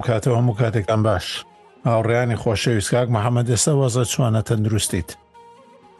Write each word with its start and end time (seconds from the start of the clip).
ئەم 0.00 0.06
کاتەوە 0.08 0.36
هەموو 0.40 0.58
کاتێکم 0.60 1.00
باش 1.06 1.26
ئاوڕیانی 1.86 2.36
خۆشەویستکاک 2.42 3.06
محەممەد 3.16 3.46
ئێستا 3.52 3.72
وەزە 3.80 4.02
چوانە 4.12 4.42
تەندروستیت 4.48 5.08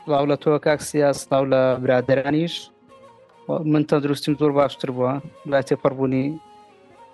بڵاو 0.07 0.25
لە 0.30 0.37
تۆ 0.43 0.50
کاک 0.64 0.80
سیاستاو 0.93 1.45
لە 1.53 1.62
برادرانیش 1.85 2.55
من 3.73 3.82
تەندروستیم 3.91 4.35
زۆر 4.41 4.53
باشتر 4.61 4.91
بووە 4.96 5.14
لا 5.50 5.61
تێپەڕبوونی 5.68 6.27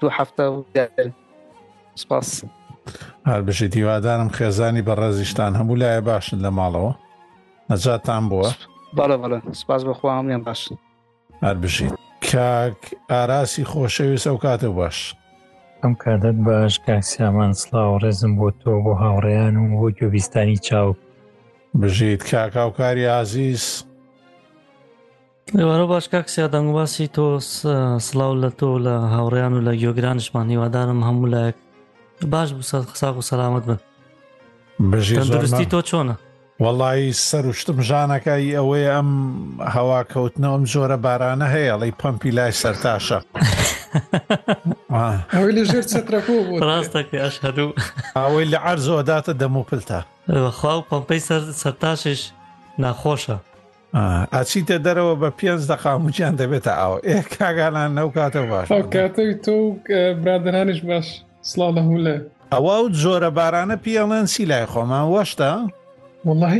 دوو 0.00 0.10
هەفتە 0.18 0.44
سپاس 2.02 2.44
هەربژی 3.30 3.68
دیوادانم 3.74 4.28
خێزانی 4.36 4.82
بەڕێزیشتان 4.88 5.52
هەموو 5.58 5.76
لایە 5.82 6.02
باشن 6.10 6.38
لە 6.44 6.50
ماڵەوە 6.58 6.92
نەجاتان 7.70 8.24
بووە 8.30 8.50
بەڵە 8.98 9.16
بەڵە 9.22 9.38
سپاس 9.60 9.80
بەخواام 9.88 10.28
لێن 10.28 10.42
باشن 10.48 10.76
هەربژیت 11.46 11.94
کاک 12.30 12.78
ئاراسی 13.12 13.64
خۆشەویست 13.72 14.26
ئەو 14.28 14.38
کاتە 14.44 14.70
باش. 14.80 14.96
ئەم 15.86 15.94
کاردت 16.04 16.38
باش 16.46 16.74
کاکسیامان 16.86 17.52
سلااو 17.62 17.98
ڕێزم 18.02 18.32
بۆ 18.38 18.48
تۆ 18.60 18.70
بۆ 18.84 18.92
هاوڕێیان 19.04 19.54
و 19.56 19.64
بۆ 19.80 19.88
گوێبیستانی 19.98 20.56
چاو 20.66 20.88
بژیت 21.80 22.22
کاکاوکاری 22.30 23.06
عزیز 23.20 23.64
لەوارە 25.58 25.86
باش 25.92 26.08
کاکسیا 26.08 26.46
دەنگواسی 26.54 27.06
تۆ 27.16 27.26
سلااو 28.08 28.34
لە 28.42 28.50
تۆ 28.60 28.68
لە 28.86 28.94
هاوڕیان 29.14 29.52
و 29.54 29.60
لە 29.68 29.72
گۆگرانشمان 29.82 30.50
هیوادارم 30.50 31.00
هەموو 31.08 31.30
لایەک 31.34 31.56
باش 32.32 32.52
قساق 32.92 33.16
و 33.18 33.22
سەلامت 33.22 33.62
بن 33.68 33.78
بژیرستی 34.90 35.64
تۆ 35.66 35.82
چۆنە 35.88 36.14
وەڵی 36.62 37.12
سەرشتم 37.30 37.78
ژانەکەی 37.88 38.48
ئەوەی 38.58 38.86
ئەم 38.94 39.10
هەواکەوتنەوەم 39.76 40.62
زۆرە 40.74 40.96
بارانە 41.06 41.46
هەیە 41.54 41.70
ئەڵی 41.72 41.92
پەمپی 42.00 42.30
لای 42.36 42.52
سەرتاشە. 42.62 43.20
ئەوەی 45.34 45.52
لە 45.56 45.62
ژێر 45.70 45.84
چەترەکۆ 45.92 46.34
بوو 46.46 46.60
ڕاستەکە 46.68 47.16
ئەش 47.24 47.36
هەدوو 47.46 47.68
ئەوەی 48.18 48.46
لە 48.52 48.58
عەر 48.66 48.78
زۆداتە 48.88 49.32
دەموپلتا 49.42 50.00
خوا 50.58 50.72
پمپەی 50.90 51.20
سەر 51.28 51.40
سەرتاشش 51.62 52.20
ناخۆشە 52.82 53.36
ئاچیتە 54.34 54.76
دەرەوە 54.86 55.14
بە 55.22 55.28
پێنج 55.38 55.60
دەقاموچیان 55.70 56.34
دەبێتە 56.40 56.72
ئاو 56.80 56.94
ئێ 57.06 57.16
کاگالان 57.34 57.90
نەو 57.98 58.08
کاتەوە 58.16 58.48
باش 58.52 58.66
کاتەوی 58.96 59.34
تۆ 59.44 59.56
برادرانش 60.22 60.80
باش 60.88 61.06
سڵا 61.50 61.68
لە 61.76 61.82
هوولە 61.86 62.16
ئەوە 62.54 62.76
و 62.82 62.86
جۆرە 63.02 63.30
بارانە 63.38 63.76
پیاڵەن 63.84 64.24
سی 64.32 64.42
لای 64.50 64.66
خۆمان 64.72 65.04
وەشتا؟ 65.14 65.52
وڵی 66.28 66.58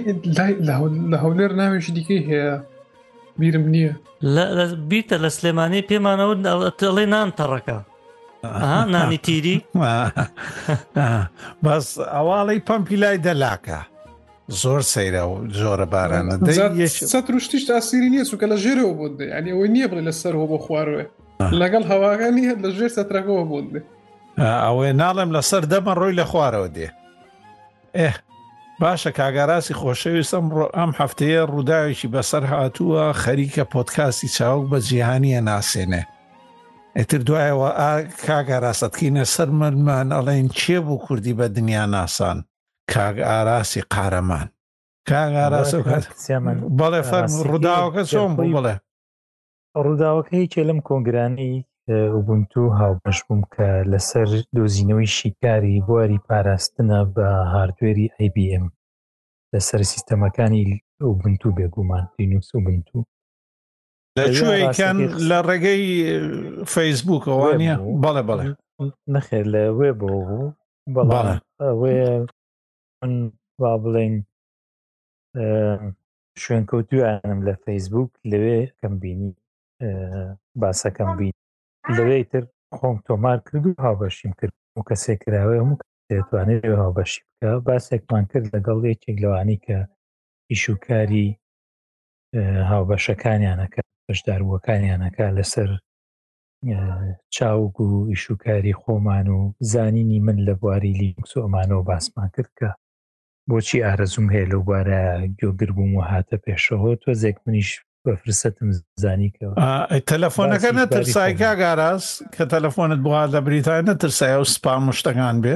لە 1.11 1.15
هەولێر 1.25 1.53
ناوێش 1.61 1.87
دیکەی 1.97 2.23
هەیە 2.29 2.53
بیرم 3.41 3.65
نییە 3.73 3.93
بیتە 4.91 5.17
لە 5.25 5.29
سلێمانی 5.37 5.85
پێمانەوە 5.91 6.37
دەڵێ 6.81 7.05
نان 7.13 7.29
تەڕەکە 7.39 7.79
نانی 8.93 9.19
تیری 9.27 9.57
بەس 11.65 11.89
ئەواڵی 12.15 12.61
پەمپی 12.69 12.97
لای 13.03 13.19
دەلاکە 13.27 13.81
زۆر 14.61 14.83
سەیرە 14.93 15.23
و 15.31 15.35
زۆرە 15.61 15.87
بارانە 15.95 16.35
روشتیش 17.33 17.65
ئاسیری 17.75 18.09
نییە 18.15 18.25
سوکە 18.31 18.47
لە 18.53 18.57
ژێرەوە 18.63 18.93
بۆ 18.99 19.07
ینی 19.39 19.53
ئەوەی 19.53 19.71
نییە 19.77 19.89
بڵێ 19.91 20.03
لەسەرەوە 20.09 20.47
بۆ 20.51 20.59
خوارێ 20.67 21.05
لەگەڵ 21.61 21.83
هەواگانی 21.93 22.49
هەت 22.51 22.59
لە 22.65 22.71
ژێر 22.79 22.91
سەترەکەەوە 22.97 23.45
بۆ 23.51 23.59
ئەوەی 24.65 24.93
ناڵێم 25.03 25.31
لەسەر 25.37 25.63
دەمە 25.73 25.93
ڕۆی 26.01 26.17
لە 26.21 26.25
خوارەوە 26.31 26.69
دێ 26.77 26.89
ئێ 27.99 28.11
باشە 28.83 29.11
کاگاراسی 29.19 29.75
خۆشەویستم 29.81 30.47
ئەم 30.77 30.91
هەفتەیە 31.01 31.43
ڕووداوێکی 31.53 32.09
بەسەر 32.15 32.45
هاتووە 32.53 33.05
خەریکە 33.23 33.65
پۆتکاسی 33.73 34.29
چاوک 34.37 34.65
بە 34.73 34.79
جیهانیە 34.89 35.41
ناسێنێ 35.49 36.03
ئەتر 36.97 37.21
دوایەوە 37.29 37.71
کاگاراستکینە 38.27 39.25
سەر 39.35 39.49
مەرمان 39.61 40.09
ئەڵێن 40.17 40.47
چێ 40.61 40.79
بوو 40.85 40.99
کوردی 41.07 41.35
بە 41.39 41.45
دنیا 41.57 41.87
ناسان 41.95 42.39
کاگ 42.93 43.17
ئاراسی 43.29 43.83
قارەمان 43.95 44.47
کاگاراسە 45.11 45.79
بەڵێ 46.79 47.03
فەرم 47.11 47.33
ڕووداوەکە 47.49 48.03
چۆن 48.11 48.31
بڵێ 48.39 48.75
ڕووداوەکە 49.85 50.33
هیچ 50.43 50.55
لەم 50.69 50.81
کۆنگرانی 50.89 51.53
وبنتو 51.91 52.61
هاوبەش 52.79 53.19
بووم 53.27 53.41
کە 53.55 53.67
لەسەر 53.91 54.29
دۆزینەوەی 54.57 55.09
شیکاری 55.19 55.75
بواری 55.87 56.19
پاراستنە 56.29 57.01
بە 57.15 57.27
هاردوێری 57.53 58.09
IBM 58.27 58.65
لەسەر 59.55 59.81
سیستەمەکانی 59.93 60.65
وبنتو 61.09 61.49
بێگومان 61.57 62.05
لینوکس 62.19 62.51
وبنتو 62.57 62.99
لەکوێکەن 64.19 64.99
لە 65.29 65.39
ڕێگەی 65.49 65.85
فەیسبووکەوانە 66.75 67.75
بەڵێ 68.03 68.23
بەڵێ 68.29 68.49
نەخێر 69.15 69.45
لە 69.55 69.61
وێ 69.79 69.91
بۆ 70.01 70.11
بوو 70.95 71.11
بەڵێ 71.13 72.27
با 73.61 73.73
بڵێن 73.83 74.15
شوێن 76.43 76.65
کەوتویانم 76.71 77.41
لە 77.47 77.55
فەیسبوک 77.65 78.11
لەوێ 78.31 78.61
کەم 78.81 78.95
بینی 79.03 79.31
باسەکەم 80.61 81.11
بین 81.19 81.36
لەوەی 81.95 82.25
تر 82.31 82.45
خۆم 82.79 82.97
تۆمار 83.07 83.39
کرد 83.47 83.67
و 83.67 83.75
هاوبەشیم 83.87 84.33
کرد 84.41 84.55
و 84.79 84.83
کەسێک 84.91 85.19
کراوە 85.25 85.55
هەموو 85.63 85.79
دەتوانێت 86.11 86.63
هاوبەشی 86.83 87.21
بکە 87.29 87.49
باسێکمان 87.67 88.25
کرد 88.31 88.47
لەگەڵ 88.55 88.79
یەکێک 88.93 89.17
لەوانی 89.25 89.59
کە 89.65 89.79
ئیشوکاری 90.51 91.29
هاوبەشەکانیانەکە 92.71 93.81
بەشداربووەکانیانەکە 94.09 95.27
لەسەر 95.39 95.71
چاوگ 97.35 97.77
و 97.81 98.07
ئیشوکاری 98.13 98.73
خۆمان 98.81 99.27
و 99.37 99.39
زانینی 99.73 100.19
من 100.27 100.39
لە 100.47 100.53
بواری 100.61 100.93
لیکس 101.01 101.33
و 101.37 101.41
ئەمانەوە 101.45 101.85
باسمان 101.89 102.29
کرد 102.35 102.51
کە 102.59 102.69
بۆچی 103.51 103.85
ئارەزوم 103.85 104.27
هەیە 104.35 104.47
لەوبارە 104.53 105.01
گوێگر 105.39 105.71
بووم 105.77 105.93
و 105.97 106.05
هاتە 106.11 106.37
پێشەوە 106.45 106.93
تۆزێک 107.03 107.37
منیش 107.47 107.71
بەفرستم 108.07 108.69
زانیکەوە 109.05 109.55
تەلەفۆنەکە 110.11 110.71
نەترسایکا 110.81 111.53
گاراز 111.63 112.05
کە 112.35 112.45
تەلەفۆنت 112.55 113.01
بوا 113.07 113.23
لە 113.35 113.39
بریتانە 113.47 113.95
ترسایە 114.03 114.37
و 114.43 114.47
سپام 114.55 114.83
شتەکان 114.99 115.37
بێ 115.45 115.55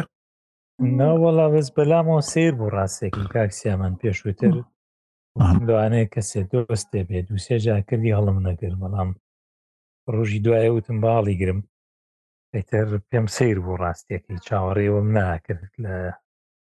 ناوەڵا 0.98 1.46
بەس 1.54 1.68
بەلامەوە 1.76 2.22
سیر 2.32 2.52
بوو 2.58 2.72
ڕاستێکم 2.76 3.24
کاکسیامان 3.34 3.92
پێشووتر 4.02 4.54
دوانەیە 5.68 6.06
کەسێت 6.14 6.46
دۆستێ 6.52 7.00
بێ 7.08 7.18
دووسێ 7.28 7.56
جاکردی 7.66 8.14
هەڵم 8.18 8.38
نەگر 8.48 8.72
بەڵام 8.82 9.10
ڕۆژی 10.14 10.40
دوایە 10.44 10.70
وتم 10.72 10.98
باڵی 11.04 11.36
گرم 11.40 11.60
ئەتر 12.54 12.86
پێم 13.10 13.26
سیر 13.36 13.56
بوو 13.64 13.80
ڕاستێکی 13.82 14.36
چاوەڕێوەم 14.46 15.08
ناکرد 15.16 15.72
لە 15.84 15.94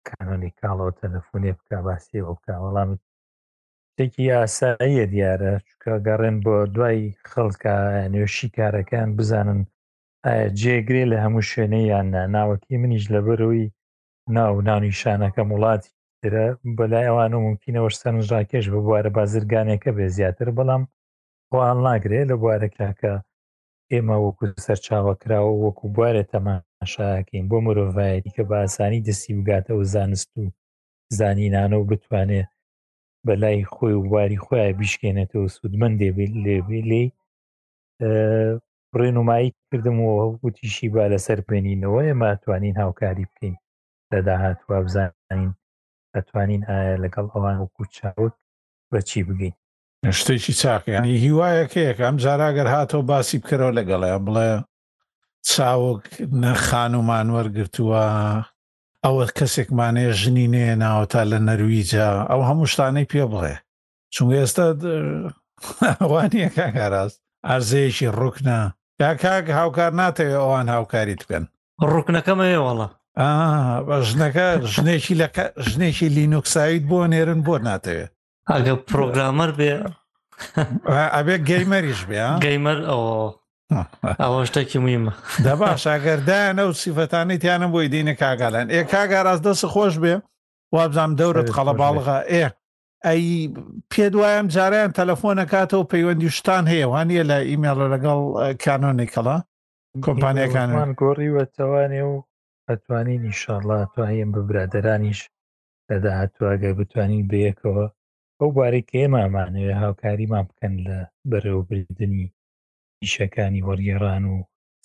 کانۆنی 0.08 0.52
کاڵەوە 0.60 0.92
تەلەفۆنێ 1.02 1.52
بک 1.58 1.70
باسی 1.86 2.18
ئەو 2.24 2.34
بکە 2.38 2.56
وەڵامی 2.64 2.98
شتێکی 3.98 4.28
ئاساییە 4.38 5.06
دیارە 5.14 5.54
چکە 5.68 5.94
گەڕێن 6.08 6.38
بۆ 6.46 6.56
دوای 6.76 7.00
خەڵکە 7.30 7.76
نوێشی 8.14 8.50
کارەکان 8.58 9.10
بزانن 9.18 9.60
جێگرێ 10.62 11.04
لە 11.12 11.18
هەموو 11.24 11.48
شوێنەیان 11.50 12.08
ناوەکی 12.36 12.76
منیش 12.82 13.06
لە 13.14 13.20
بەرەوەی 13.26 13.68
ناو 14.38 14.54
ناونیشانەکە 14.68 15.42
وڵاتی 15.54 15.92
ترە 16.22 16.46
بەلای 16.78 17.06
ئەوان 17.10 17.32
و 17.34 17.44
ممکنەوە 17.48 17.90
سەرنجڕاکێش 18.00 18.66
بە 18.74 18.80
بوارە 18.86 19.10
بازرگانێکە 19.18 19.92
بێ 19.98 20.08
زیاتر 20.18 20.48
بەڵام 20.58 20.84
خۆیان 21.50 21.78
ناگرێ 21.88 22.22
لە 22.30 22.36
بوارەکەکە 22.42 23.14
ئێمە 23.92 24.18
وەکو 24.26 24.46
سەرچاوەکراوە 24.66 25.52
وەکو 25.66 25.86
بوارە 25.96 26.24
تەماشاکەین 26.32 27.46
بۆ 27.50 27.58
مرۆڤایەتی 27.66 28.34
کە 28.36 28.44
بە 28.50 28.56
ئاسانی 28.62 29.04
دەستی 29.08 29.34
بگاتە 29.40 29.72
و 29.76 29.84
زانست 29.94 30.30
و 30.38 30.44
زانینانە 31.18 31.78
و 31.80 31.88
بتوانێت 31.92 32.50
بەلای 33.28 33.60
خۆی 33.74 33.94
و 34.00 34.08
واری 34.14 34.38
خۆیان 34.46 34.74
بیشکێنێتەوە 34.80 35.48
سوودمەند 35.56 35.96
دێبێت 36.02 36.34
لێبێ 36.46 36.82
لێ 36.90 37.04
ڕێنمایی 39.00 39.52
کردم 39.70 39.98
و 40.08 40.12
وتیشی 40.44 40.88
با 40.96 41.04
لەسەر 41.12 41.40
پێێنینەوە 41.48 42.02
ئێماتوانین 42.10 42.76
هاوکاری 42.82 43.26
بکەین 43.30 43.56
لە 44.12 44.20
داهاتوە 44.28 44.78
بزانین 44.86 45.52
ئەتوانین 46.16 46.62
ئایا 46.70 46.96
لەگەڵ 47.04 47.26
ئەوان 47.34 47.56
وەکو 47.64 47.84
چاوت 47.98 48.34
بەچی 48.92 49.22
بگەین 49.28 49.56
شتێکی 50.20 50.54
چاکیانی 50.62 51.14
هیوایەکەیەک 51.26 52.00
ئەم 52.06 52.16
جاراگەر 52.24 52.68
هاتۆ 52.76 53.00
باسی 53.10 53.38
بکەرەوە 53.42 53.74
لەگەڵێ 53.80 54.12
بڵێ 54.26 54.50
چاوک 55.52 56.04
نەخان 56.44 56.92
ومان 57.00 57.28
وەرگتووە 57.36 58.04
ئەوە 59.06 59.26
کەسێکمانەیە 59.38 60.12
ژنی 60.22 60.48
نەیە 60.54 60.76
ناوەتا 60.84 61.22
لە 61.32 61.40
نەرویجا 61.48 62.08
ئەو 62.30 62.42
هەموو 62.50 62.70
شتانەی 62.74 63.10
پێ 63.12 63.24
بڵێ 63.32 63.56
چون 64.14 64.28
ئێستا 64.38 64.66
وانە 66.12 66.48
کاکاراست 66.60 67.18
ئارزەیەکی 67.48 68.08
ڕووکنە 68.20 68.60
یا 69.02 69.12
کاک 69.24 69.46
هاوکار 69.60 69.92
ناتەوێت 70.02 70.38
ئەوان 70.42 70.68
هاوکاری 70.74 71.16
بکەن 71.22 71.44
ڕووکنەکەمەوەڵە 71.92 72.88
ژنەکە 74.10 74.48
ژنێکی 74.74 75.14
لە 75.22 75.28
ژنێکی 75.70 76.08
لینوکساویت 76.16 76.84
بۆ 76.92 77.00
نێرن 77.12 77.42
بۆ 77.48 77.56
ناتەوێت 77.70 78.12
ئەگە 78.52 78.74
پرۆگرامەر 78.90 79.52
بێ 79.58 79.72
ئەبێ 81.16 81.36
گەیمەریش 81.50 82.02
بێ 82.10 82.22
گەیمەر 82.46 82.80
ئەوە 82.90 83.26
ئەوە 84.22 84.40
شتێکی 84.50 84.80
مویمە 84.84 85.14
دە 85.46 85.54
باش 85.62 85.82
ئەگەردایانە 85.94 86.64
و 86.68 86.78
سیفەتانی 86.82 87.38
تیانە 87.44 87.68
بۆی 87.74 87.92
دینە 87.94 88.16
کاگالان 88.22 88.68
ئێ 88.74 88.82
کاگاراز 88.94 89.40
دەست 89.48 89.66
خۆش 89.74 89.94
بێ 90.04 90.16
وابزانام 90.76 91.14
دەورت 91.20 91.50
خەڵە 91.56 91.74
باڵغا 91.82 92.18
ئێ 92.34 92.44
ئەی 93.08 93.24
پێ 93.92 94.06
دوایم 94.14 94.46
جاریان 94.56 94.92
تەلەفۆنە 95.00 95.46
کاتەوە 95.54 95.90
پەیوەندی 95.92 96.34
شتان 96.38 96.64
هەیە 96.72 96.88
وانە 96.94 97.24
لە 97.30 97.38
ئیمێڵە 97.50 97.86
لەگەڵ 97.94 98.20
کانۆنی 98.64 99.12
کەڵا 99.14 99.38
کۆمپانیەکانمان 100.06 100.90
گۆڕیوەتەوانێ 101.02 102.02
و 102.12 102.16
ئەتوانین 102.70 103.22
نیشانڵە 103.28 103.80
توانیم 103.94 104.30
ببرادرانیش 104.36 105.20
لەدا 105.90 106.12
هاتوواگە 106.20 106.70
بتوانین 106.80 107.24
بەیەکەوە 107.32 107.86
ئەو 108.40 108.50
بارێک 108.58 108.88
ئێمە 108.98 109.20
ئەمانەوێ 109.24 109.74
هاوکاریمان 109.84 110.44
بکەن 110.50 110.74
لە 110.88 110.98
بەرەوە 111.32 111.62
بردننی 111.70 112.26
ئیشەکانی 113.06 113.66
وەرگێڕان 113.68 114.24
و 114.34 114.36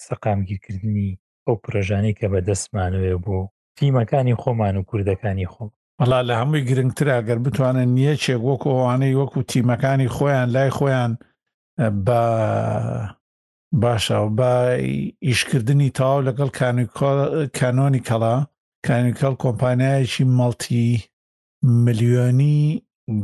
سەقامگیرکردنی 0.07 1.11
ئەو 1.47 1.55
پرۆژانەی 1.63 2.17
کە 2.19 2.27
بە 2.33 2.41
دەستمانوێ 2.49 3.15
بۆ 3.25 3.39
تیمەکانی 3.79 4.39
خۆمان 4.43 4.75
و 4.77 4.87
کوردەکانی 4.91 5.49
خۆم 5.53 5.71
وڵا 6.01 6.21
لە 6.29 6.35
هەمووی 6.41 6.67
گرنگترراگەر 6.69 7.39
بتوانن 7.47 7.89
نییە 7.97 8.15
چێک 8.23 8.41
وەکو 8.49 8.69
ئەوانەی 8.79 9.19
وەکو 9.21 9.41
تیمەکانی 9.51 10.09
خۆیان 10.17 10.49
لای 10.55 10.71
خۆیان 10.79 11.13
بە 12.07 12.23
باشە 13.83 14.17
و 14.25 14.29
بە 14.39 14.51
ئیشکردنی 15.27 15.91
تاو 15.99 16.19
لەگەڵ 16.29 16.49
کانۆنی 17.59 18.05
کەڵا 18.09 18.37
کانیکەڵ 18.87 19.35
کۆمپانیایکی 19.43 20.25
مەڵتی 20.39 20.87
ملیۆنی 21.85 22.61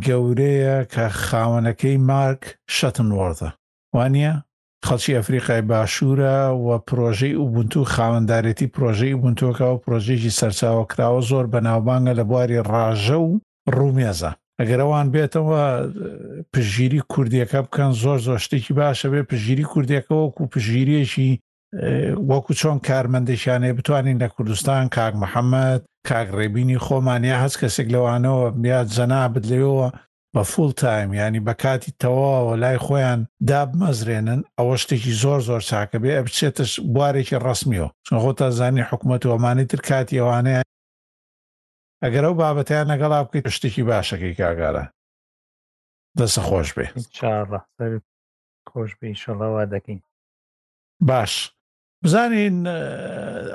گەورەیە 0.07 0.77
کە 0.93 1.05
خاوەنەکەی 1.27 1.97
مارک 2.09 2.43
شەتن 2.77 3.09
وەردە 3.19 3.51
وانە 3.95 4.35
خەڵکی 4.85 5.17
ئەفریقای 5.17 5.63
باشوورە 5.71 6.37
و 6.65 6.69
پرۆژەی 6.89 7.39
ئوبنتو 7.41 7.81
خاوەنددارێتی 7.95 8.67
پرۆژەی 8.75 9.15
بنتۆکە 9.23 9.67
و 9.73 9.79
پرۆژێکی 9.85 10.31
سەرچاوە 10.39 10.85
کراوە 10.93 11.21
زۆر 11.31 11.45
بەناوبانگە 11.53 12.15
لە 12.19 12.25
بواری 12.31 12.65
ڕاژە 12.71 13.19
و 13.23 13.41
ڕومێزە 13.77 14.33
ئەگەرەوان 14.61 15.07
بێتەوە 15.15 15.63
پژگیری 16.53 17.03
کوردیەکە 17.13 17.59
بکەن 17.67 17.93
زۆر 18.03 18.19
زۆر 18.27 18.39
شتێکی 18.45 18.73
باشە 18.79 19.07
بێ 19.13 19.21
پژگیری 19.31 19.67
کوردیەکە 19.73 20.13
وەکو 20.25 20.45
پژگیریەکی 20.53 21.31
وەکو 22.31 22.53
چۆن 22.61 22.77
کارمەندێکیانێ 22.89 23.71
بتوانین 23.79 24.17
لە 24.23 24.29
کوردستان 24.35 24.89
کاک 24.97 25.15
محەممەد 25.23 25.83
کاگڕێبینی 26.09 26.79
خۆمانیا 26.87 27.37
هەست 27.45 27.57
کەسێک 27.61 27.89
لەوانەوە 27.95 28.45
بیاد 28.63 28.89
زەنا 28.97 29.21
بدلەوە 29.35 29.89
بە 30.35 30.43
فول 30.51 30.71
تایم 30.83 31.11
ینی 31.19 31.41
بە 31.47 31.55
کاتی 31.63 31.93
تەواوە 32.03 32.55
لای 32.63 32.79
خۆیان 32.85 33.21
داب 33.49 33.71
مەزرێنن 33.81 34.41
ئەوە 34.59 34.75
شتێکی 34.83 35.13
زۆر 35.23 35.41
زۆر 35.49 35.63
چاکە 35.71 35.97
بێ 36.03 36.13
ئەبچێتش 36.19 36.73
بوارێکی 36.95 37.37
ڕسمیەوە 37.47 37.91
چون 38.07 38.17
خۆ 38.23 38.33
تا 38.39 38.49
زانی 38.59 38.83
حکوومەت 38.91 39.23
وەمانی 39.31 39.65
تر 39.71 39.81
کاتی 39.89 40.21
ئەوانەیە 40.21 40.63
ئەگەر 42.05 42.25
ئەو 42.27 42.35
بابەتیان 42.41 42.87
لەگەڵا 42.93 43.19
بکەیت 43.25 43.47
شتێکی 43.57 43.85
باشەکەی 43.89 44.37
کاگارە 44.41 44.85
دەسە 46.19 46.41
خۆش 46.49 46.69
بێ 46.77 46.87
خۆش 48.71 48.91
بێ 49.01 49.09
شڵەوە 49.23 49.63
دەکەین 49.75 50.01
باش 51.09 51.33
بزانین 52.05 52.57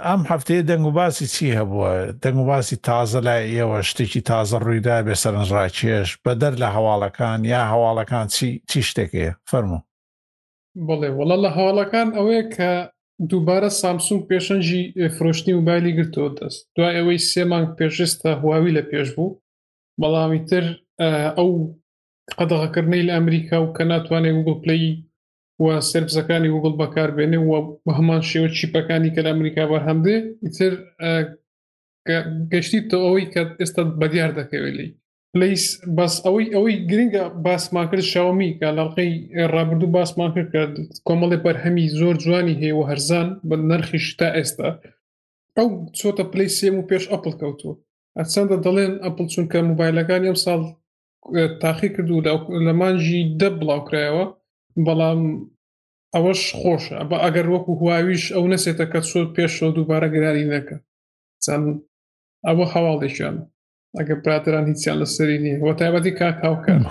ئەم 0.09 0.21
هەفتەیە 0.31 0.63
دەنگ 0.69 0.85
و 0.87 0.91
باسی 0.99 1.25
چی 1.33 1.55
هەبووە 1.59 1.93
دەنگ 2.23 2.37
و 2.41 2.45
باسی 2.51 2.75
تازە 2.87 3.15
لای 3.27 3.53
ئێوە 3.55 3.79
شتێکی 3.89 4.21
تازە 4.29 4.57
ڕوویدا 4.65 4.97
بێ 5.05 5.15
سەرنجڕاکێش 5.23 6.09
بە 6.23 6.33
دەر 6.41 6.53
لە 6.61 6.67
هەواڵەکان 6.75 7.39
یا 7.53 7.61
هەواڵەکان 7.71 8.25
چی 8.69 8.81
شتێکەیە 8.89 9.33
فەرمو 9.49 9.79
بڵێ 10.87 11.09
وڵە 11.19 11.37
لە 11.43 11.49
هەواڵەکان 11.57 12.07
ئەوەیە 12.17 12.43
کە 12.55 12.71
دووبارە 13.29 13.69
سامسونگ 13.81 14.21
پێشەنجی 14.29 14.83
فرۆشتنی 15.15 15.53
موبایلی 15.59 15.95
گرتەوە 15.97 16.29
دەست 16.37 16.59
دوای 16.75 16.95
ئەوەی 16.97 17.25
سێمانگ 17.31 17.69
پێشستە 17.79 18.29
هواوی 18.41 18.75
لە 18.77 18.83
پێش 18.91 19.07
بوو 19.15 19.37
بەڵامی 20.01 20.41
تر 20.49 20.65
ئەو 21.37 21.49
قەدەغەکردنەی 22.39 23.05
لە 23.07 23.13
ئەمریکا 23.17 23.57
و 23.61 23.73
کە 23.77 23.83
ناتوانێت 23.91 24.35
گوگل 24.45 24.59
پلی 24.63 24.83
و 25.63 25.67
سربزەکانی 25.91 26.49
وگڵ 26.55 26.73
بەکاربێنێ 26.83 27.39
و 27.49 27.53
بە 27.85 27.91
هەمان 27.99 28.21
شێوە 28.29 28.49
چیپەکانی 28.57 29.13
کە 29.15 29.21
لە 29.25 29.29
ئەمریکا 29.33 29.63
بەرهەمدێ 29.71 30.15
ئیتر 30.45 30.73
گەشتی 32.51 32.79
تۆ 32.89 32.97
ئەوەی 33.05 33.27
کە 33.33 33.41
ئێستا 33.61 33.83
بەدیار 34.01 34.31
دەکەوێت 34.39 34.73
لی 34.79 34.87
لیس 35.39 35.63
بەس 35.97 36.13
ئەوەی 36.25 36.47
ئەوەی 36.55 36.75
گرنگە 36.89 37.25
باسمان 37.45 37.85
کرد 37.91 38.03
شاومی 38.13 38.49
کە 38.59 38.67
لەڵقەی 38.77 39.11
ڕابردوو 39.53 39.93
باسمان 39.97 40.29
کرد 40.35 40.49
کرد 40.55 40.73
کۆمەڵی 41.07 41.39
بەرهەمی 41.45 41.87
زۆر 41.99 42.15
جوانی 42.23 42.59
هەیە 42.61 42.75
و 42.77 42.87
هەرزان 42.89 43.27
بە 43.49 43.55
نرخیش 43.69 44.05
تا 44.19 44.27
ئێستا 44.39 44.69
ئەو 45.57 45.67
چۆتە 45.99 46.23
پلی 46.31 46.49
سێم 46.57 46.75
و 46.77 46.87
پێش 46.89 47.03
ئەپل 47.13 47.33
کەوتووە 47.41 47.73
ئەچەندە 48.19 48.57
دەڵێن 48.65 48.93
ئەپل 49.05 49.25
چونکە 49.33 49.57
موبایلەکان 49.69 50.21
ئەم 50.27 50.37
ساڵ 50.45 50.61
تاقی 51.63 51.89
کردو 51.95 52.17
لە 52.67 52.73
مانجی 52.81 53.21
دە 53.39 53.47
بڵاوکرایەوە 53.59 54.25
بەڵام 54.85 55.21
ئەوەش 56.15 56.41
خۆشە 56.59 56.99
بە 57.09 57.17
ئەگەر 57.23 57.47
وەکو 57.49 57.73
هواویش 57.81 58.23
ئەو 58.35 58.43
نەسێتە 58.53 58.85
کە 58.91 58.99
سۆ 59.11 59.19
پێشەوە 59.35 59.71
دووبارە 59.75 60.07
گراری 60.15 60.49
نەکە 60.53 60.77
چەند 61.43 61.67
ئەوە 62.47 62.65
هەواڵێکیان 62.73 63.37
ئەگە 63.97 64.15
پراتران 64.23 64.65
هیچیان 64.71 64.97
لە 65.01 65.07
سەری 65.15 65.37
نیە 65.43 65.55
وە 65.65 65.73
تایبەتی 65.79 66.11
کا 66.19 66.27
کاوکەن 66.41 66.83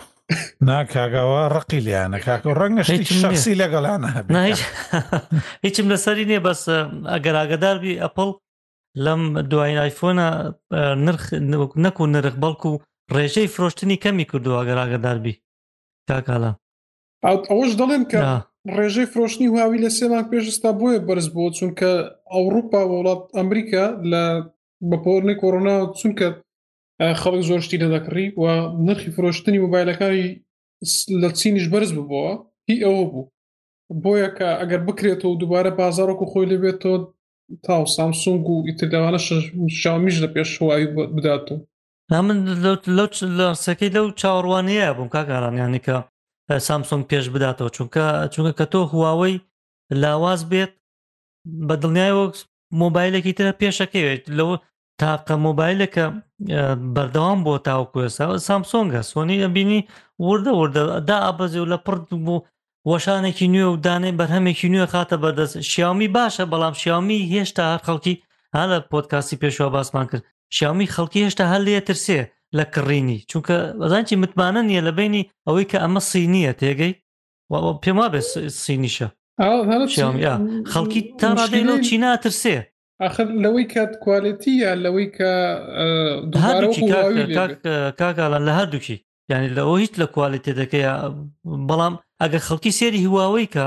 ناکگەوە 0.68 1.42
ڕقی 1.56 1.80
لیانە 1.86 2.18
کاکە 2.26 2.50
ڕەنگەشتی 2.60 3.54
لەگەڵانە 3.62 4.08
هیچم 5.64 5.86
لەسەری 5.92 6.24
نییە 6.30 6.40
بەس 6.46 6.62
ئەگەر 7.12 7.34
ئاگداربی 7.40 8.00
ئەپل 8.04 8.30
لەم 9.04 9.22
دوای 9.50 9.78
آیفۆنە 9.86 10.26
نرخ 11.06 11.24
نەکو 11.84 12.02
نرخ 12.14 12.34
بەڵکو 12.42 12.68
و 12.72 12.80
ڕێژەی 13.14 13.52
فرۆشتنی 13.54 14.02
کەمی 14.04 14.24
کردو 14.30 14.58
ئەگەر 14.60 14.78
ئاگداربی 14.80 15.34
کاکاڵە 16.08 16.50
ئەوەش 17.28 17.72
دەڵێم 17.80 18.04
کە 18.12 18.20
ڕێژەی 18.76 19.10
فرۆشتنی 19.12 19.50
هواوی 19.52 19.82
لە 19.84 19.90
سێمان 19.98 20.24
پێشستا 20.32 20.70
بۆیە 20.80 21.00
بەرز 21.06 21.26
بۆ 21.34 21.44
چونکە 21.58 21.90
ئەوروپا 22.32 22.80
وڵات 22.92 23.22
ئەمریکا 23.36 23.84
لە 24.12 24.24
بەپۆرنی 24.90 25.36
کۆرۆنا 25.42 25.76
چونکە 26.00 26.26
خەڵک 27.20 27.42
زۆرشتی 27.48 27.80
لەدەکڕی 27.82 28.26
و 28.42 28.44
نرخی 28.86 29.10
فرۆشتنی 29.16 29.62
موبایلەکانی 29.64 30.26
لە 31.20 31.28
چینیش 31.38 31.66
بەرز 31.72 31.90
ببەوە 31.98 32.32
هی 32.68 32.78
ئەوە 32.84 33.02
بوو 33.12 33.24
بۆیە 34.02 34.28
کە 34.36 34.48
ئەگەر 34.60 34.80
بکرێتەوە 34.88 35.34
دووبارە 35.40 35.70
بازارۆکو 35.80 36.30
خۆی 36.32 36.50
لەبێتەوە 36.52 36.98
تاو 37.64 37.82
سامسونگ 37.96 38.44
و 38.50 38.56
ئیترداوانە 38.68 39.20
شامیش 39.80 40.16
لە 40.24 40.28
پێش 40.34 40.48
هوایی 40.60 40.86
بداتەوە 41.16 41.60
من 42.26 42.38
لەو 43.38 43.52
سەکەی 43.64 43.92
لەو 43.96 44.06
چاوەڕوانەیە 44.20 44.88
بووم 44.96 45.08
کاگەرانیانیکە 45.16 45.96
سامسۆنگ 46.58 47.04
پێش 47.08 47.26
بداتەوە 47.34 47.70
چونکە 47.76 48.04
چونکە 48.34 48.52
کە 48.58 48.66
تۆ 48.72 48.78
هواوەی 48.92 49.36
لاواز 50.02 50.40
بێت 50.50 50.72
بە 51.68 51.74
دڵنیایەوە 51.82 52.24
مۆبایلێکی 52.82 53.32
ترە 53.38 53.52
پێشەکەوێت 53.62 54.22
لەوە 54.38 54.56
تاقە 55.00 55.34
مۆبایلەکە 55.46 56.04
بەردەوام 56.94 57.38
بۆ 57.46 57.54
تاوکوێسا 57.66 58.24
سامسۆنگە 58.48 59.02
سۆنی 59.10 59.42
ئەبینی 59.44 59.80
وردە 60.28 60.52
وردە 60.60 60.82
دا 61.08 61.16
ئابەزی 61.26 61.60
و 61.62 61.70
لە 61.72 61.78
پڕ 61.86 61.96
بوو 62.26 62.44
وەشانێکی 62.90 63.46
نوێ 63.54 63.66
و 63.70 63.80
دانێ 63.86 64.10
بەرهەمێکی 64.20 64.68
نوێ 64.74 64.86
خاتە 64.92 65.16
بەدەست 65.24 65.54
شیامی 65.70 66.08
باشە 66.16 66.44
بەڵام 66.52 66.74
شیامی 66.82 67.26
هێشتا 67.32 67.64
خەڵکی 67.86 68.14
هە 68.56 68.62
لە 68.70 68.78
پۆتکاسی 68.90 69.38
پێشوە 69.42 69.68
باسمان 69.74 70.06
کرد 70.10 70.22
شیامی 70.56 70.92
خەڵکی 70.94 71.24
هێشتا 71.26 71.44
هەر 71.52 71.62
لێ 71.66 71.80
ترسێ 71.88 72.20
لە 72.58 72.64
کڕینی 72.76 73.18
چونکە 73.30 73.56
بەزانکی 73.80 74.16
متمانە 74.22 74.60
نییە 74.68 74.82
لە 74.88 74.92
بینی 74.98 75.28
ئەوەی 75.46 75.66
کە 75.70 75.78
ئەمە 75.82 76.00
سینیە 76.10 76.52
تێگەی 76.60 76.92
پێم 77.82 77.96
وا 78.00 78.08
بێ 78.12 78.20
سینیشە 78.64 79.08
خەڵکی 80.72 81.02
تاڕادێن 81.20 81.68
و 81.72 81.76
چی 81.86 81.96
ناترسێ 82.04 82.56
آخر 83.06 83.26
لەوەی 83.44 83.66
کات 83.74 83.92
کوالەتیە 84.04 84.70
لەوەی 84.84 85.08
کە 85.16 85.32
کاکاڵان 88.00 88.42
لە 88.48 88.52
هەردووکی 88.58 88.96
یعنی 89.30 89.48
لەەوە 89.56 89.74
هیچ 89.82 89.92
لە 90.02 90.06
کوالێتێ 90.14 90.52
دەکەی 90.60 90.84
بەڵام 91.68 91.94
ئەگەر 92.22 92.42
خەڵکی 92.48 92.76
سێری 92.78 93.02
هیواوەی 93.06 93.46
کە 93.54 93.66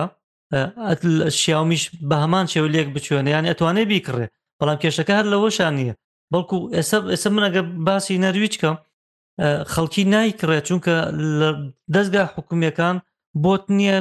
شیامیش 1.39 1.83
بە 2.09 2.15
هەمان 2.23 2.45
شێو 2.53 2.67
لێک 2.73 2.87
بچێن 2.95 3.25
یان 3.27 3.45
ئەتوانێ 3.49 3.83
بیکڕێ 3.91 4.25
بەڵام 4.59 4.77
کێشەکە 4.83 5.13
هەر 5.19 5.25
لەەوەشان 5.33 5.73
نیە 5.79 5.93
بەڵکو 6.33 6.57
ئێستا 6.75 6.97
ئێستا 7.13 7.29
من 7.35 7.43
ئەگە 7.47 7.61
باسی 7.87 8.21
نەرویچکە 8.25 8.71
خەڵکی 9.73 10.03
نایکڕێ 10.13 10.59
چونکە 10.67 10.95
دەستگا 11.93 12.23
حکوومیەکان 12.35 12.95
بۆت 13.43 13.63
نییە 13.77 13.97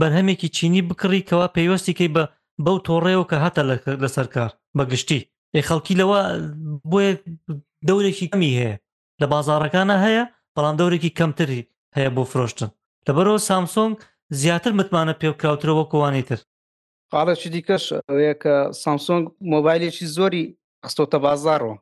بەرهەمێکی 0.00 0.48
چینی 0.56 0.82
بکڕی 0.88 1.22
کەوا 1.28 1.46
پێیوەستیکەی 1.56 2.12
بە 2.16 2.24
بەو 2.64 2.76
تۆڕێەوە 2.86 3.24
کە 3.30 3.36
هاتە 3.44 3.62
لەسەر 4.02 4.26
کار 4.34 4.50
بەگشتی 4.78 5.20
ئەی 5.54 5.64
خەڵکی 5.68 5.98
لەوە 6.00 6.20
بۆیە 6.90 7.12
دەورێکی 7.88 8.28
کەمی 8.32 8.52
هەیە 8.60 8.74
لە 9.20 9.26
بازارەکانە 9.32 9.96
هەیە 10.04 10.24
بەڵام 10.54 10.76
دەورێکی 10.80 11.14
کەمتری 11.18 11.62
هەیە 11.96 12.10
بۆ 12.16 12.22
فرۆشتن 12.30 12.70
لەبەرەوە 13.06 13.40
سامسۆنگ 13.48 13.94
زیاتر 14.40 14.72
متمانە 14.78 15.14
پێکراوترەوە 15.20 15.84
کۆوانی 15.92 16.24
تر 16.28 16.38
قالەی 17.12 17.48
دیکەش 17.54 17.84
ڕێکە 18.18 18.54
سامسۆنگ 18.82 19.24
مۆبایلێکی 19.52 20.06
زۆری 20.16 20.44
ئەستۆتە 20.86 21.18
بازارەوە 21.26 21.74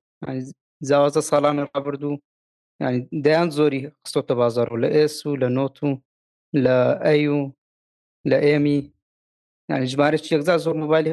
جیاوازە 0.88 1.20
ساڵان 1.30 1.56
ڕابرد 1.70 2.02
و 2.04 2.12
ینی 2.82 3.00
دەیان 3.24 3.48
زۆری 3.58 3.80
ئەستۆتە 4.04 4.34
بازار 4.40 4.68
و 4.72 4.80
لە 4.82 4.88
ئێس 4.96 5.16
و 5.26 5.36
لە 5.42 5.48
نۆت 5.56 5.76
و 5.86 5.90
لە 6.64 6.76
ئەی 7.06 7.22
و 7.36 7.40
لە 8.30 8.38
ئێمی 8.46 8.78
ینی 9.70 9.86
ژمارەی 9.92 10.20
یەکدا 10.34 10.54
زۆر 10.64 10.74
موبایلی 10.82 11.12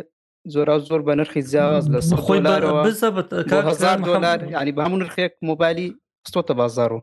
زۆرا 0.54 0.76
زۆر 0.90 1.02
بە 1.08 1.14
نرخی 1.20 1.42
جیاواز 1.52 1.86
لە 1.94 2.00
خۆیهزار 2.26 3.98
دلار 4.10 4.40
ینی 4.58 4.74
بە 4.76 4.82
هەموو 4.86 5.00
نرخێک 5.04 5.34
مۆبایلی 5.50 5.88
ئەستۆتە 6.26 6.54
بازار 6.62 6.92
و 6.94 7.00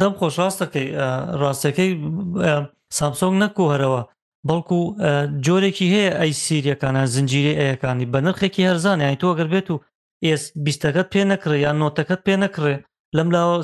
دەم 0.00 0.12
خۆشڕاستەکەی 0.20 0.88
ڕاستەکەی 1.42 1.90
سامسۆنگ 2.98 3.34
نەکو 3.42 3.64
هەرەوە 3.72 4.02
بەڵکو 4.46 4.76
جۆرێکی 5.44 5.86
هەیە 5.94 6.12
ئەی 6.20 6.32
سیریەکانە 6.44 7.02
زنجیری 7.14 7.58
ئەیەکانی 7.60 8.10
بە 8.12 8.18
نرخێکی 8.26 8.66
هەرزانانی 8.68 9.20
تۆگەر 9.22 9.48
بێت 9.52 9.68
و 9.70 9.82
ئێس 10.26 10.42
بیستەکەت 10.64 11.06
پێ 11.12 11.22
نەکڕێ 11.32 11.56
یان 11.64 11.76
نۆتەکەت 11.82 12.20
پێ 12.26 12.34
نەکڕێ 12.44 12.74
لەم 13.16 13.28
لاوە 13.34 13.56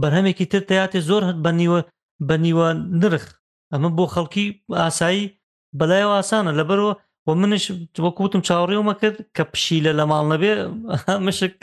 بەرهەمێکی 0.00 0.46
تر 0.52 0.62
تیاتێ 0.70 1.00
زۆر 1.08 1.22
هەت 1.28 1.38
بە 1.44 1.50
نیوە 1.60 1.80
بە 2.28 2.34
نیوە 2.44 2.68
نرخ 3.00 3.24
ئەمە 3.72 3.90
بۆ 3.96 4.04
خەڵکی 4.14 4.46
ئاسایی 4.80 5.32
بەلایەوە 5.78 6.14
ئاسانە 6.18 6.52
لەبەرەوە 6.58 6.94
و 7.26 7.30
منش 7.40 7.64
وەکوتم 8.04 8.40
چاوەڕێومە 8.48 8.94
کرد 9.00 9.16
کە 9.36 9.42
پشیلە 9.52 9.92
لە 9.98 10.04
ماڵ 10.10 10.24
نەبێ 10.32 10.52
مشک 11.26 11.56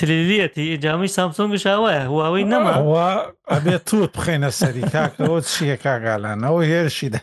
تریلیەتی 0.00 0.64
ئیجامی 0.72 1.08
سامسۆنگش 1.14 1.64
ئەوەیە 1.72 2.02
هواوەی 2.10 2.44
نەما 2.52 2.74
ئەبێت 3.54 3.82
توت 3.88 4.10
بخێنە 4.18 4.50
سەری 4.60 4.84
کاکەەوە 4.94 5.38
چیە 5.50 5.76
کاگالانەوە 5.84 6.62
هێرشی 6.70 7.08
دا 7.14 7.20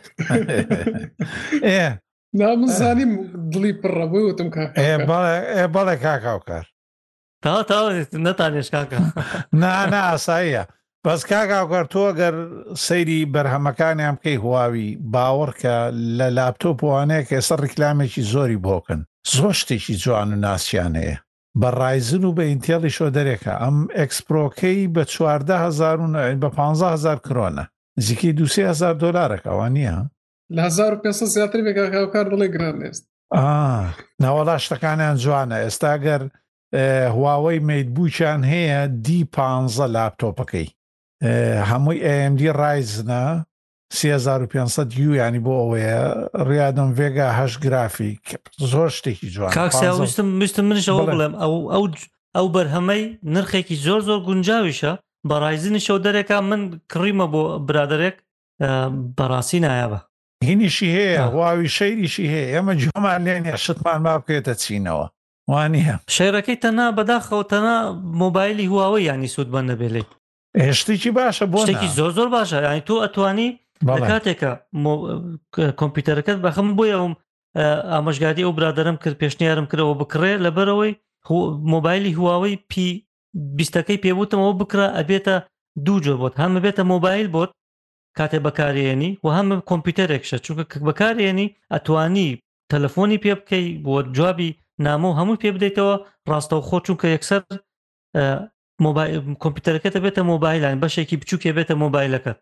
ئێ 1.70 1.88
نامزانیم 2.40 3.12
دڵی 3.52 3.72
پڕەبووی 3.80 4.24
وتم 4.28 4.48
بەڵێ 5.74 5.96
کاکاوکار 6.04 6.64
تا 7.42 7.62
تا 7.68 7.78
نەتانێش 8.26 8.68
کاکە 8.74 8.98
نانە 9.62 10.00
ئاساییە 10.08 10.64
بەس 11.06 11.20
کاکاوکار 11.32 11.84
تۆ 11.92 12.04
گەر 12.20 12.34
سەیری 12.86 13.20
بەرهەمەکانیان 13.34 14.14
بکەی 14.18 14.42
هواوی 14.44 14.98
باوەڕکە 15.12 15.76
لە 16.18 16.28
لاپتۆپ 16.36 16.78
وانەیە 16.88 17.22
کە 17.28 17.34
ئێستا 17.36 17.56
ڕیکلامێکی 17.64 18.22
زۆری 18.32 18.62
بۆکن 18.66 19.00
زۆر 19.34 19.54
شتێکی 19.60 19.94
جوان 20.02 20.28
و 20.32 20.36
ناسیانەیە 20.46 21.18
بە 21.60 21.68
ڕایزن 21.80 22.24
و 22.28 22.32
بە 22.36 22.44
ئینتێڵی 22.50 22.90
شۆ 22.96 23.06
دەرێکە 23.16 23.54
ئەم 23.62 23.76
ئەکسپۆکەی 23.98 24.80
بە 24.94 25.02
14هزار 25.12 25.96
بە 26.42 26.48
15هزار 26.56 27.18
کرۆنە 27.26 27.64
زیکی 28.04 28.30
دوسێ 28.38 28.62
هزار 28.72 28.94
دلارێک 29.04 29.44
ئەوان 29.50 29.72
نییە 29.76 29.98
لە 30.56 30.62
1500 30.68 31.26
زیاتر 31.34 31.58
بێککار 31.64 32.26
بڵێ 32.32 32.48
گران 32.54 32.76
نێست 32.82 33.04
ناوەڵا 34.22 34.56
شتەکانیان 34.64 35.16
جوانە 35.22 35.56
ئێستا 35.64 35.94
گەر 36.06 36.22
هواوەی 37.14 37.58
میدبووچان 37.68 38.40
هەیە 38.52 38.80
دی 39.04 39.20
پ 39.34 39.36
لاپتۆپەکەی 39.94 40.68
هەمووی 41.70 42.04
ئMD 42.06 42.40
ڕایزنە 42.60 43.24
500 43.92 44.98
یو 44.98 45.14
ینی 45.14 45.38
بۆ 45.44 45.52
ئەوەیە 45.60 46.00
ڕیادم 46.48 46.90
ڤێگا 46.98 47.28
هەش 47.38 47.54
گرافیک 47.64 48.22
زۆر 48.72 48.88
شتێکی 48.96 49.28
جوان 49.34 49.50
کاکسیاویستم 49.56 50.26
مستم 50.40 50.64
منشەوە 50.70 51.04
بڵێم 51.12 51.34
ئەو 51.42 51.52
ئەو 51.72 51.84
ئەو 52.36 52.46
بەرهەمەی 52.54 53.04
نرخێکی 53.34 53.76
زۆر 53.86 54.00
زۆر 54.08 54.18
گونجاویشە 54.28 54.92
بەڕایزنی 55.30 55.84
شەو 55.86 55.98
دەرێکا 56.06 56.36
من 56.50 56.60
کڕیمە 56.92 57.26
بۆ 57.32 57.42
برادێک 57.68 58.16
بەڕاستی 59.16 59.60
نایابە 59.64 59.98
هینیشی 60.48 60.88
هەیە 60.96 61.20
هواوی 61.26 61.68
شەیریشی 61.76 62.26
هەیە 62.32 62.44
ئێمە 62.54 62.74
جۆمان 62.82 63.20
لێنە 63.26 63.54
شتمان 63.64 63.98
ما 64.06 64.14
بکێتە 64.20 64.54
چینەوە 64.62 65.06
وانە 65.52 65.92
شێرەکەی 66.16 66.58
تەنا 66.64 66.86
بەداخەوە 66.98 67.44
تەنا 67.52 67.76
مۆبایلی 68.22 68.66
هواوە 68.72 68.98
ینی 69.08 69.28
سوود 69.34 69.48
بەندە 69.54 69.74
بێلێ 69.80 70.02
هێشتێکی 70.66 71.10
باشە 71.18 71.44
بۆ 71.52 71.58
شتێکی 71.66 71.88
زۆر 71.98 72.10
زۆر 72.18 72.28
باشە 72.36 72.58
ینی 72.68 72.80
تو 72.88 72.94
ئەتوانی 73.04 73.50
کاتێکە 74.10 74.50
کۆمپیوتەرەکەت 75.80 76.38
بەخم 76.44 76.68
بۆیەوەم 76.78 77.14
ئامەژگاری 77.94 78.46
ئەو 78.46 78.52
برادەرم 78.58 78.96
کرد 79.02 79.16
پێشنیارم 79.22 79.66
کرەوە 79.70 79.94
بکڕێ 80.00 80.32
لەبەرەوەی 80.44 80.92
مۆبایلی 81.74 82.16
هواوەی 82.18 82.56
پی 82.70 82.86
بیستەکەی 83.58 84.02
پێبوتمەوە 84.04 84.52
بکرا 84.60 84.86
ئەبێتە 84.98 85.36
دوو 85.86 86.02
جۆ 86.04 86.14
بۆت 86.20 86.34
هەمە 86.42 86.58
بێتە 86.64 86.82
مۆبایل 86.92 87.28
بۆت 87.34 87.50
کاتێ 88.18 88.38
بەکارێنی 88.46 89.10
و 89.24 89.28
هەمە 89.36 89.54
کۆمپیوتەرێکشە 89.70 90.36
چونکە 90.44 90.76
بەکارێنی 90.86 91.48
ئەتوانی 91.72 92.28
تەلەفۆنی 92.72 93.20
پێ 93.22 93.32
بکەی 93.40 93.66
بۆ 93.84 93.94
جوابی 94.16 94.56
نامۆ 94.86 95.10
هەموو 95.18 95.40
پێ 95.42 95.50
بدەیتەوە 95.56 95.94
ڕاستەوە 96.30 96.62
خۆ 96.68 96.76
چونکە 96.86 97.06
یەکسەر 97.14 97.40
کۆمپیوتەرەکەتە 99.42 99.98
بێتە 100.04 100.22
مۆبایلان 100.30 100.76
بەشێکی 100.82 101.16
بچووکێ 101.20 101.50
بێتە 101.56 101.74
مۆبایلەکە 101.82 102.32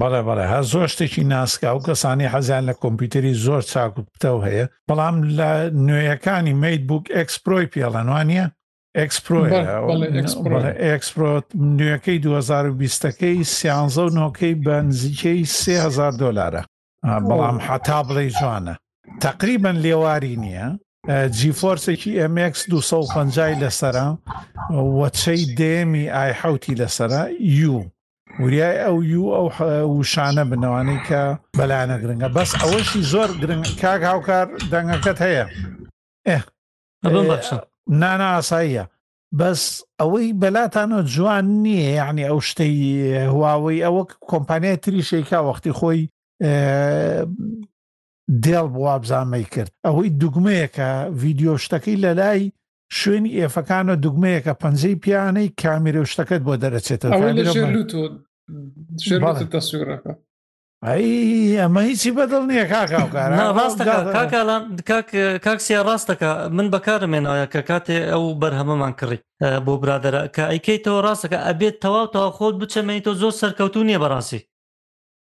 بەڵێ 0.00 0.20
بەڵێ 0.28 0.44
هە 0.52 0.60
زۆر 0.72 0.86
شتێکی 0.94 1.22
ناسکا 1.34 1.70
و 1.74 1.78
کەسانی 1.86 2.30
حەزیان 2.32 2.64
لە 2.70 2.74
کۆمپیوتری 2.82 3.34
زۆر 3.44 3.62
چاکوت 3.72 4.06
بتەو 4.14 4.36
هەیە 4.46 4.64
بەڵام 4.88 5.16
لە 5.38 5.50
نوێیەکانی 5.88 6.54
میید 6.62 6.82
بووک 6.88 7.04
ئەکسپۆی 7.16 7.70
پێڵەنوانە 7.72 8.46
ئەکسپۆت 10.86 11.46
نوێەکەی 11.76 12.18
2020ەکەی 12.26 13.38
سیانزە 13.56 14.02
و 14.06 14.14
نۆکەی 14.18 14.54
بە 14.64 14.76
نزیکەی 14.88 15.40
3000 15.44 16.12
دلارە 16.22 16.62
بەڵام 17.28 17.56
حتا 17.66 17.98
بڵێ 18.08 18.26
جوانە 18.38 18.74
تقریبن 19.20 19.76
لێواری 19.84 20.36
نییە 20.44 20.68
جیفۆرسێکی 21.38 22.12
MX 22.34 22.54
250 22.68 23.62
لەسرە 23.62 24.06
وەچەی 24.98 25.42
دێمی 25.58 26.06
ئایحوتی 26.16 26.74
لەسرە 26.80 27.22
یو 27.40 27.78
وریای 28.40 28.78
ئەو 28.78 29.02
یو 29.04 29.24
ئەو 29.30 30.02
وشانە 30.02 30.44
بنەوانەی 30.50 31.00
کە 31.08 31.22
بەلایەنە 31.58 31.96
گرنگە 32.02 32.28
بەس 32.36 32.50
ئەوەشی 32.60 33.02
زۆر 33.12 33.30
گرنگ 33.42 33.66
کاک 33.82 34.02
هاوکار 34.10 34.46
دەنگەکەت 34.72 35.18
هەیە 35.26 35.44
ناناساییە 38.02 38.84
بەس 39.40 39.62
ئەوەی 40.00 40.28
بەلاتانە 40.42 40.98
جوان 41.14 41.44
نییە 41.64 41.90
یعنی 42.00 42.24
ئەو 42.28 42.38
شتەی 42.50 42.78
هواوەی 43.32 43.84
ئەوە 43.86 44.02
کۆمپانیای 44.30 44.76
تریشێکا 44.84 45.38
وەختی 45.48 45.72
خۆی 45.78 46.02
دێڵ 48.44 48.66
بوا 48.74 48.94
بزانمەی 49.02 49.46
کرد 49.54 49.70
ئەوەی 49.86 50.10
دوگمەیەکە 50.20 50.88
ڤیددیۆ 51.20 51.54
شتەکەی 51.64 52.00
لە 52.04 52.12
لای 52.20 52.42
شوێنی 52.98 53.36
ئێفەکانە 53.46 53.94
دوگمەیەکە 54.04 54.52
پەنجەی 54.64 55.00
پیانەی 55.04 55.48
کامیرە 55.60 56.02
شتەکەت 56.12 56.42
بۆ 56.46 56.54
دەرەچێتەوە 56.62 57.14
سوورەکە 59.68 60.12
ئەمە 61.60 61.82
هیچی 61.88 62.10
بەدڵ 62.16 62.42
نییە 62.50 62.66
کاکسیا 65.44 65.80
ڕاستەکە 65.88 66.30
من 66.56 66.66
بەکارمێنەوە 66.74 67.44
کە 67.52 67.60
کاتێ 67.70 67.96
ئەو 68.12 68.24
بەرهەمەمان 68.42 68.92
کڕی 69.00 69.18
بۆ 69.66 69.74
برادرە 69.82 70.22
کە 70.34 70.44
ئەیکەیتەوە 70.50 70.98
ڕاستەکە 71.06 71.38
ئەبێت 71.48 71.76
تەواوتەوە 71.84 72.28
خۆت 72.36 72.54
بچەمەیت 72.60 73.04
تۆ 73.06 73.12
زۆر 73.20 73.32
سەرکەوتو 73.40 73.80
نیە 73.88 73.98
بەڕاستی 74.02 74.40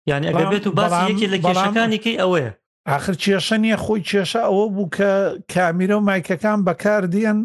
یعنی 0.09 0.25
ئەگەر 0.29 0.47
بێت 0.51 0.65
و 0.67 0.75
باسی 0.79 1.03
یەکی 1.11 1.27
لە 1.33 1.37
کێشەکانی 1.43 1.99
کەی 2.05 2.17
ئەوەیە 2.21 2.51
آخر 2.87 3.13
کێشە 3.23 3.57
نییە 3.63 3.77
خۆی 3.83 4.01
کێشە 4.09 4.41
ئەوە 4.47 4.65
بوو 4.75 4.89
کە 4.97 5.09
کامیرە 5.53 5.95
و 5.97 6.05
مایکەکان 6.09 6.59
بەکاردێن 6.67 7.37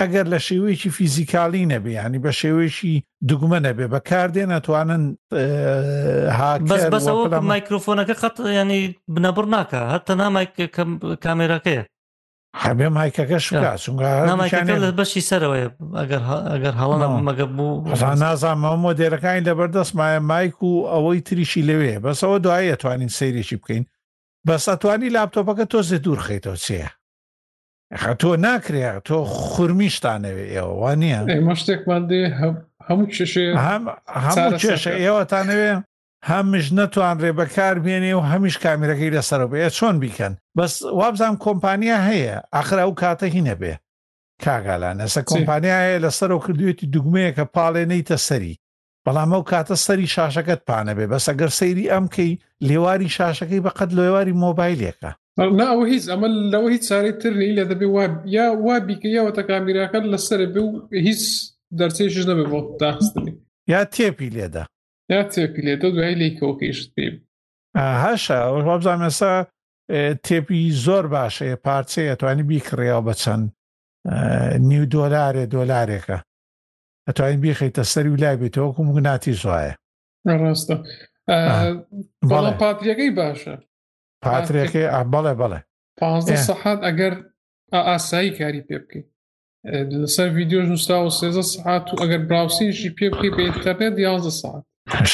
ئەگەر 0.00 0.26
لە 0.32 0.38
شێوەیەکی 0.48 0.90
فیزیکالی 0.96 1.68
نەبێ 1.72 1.90
ینی 1.98 2.18
بە 2.24 2.30
شێوەیەکی 2.40 2.94
دوگمە 3.28 3.58
نەبێ 3.66 3.86
بەکاردێ 3.94 4.44
ناتوانن 4.52 5.02
مایکرۆفۆنەکە 7.52 8.14
خەت 8.20 8.34
ینی 8.60 8.82
بنەبڕ 9.14 9.44
ناکە 9.56 9.80
هەتە 9.94 10.12
نامای 10.20 10.46
کامێرەکەیە 11.24 11.84
هەبێ 12.64 12.88
مایکەکە 12.98 13.38
شکچونگە 13.46 14.10
بەشی 14.98 15.22
سەرەوەی 15.30 15.64
ئەگەر 15.98 16.74
هەڵە 16.80 17.06
مەگە 17.28 17.46
بوو 17.54 18.00
نازانمەوە 18.24 18.76
مۆدێرەکانی 18.84 19.44
لەبەردەست 19.48 19.92
مایە 19.98 20.20
مایک 20.30 20.56
و 20.62 20.72
ئەوەی 20.92 21.20
تریشی 21.26 21.66
لەوێ 21.68 21.94
بەسەوە 22.04 22.38
دوایە 22.44 22.76
توانین 22.82 23.10
سەیرێکی 23.18 23.56
بکەین 23.62 23.84
بەستوانی 24.48 25.08
لاپتۆپەکە 25.16 25.64
تۆزێ 25.72 25.98
دوور 26.04 26.20
خیتەوە 26.26 26.58
چەیە 26.64 26.88
تۆ 28.20 28.30
ناکرێ 28.46 28.84
تۆ 29.06 29.16
خورمیشتانەوێ 29.50 30.44
ئێوە 30.52 30.74
وانە 30.80 31.10
ئێمە 31.34 31.54
شتێکمان 31.60 32.02
دێ 32.10 32.20
هەموو 32.88 33.06
کێشێ 33.14 33.44
هەموو 34.24 34.58
کێشە 34.62 34.92
ئێوەتانەوێ 35.04 35.70
هەمش 36.30 36.66
نەتوانرێ 36.78 37.30
بەکار 37.38 37.76
بێنێ 37.84 38.12
و 38.16 38.20
هەمیش 38.32 38.56
کامیرەکەی 38.64 39.14
لەسەرەوە 39.16 39.50
بێ 39.52 39.66
چۆن 39.78 39.96
بیکەن 40.02 40.32
بەس 40.56 40.72
وابزانام 41.00 41.36
کۆمپانیا 41.44 41.98
هەیە 42.08 42.36
ئاخرا 42.54 42.84
و 42.88 42.92
کاتە 43.00 43.26
هی 43.34 43.42
نەبێ 43.48 43.74
کاگالان 44.44 44.96
ئەسە 45.04 45.20
کۆمپانیا 45.30 45.76
هەیە 45.84 45.98
لەسەر 46.04 46.30
و 46.36 46.40
کردوێتی 46.44 46.86
دوگمەیە 46.94 47.32
کە 47.36 47.44
پاڵێ 47.54 47.82
نەیتە 47.92 48.16
سەری 48.26 48.54
بەڵام 49.08 49.30
ئەو 49.34 49.42
کاتە 49.52 49.74
سەری 49.86 50.06
شاشەکەت 50.16 50.60
پانە 50.68 50.92
بێ 50.98 51.06
بەس 51.12 51.24
ئەگەر 51.30 51.50
سەیری 51.58 51.90
ئەم 51.92 52.06
کەی 52.14 52.32
لێواری 52.68 53.14
شاشەکەی 53.18 53.64
بەقەت 53.66 53.90
لێواری 53.98 54.38
مۆبایلێکە 54.44 55.10
ناوە 55.60 55.84
هیچ 55.92 56.04
ئەمە 56.12 56.28
لەوە 56.52 56.68
هیچ 56.74 56.82
چارەی 56.90 57.14
ترنی 57.20 57.52
لە 57.58 57.64
دەبێ 57.70 57.86
یا 58.36 58.46
وا 58.66 58.76
بیکە 58.88 59.08
یاوەتە 59.18 59.42
کامیراەکە 59.50 59.98
لەسەر 60.12 60.40
بێ 60.52 60.60
و 60.66 60.70
هیچ 61.06 61.22
دەرچێشش 61.78 62.24
نەبێ 62.30 62.44
بۆ 62.52 62.60
داخستنی 62.80 63.32
یا 63.72 63.82
تێپی 63.94 64.28
لێدا 64.36 64.64
یا 65.14 65.22
تێپی 65.32 65.62
لێدا 65.66 65.88
دوای 65.94 66.14
لەیکەوەکەیش 66.22 66.80
پێ 66.94 67.06
هەشە 68.04 68.38
وابزانێسا 68.68 69.34
تێپی 70.26 70.60
زۆر 70.86 71.04
باشەیە 71.16 71.56
پارچەیە 71.66 72.14
توانی 72.20 72.44
بیکڕێەوە 72.50 73.02
بە 73.06 73.14
چەند 73.22 73.44
نیو 74.68 74.84
دۆلارێ 74.94 75.44
دۆلارێکە 75.54 76.18
ئەتوانین 77.08 77.40
بخیتە 77.42 77.82
سەری 77.92 78.08
و 78.10 78.16
لای 78.16 78.36
بێتەوە 78.40 78.66
وەکو 78.68 78.82
مناتی 78.84 79.32
زایە 79.42 79.74
ڕاستە 80.42 80.74
بەڵە 82.30 82.52
پاتریەکەی 82.62 83.10
باشە 83.20 83.54
پاتریەکەی 84.24 84.86
بەڵێ 85.12 85.34
بەڵێ 85.40 85.60
پ 85.98 86.00
سەحات 86.46 86.80
ئەگەر 86.86 87.14
ئاسایی 87.88 88.36
کاری 88.38 88.66
پێ 88.68 88.76
بکەیت 88.82 89.06
لەسەر 90.02 90.28
ویددیۆ 90.36 90.62
نووسرا 90.70 90.98
و 91.04 91.10
سێزە 91.20 91.42
سعات 91.54 91.86
و 91.92 91.96
ئەگەر 92.02 92.20
براوسیشی 92.28 92.94
پێ 92.98 93.06
بکەی 93.12 93.32
بە 93.36 93.40
ئینتەرنێت 93.46 93.94
یازە 94.06 94.32
ساعت 94.40 94.62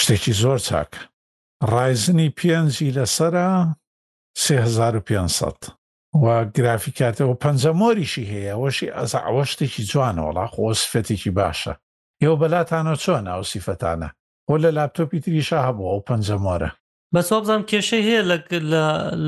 شتێکی 0.01 0.33
زۆر 0.43 0.59
چاک 0.69 0.91
ڕایزنی 1.73 2.35
پێنجی 2.39 2.95
لەسرە 2.97 3.49
1500 4.37 5.55
و 6.23 6.27
گرافیکاتەوە 6.57 7.35
پەنجەمۆریشی 7.43 8.31
هەیە 8.33 8.55
وەشی 8.63 8.93
ئەزعوە 8.97 9.45
شتێکی 9.51 9.83
جوانە 9.91 10.23
وڵا 10.29 10.47
خۆسفەتێکی 10.55 11.33
باشە 11.39 11.75
ئێوە 12.23 12.37
بەلاتانە 12.43 12.95
چۆن 13.03 13.25
ئەو 13.33 13.43
سیفەتانە 13.51 14.09
بۆ 14.47 14.55
لە 14.65 14.71
لاپتۆپی 14.77 15.21
تریشا 15.25 15.59
هەبوو 15.67 15.91
ئەو 15.91 16.01
پەنجەمۆرە 16.09 16.71
بە 17.15 17.21
سۆبزانام 17.31 17.63
کێشەی 17.71 18.05
هەیە 18.09 18.23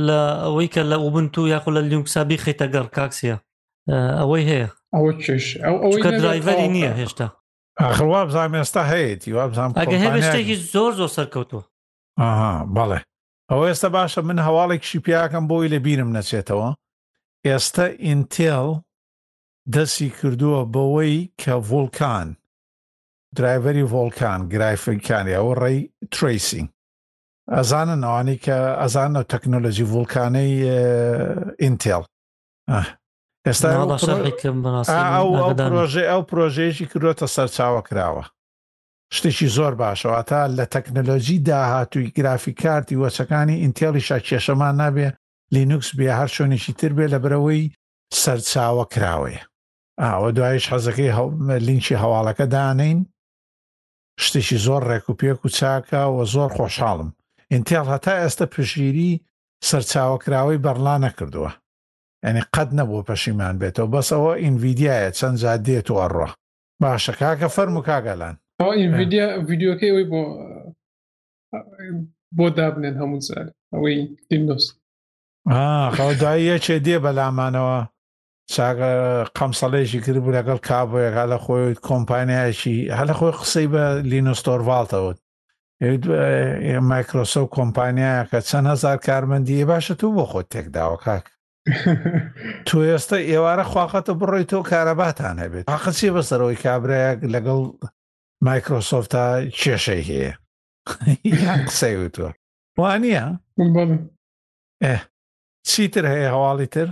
لە 0.07 0.23
ئەوەی 0.45 0.69
کە 0.75 0.83
لە 0.91 0.97
ئوبنتو 1.05 1.43
یاخۆ 1.55 1.71
لە 1.77 1.83
لیونکسسابی 1.91 2.43
خیتەگەر 2.45 2.87
کاکسیە 2.97 3.37
ئەوەی 4.21 4.45
هەیە 4.51 4.69
ئەوە 4.97 5.11
چش 5.25 5.45
کە 6.05 6.11
درایڤری 6.19 6.69
نییە 6.75 6.93
هێشتا 7.01 7.27
ئاخوا 7.83 8.21
بزانام 8.29 8.55
ئێستا 8.63 8.83
هەیەی 8.93 9.29
وابزانام 9.37 9.73
ئەگە 9.81 9.99
هێشتێکی 10.05 10.57
زۆر 10.73 10.93
زۆر 11.01 11.11
سەرکەوتووە 11.17 11.65
بەڵێ 12.77 12.99
ئەو 13.51 13.61
ئێستا 13.69 13.89
باشە 13.97 14.21
من 14.29 14.39
هەواڵێکشی 14.47 15.03
پیاکەم 15.05 15.45
بۆی 15.51 15.69
لە 15.73 15.79
بیرم 15.85 16.11
نەچێتەوە 16.17 16.69
ئێستا 17.47 17.87
ئینتێڵ 18.07 18.69
دەسی 19.75 20.09
کردووە 20.19 20.61
بەوەی 20.75 21.19
کە 21.43 21.53
ڤولکان 21.69 22.29
درایڤری 23.35 23.83
ڤۆلکان 23.93 24.41
گرافیکانی 24.53 25.33
ئەوە 25.35 25.55
ڕێی 25.63 25.79
تریسینگ 26.15 26.69
ئەزانە 27.57 27.97
ناوانی 28.05 28.39
کە 28.45 28.57
ئەزانە 28.81 29.23
تەکنۆلژی 29.33 29.89
ڤولکانەی 29.91 30.53
ئینتێڵ 31.63 32.03
ئێستا 33.47 33.69
پرۆژێ 35.71 36.05
ئەو 36.11 36.23
پرۆژێژی 36.31 36.91
کرۆتە 36.93 37.27
سەرچاوە 37.35 37.83
کراوە 37.89 38.25
شتێکی 39.17 39.49
زۆر 39.57 39.73
باشەوە 39.83 40.21
تا 40.31 40.41
لە 40.59 40.65
تەکنەلۆژی 40.75 41.43
داهاتووی 41.49 42.13
گرافیکارتی 42.19 43.01
وەچەکانی 43.03 43.61
ئینتێڵیشا 43.63 44.19
کێشەمان 44.27 44.75
نابێ 44.81 45.09
لینوکس 45.55 45.89
بێ 45.99 46.11
هەر 46.19 46.29
شوێنێکی 46.37 46.73
تر 46.81 46.93
بێ 46.97 47.07
لە 47.15 47.19
برەوەی 47.25 47.73
سەرچاوە 48.23 48.85
کراوەیە 48.95 49.43
ئاوە 50.03 50.31
دوایش 50.37 50.65
حەزەکەی 50.73 51.15
لینکی 51.69 52.01
هەواڵەکە 52.03 52.47
دانین 52.55 52.99
شتێکی 54.25 54.57
زۆر 54.67 54.83
ڕێکوپێک 54.91 55.39
و 55.45 55.49
چاکەوە 55.59 56.23
زۆر 56.35 56.51
خۆشحاڵم 56.57 57.11
ئینتێڵ 57.53 57.85
هەتا 57.93 58.15
ئێستا 58.21 58.47
پشگیری 58.55 59.11
سەرچاوەکراوەی 59.69 60.63
بەرلا 60.65 60.95
نەکردووە 61.07 61.53
ئەنی 62.25 62.43
قەت 62.55 62.71
نەبوو 62.79 63.07
پەشیمان 63.09 63.55
بێتەوە 63.63 63.93
بەسەوە 63.95 64.33
ئینڤیدیایە 64.43 65.11
چەند 65.19 65.37
زاد 65.43 65.61
دێت 65.69 65.89
و 65.91 66.01
ئەڕوە 66.03 66.29
باشە 66.83 67.13
کاکە 67.21 67.49
فەرم 67.57 67.75
و 67.79 67.87
کاگەلان 67.89 68.35
ویددیوکەی 69.49 69.91
ئەوی 69.93 70.05
بۆ 70.13 70.23
بۆ 72.37 72.47
دابنێن 72.57 72.97
هەموو 73.01 73.25
زار 73.29 73.47
ئەوەی 73.75 73.99
دیمۆست 74.29 74.71
خەوداییە 75.97 76.57
چێ 76.65 76.77
دێ 76.87 76.97
بەلامانەوە 77.05 77.81
چاگە 78.53 78.91
قەمسەڵێژی 79.39 80.01
کرد 80.05 80.19
بوو 80.23 80.35
لەگەڵ 80.39 80.59
کابۆیەک 80.71 81.15
هە 81.19 81.25
لە 81.33 81.39
خۆی 81.45 81.75
کۆمپانیایکی 81.89 82.79
هە 82.97 83.05
لە 83.09 83.15
خۆی 83.19 83.37
قسەی 83.41 83.69
بە 83.75 83.85
لینۆستۆڤالتەوت 84.11 85.19
مایکرۆسۆ 86.91 87.43
کۆمپانیایە 87.57 88.23
کە 88.31 88.39
چەند 88.49 88.67
هزار 88.73 88.97
کارمەندیە 89.07 89.65
باشە 89.71 89.95
تو 90.01 90.07
بۆ 90.17 90.25
خۆت 90.31 90.47
تێکداوە 90.55 90.97
کاک 91.05 91.27
تو 92.67 92.77
ئێستا 92.89 93.19
ئێوارە 93.31 93.65
خواقەتە 93.73 94.13
بڕۆی 94.21 94.45
تۆ 94.51 94.59
کارەباتان 94.71 95.37
هەبێت 95.45 95.67
حقسی 95.75 96.11
بەسەرەوەی 96.17 96.59
کابراەک 96.65 97.19
لەگەڵ 97.35 97.61
مایکرۆسۆفتا 98.47 99.25
کێشەی 99.61 100.03
هەیە 100.11 100.33
قسەی 101.69 101.97
وتوە 102.01 102.31
وانە 102.81 103.27
چیتر 105.71 106.05
هەیە 106.13 106.29
هەواڵی 106.37 106.67
تر 106.75 106.89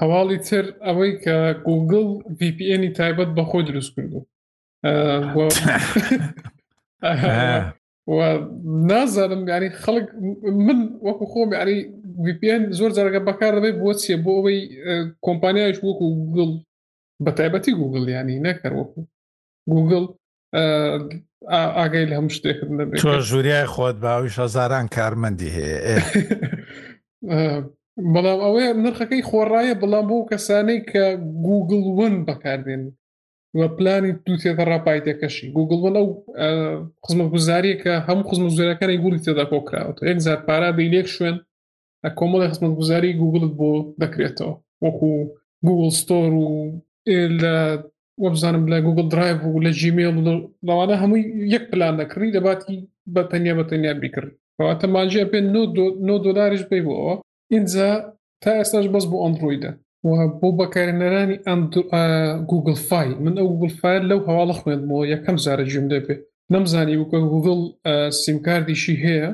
هەواڵی 0.00 0.38
تر 0.48 0.64
ئەوەی 0.84 1.12
کە 1.24 1.36
گوگل 1.68 2.06
VPNی 2.38 2.96
تایبەت 2.96 3.28
بە 3.36 3.44
خۆی 3.50 3.64
دروست 3.68 3.92
کردو 3.96 4.26
نازانم 8.90 9.48
یاری 9.48 9.70
خەڵک 9.84 10.06
من 10.66 10.78
وەکو 11.08 11.24
خۆم 11.32 11.48
یاری 11.52 11.78
VPN 12.26 12.62
زۆر 12.78 12.90
جارگە 12.96 13.20
بەکار 13.28 13.52
دەبێت 13.58 13.76
بۆ 13.82 13.92
چیە 14.00 14.16
بۆ 14.24 14.30
ئەوەی 14.36 14.60
کۆمپانیایش 15.26 15.78
وەکو 15.80 16.06
گوگل 16.20 16.50
بە 17.24 17.30
تایبەتی 17.38 17.72
گوگل 17.80 18.02
ینی 18.08 18.40
نەکەر 18.46 18.72
وەکو 18.78 19.00
گوگل 19.72 20.04
ئاگەی 21.76 22.06
لە 22.10 22.14
هەم 22.18 22.28
شتێکردن 22.28 23.00
تۆ 23.04 23.18
ژوریای 23.28 23.66
خۆت 23.74 23.96
باویش 24.04 24.34
هەزاران 24.44 24.86
کارمەندی 24.96 25.50
هەیە 25.56 25.68
بەڵام 28.12 28.38
ئەوەیە 28.44 28.70
نرخەکەی 28.84 29.26
خۆڕایە 29.28 29.74
بەڵام 29.82 30.04
بۆ 30.10 30.18
کەسانەی 30.30 30.80
کە 30.90 31.04
گوگل 31.48 31.82
ون 31.98 32.14
بەکاردێن 32.26 32.84
وە 33.58 33.66
پلانی 33.76 34.12
دوتێتە 34.26 34.64
ڕاپایتەکەشی 34.72 35.52
گوگل 35.56 35.78
ون 35.84 35.94
ئەو 35.98 36.08
خزمە 37.04 37.26
گوزاریە 37.34 37.76
کە 37.84 37.92
هەموو 38.06 38.28
خزم 38.30 38.46
زۆرەکانی 38.56 38.98
گوڵی 39.04 39.22
تێدا 39.24 39.44
کۆکراوە 39.52 39.92
یەک 40.10 40.18
زار 40.26 40.38
پارا 40.46 40.70
بی 40.76 40.90
لێک 40.92 41.08
شوێن 41.14 41.36
کۆمەڵی 42.18 42.50
خزمەت 42.52 42.72
گوزاری 42.80 43.18
گوگلت 43.22 43.52
بۆ 43.60 43.70
دەکرێتەوە 44.02 44.54
وەکو 44.84 45.10
گوگل 45.66 45.90
ستۆر 46.00 46.30
و 46.42 46.46
لە 47.42 47.54
وەبزانم 48.24 48.64
لە 48.72 48.78
گوگل 48.86 49.06
درایڤ 49.12 49.38
و 49.56 49.62
لە 49.66 49.70
جیمێڵ 49.80 50.14
لەوانە 50.66 50.94
هەمووی 51.02 51.22
یەک 51.54 51.64
پلان 51.70 51.94
دەکردی 52.00 52.34
دەباتی 52.36 52.76
بە 53.14 53.22
تەنیا 53.30 53.54
بە 53.58 53.64
تەنیا 53.70 53.92
بیکرد 54.02 54.30
ئەوە 54.58 54.74
تەماجیە 54.80 55.24
پێ 55.32 55.38
9 56.08 56.16
دلاریش 56.26 56.64
پێی 56.70 56.82
بۆەوە 56.86 57.14
اینجا 57.54 57.90
تا 58.42 58.50
ئێستاش 58.62 58.86
بەس 58.94 59.04
بۆ 59.10 59.16
ئەندرویدە 59.24 59.70
بۆ 60.40 60.48
بەکارێنەرانی 60.60 61.38
گوگل 62.50 62.76
فای 62.88 63.08
من 63.24 63.34
ئەو 63.38 63.46
گوگل 63.52 63.72
فایل 63.80 64.02
لەو 64.10 64.20
هەواڵە 64.28 64.54
خوێندمەوە 64.60 65.02
یەکەم 65.14 65.36
جارە 65.44 65.64
جیم 65.70 65.86
دەبێ 65.92 66.16
نەمزانی 66.54 66.96
وکە 67.02 67.18
گوگل 67.32 67.58
سیمکاردیشی 68.24 68.96
هەیە 69.04 69.28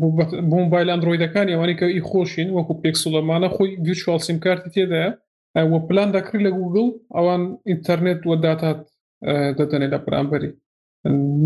بۆ 0.00 0.08
موبایل 0.56 0.88
ئەندرویدەکانی 0.92 1.52
ئەوانی 1.54 1.76
کە 1.80 1.86
ئی 1.94 2.00
خۆشین 2.10 2.48
وەکو 2.56 2.74
پێکسوڵەمانە 2.82 3.48
خۆی 3.56 3.70
ڤچوال 3.86 4.20
سیمکارتی 4.28 4.70
تێدایە 4.76 5.10
وە 5.70 5.78
پلان 5.88 6.08
دەکرد 6.16 6.40
لە 6.46 6.50
گوگل 6.58 6.86
ئەوان 7.16 7.42
ئینتەرنێت 7.70 8.20
وە 8.28 8.34
داات 8.44 8.82
دەدەنێت 9.58 9.90
لە 9.94 10.00
پرامبەری 10.06 10.50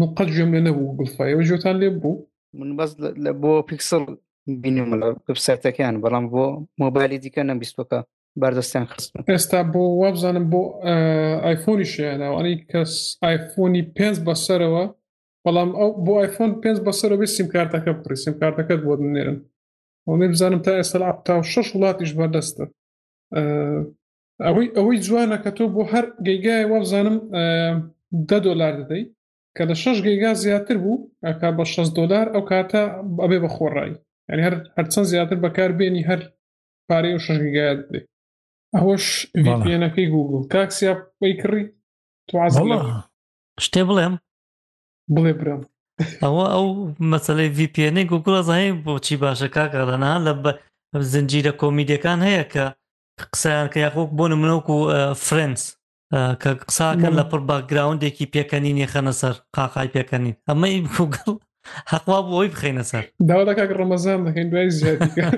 نقەت 0.00 0.28
ژێم 0.36 0.50
لێ 0.54 0.60
نەبوو 0.66 0.86
گوگل 0.90 1.08
فایەوە 1.16 1.42
ژۆتان 1.48 1.76
لێ 1.82 1.88
بوو 2.02 2.16
من 2.58 2.70
بەس 2.78 2.90
بۆ 3.42 3.52
پیکسل 3.68 4.02
بینم 4.62 4.90
لە 5.00 5.06
وبسەرەکەیان 5.28 5.96
بەڵام 6.04 6.24
بۆ 6.32 6.44
مۆبایلی 6.82 7.22
دیکە 7.24 7.42
نەبیستەکە 7.50 7.98
بەردەستیان 8.40 8.84
خست 8.92 9.10
ئێستا 9.32 9.60
بۆ 9.72 9.82
وابزانم 10.02 10.46
بۆ 10.52 10.62
ئایفۆنی 11.46 11.86
شێناوانی 11.94 12.54
کەس 12.70 12.92
ئایفۆنی 13.24 13.82
پێ 13.96 14.08
بەسەرەوە 14.26 14.84
بەڵام 15.44 15.70
ئەو 15.78 15.90
بۆ 16.06 16.12
ئایفۆن 16.20 16.50
پێ 16.62 16.70
بەسەرەوە 16.86 17.20
بێ 17.22 17.28
سیم 17.36 17.46
کارتەکە 17.54 17.92
بڕی 18.02 18.16
سیم 18.24 18.34
کارتەکەت 18.40 18.80
بۆ 18.86 18.92
دنێرن 19.00 19.38
ئەوێ 20.08 20.26
بزانم 20.32 20.60
تا 20.66 20.72
ئێستا 20.80 21.10
تا 21.26 21.34
شش 21.52 21.66
وڵاتیش 21.74 22.10
بەردەستە 22.18 22.64
ئەوەی 24.46 24.68
ئەوەی 24.76 24.98
جوانە 25.06 25.36
کە 25.44 25.50
تۆ 25.56 25.64
بۆ 25.74 25.82
هەر 25.92 26.04
گەیگایە 26.26 26.64
وابزانم 26.72 27.16
ده 28.30 28.38
دلار 28.46 28.72
دەدەی 28.80 29.02
کە 29.56 29.62
لە 29.70 29.74
شش 29.82 29.96
گەیگا 30.06 30.30
زیاتر 30.42 30.76
بوو 30.84 30.98
ئەک 31.26 31.40
بە 31.56 31.64
6 31.64 31.88
دلار 31.98 32.26
ئەو 32.34 32.42
کاتە 32.50 32.82
ئەبێ 33.24 33.38
بە 33.44 33.50
خۆڕایی 33.56 33.96
ینی 34.32 34.42
هەر 34.46 34.54
هەرچەند 34.76 35.06
زیاتر 35.12 35.38
بەکاربیێنی 35.44 36.06
هەر 36.10 36.20
پارەی 36.88 37.14
و 37.16 37.24
شگایات 37.26 37.80
بێ 37.90 38.00
ئەوەش 38.76 39.06
ڤپنەکەی 39.44 40.10
گوگل 40.14 40.42
کاکسیا 40.54 40.92
پێی 41.20 41.34
کڕی 41.40 41.62
شتێ 43.64 43.82
بڵێم 43.88 44.14
بڵێ 45.14 45.32
برم 45.38 45.62
ئەوە 46.24 46.44
ئەو 46.54 46.66
مەسلەی 47.12 47.52
VPNی 47.58 48.04
گوگڵە 48.10 48.40
زانانی 48.48 48.76
بۆچی 48.86 49.16
باشە 49.24 49.48
کاکەدەنا 49.56 50.12
لە 50.26 50.32
زنجیرە 51.12 51.52
کۆمیدیەکان 51.60 52.18
هەیە 52.28 52.44
کە 52.52 52.64
قسەیان 53.32 53.66
کە 53.72 53.78
یاخۆک 53.84 54.10
بۆ 54.18 54.24
منۆک 54.40 54.66
و 54.70 54.78
فرنس 55.26 55.62
کە 56.42 56.50
قساکەن 56.68 57.12
لە 57.18 57.24
پڕ 57.30 57.40
باگراوندێکی 57.50 58.30
پێکەنین 58.34 58.76
یەخەنە 58.84 59.12
سەر 59.20 59.34
قاقای 59.56 59.92
پێکەنین 59.94 60.34
ئەمە 60.48 60.68
گوگل 60.96 61.30
حەقوا 61.92 62.22
بۆی 62.30 62.48
بخینە 62.54 62.82
سەر 62.90 63.04
داواکە 63.28 63.64
ڕمەزان 63.80 64.20
دەکەین 64.26 64.48
دوای 64.52 64.70
زیات 64.70 65.00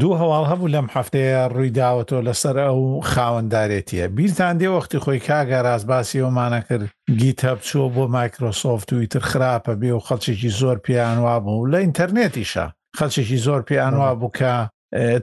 دوو 0.00 0.14
هەواڵ 0.20 0.44
هەبوو 0.50 0.72
لەم 0.74 0.86
هەفتەیە 0.96 1.40
ڕوویداوەتۆ 1.56 2.18
لەسەر 2.28 2.56
ئەو 2.64 2.78
خاوەنددارێتیە 3.12 4.04
بیرتان 4.16 4.54
دێ 4.60 4.68
وەختی 4.76 4.98
خۆی 5.04 5.20
کاگە 5.28 5.58
ڕازباسی 5.66 6.22
ئەومانە 6.24 6.60
کرد 6.68 6.90
گیت 7.20 7.40
هەب 7.48 7.58
چوە 7.68 7.86
بۆ 7.94 8.04
مایکرۆسۆفت 8.16 8.88
و 8.92 9.00
ئیتر 9.00 9.20
خراپە 9.30 9.72
بێ 9.80 9.90
و 9.92 10.04
خەڵچێکی 10.06 10.50
زۆر 10.60 10.76
پیانوا 10.86 11.36
بوو 11.44 11.68
لە 11.72 11.76
ئینتەرنێتیشە 11.84 12.66
خەڵچێکی 12.98 13.36
زۆر 13.46 13.62
پیانوا 13.68 14.10
بووکە 14.20 14.54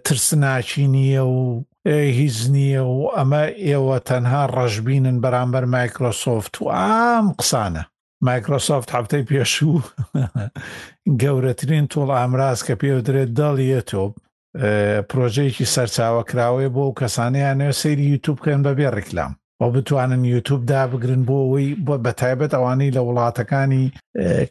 ترسناچی 0.06 0.86
نییە 0.94 1.24
و 1.36 1.40
هیچ 2.20 2.38
نییە 2.54 2.84
و 2.94 2.98
ئەمە 3.18 3.44
ئێوە 3.68 3.98
تەنها 4.10 4.44
ڕەژبینن 4.56 5.18
بەرامبەر 5.24 5.64
مایکرۆسۆفت 5.76 6.54
و 6.62 6.66
ئام 6.80 7.28
قسانە 7.40 7.84
مایکرۆسافت 8.28 8.90
هەفتەی 8.96 9.24
پێشوو 9.30 9.80
گەورەترین 11.22 11.86
تۆڵ 11.94 12.10
ئامراز 12.18 12.60
کە 12.68 12.74
پێ 12.82 12.92
درێت 13.08 13.32
دەڵیە 13.40 13.82
تۆ 13.92 14.04
پرۆژەیەکی 15.10 15.66
سەرچاوە 15.76 16.22
کراوەیە 16.30 16.70
بۆ 16.76 16.86
کەسانیان 17.00 17.56
نوێ 17.62 17.74
سەیری 17.82 18.12
یوتوب 18.14 18.36
بکەن 18.40 18.62
بە 18.66 18.72
بێ 18.78 18.88
ڕیکلام 18.98 19.34
بۆ 19.62 19.66
بتوانن 19.76 20.24
یوتوب 20.36 20.62
دابگرن 20.72 21.22
بۆ 21.30 21.36
ئەوەی 21.44 21.70
بۆ 21.86 21.96
بە 22.06 22.12
تایبەت 22.22 22.52
ئەوانەی 22.56 22.96
لە 22.98 23.02
وڵاتەکانی 23.08 23.86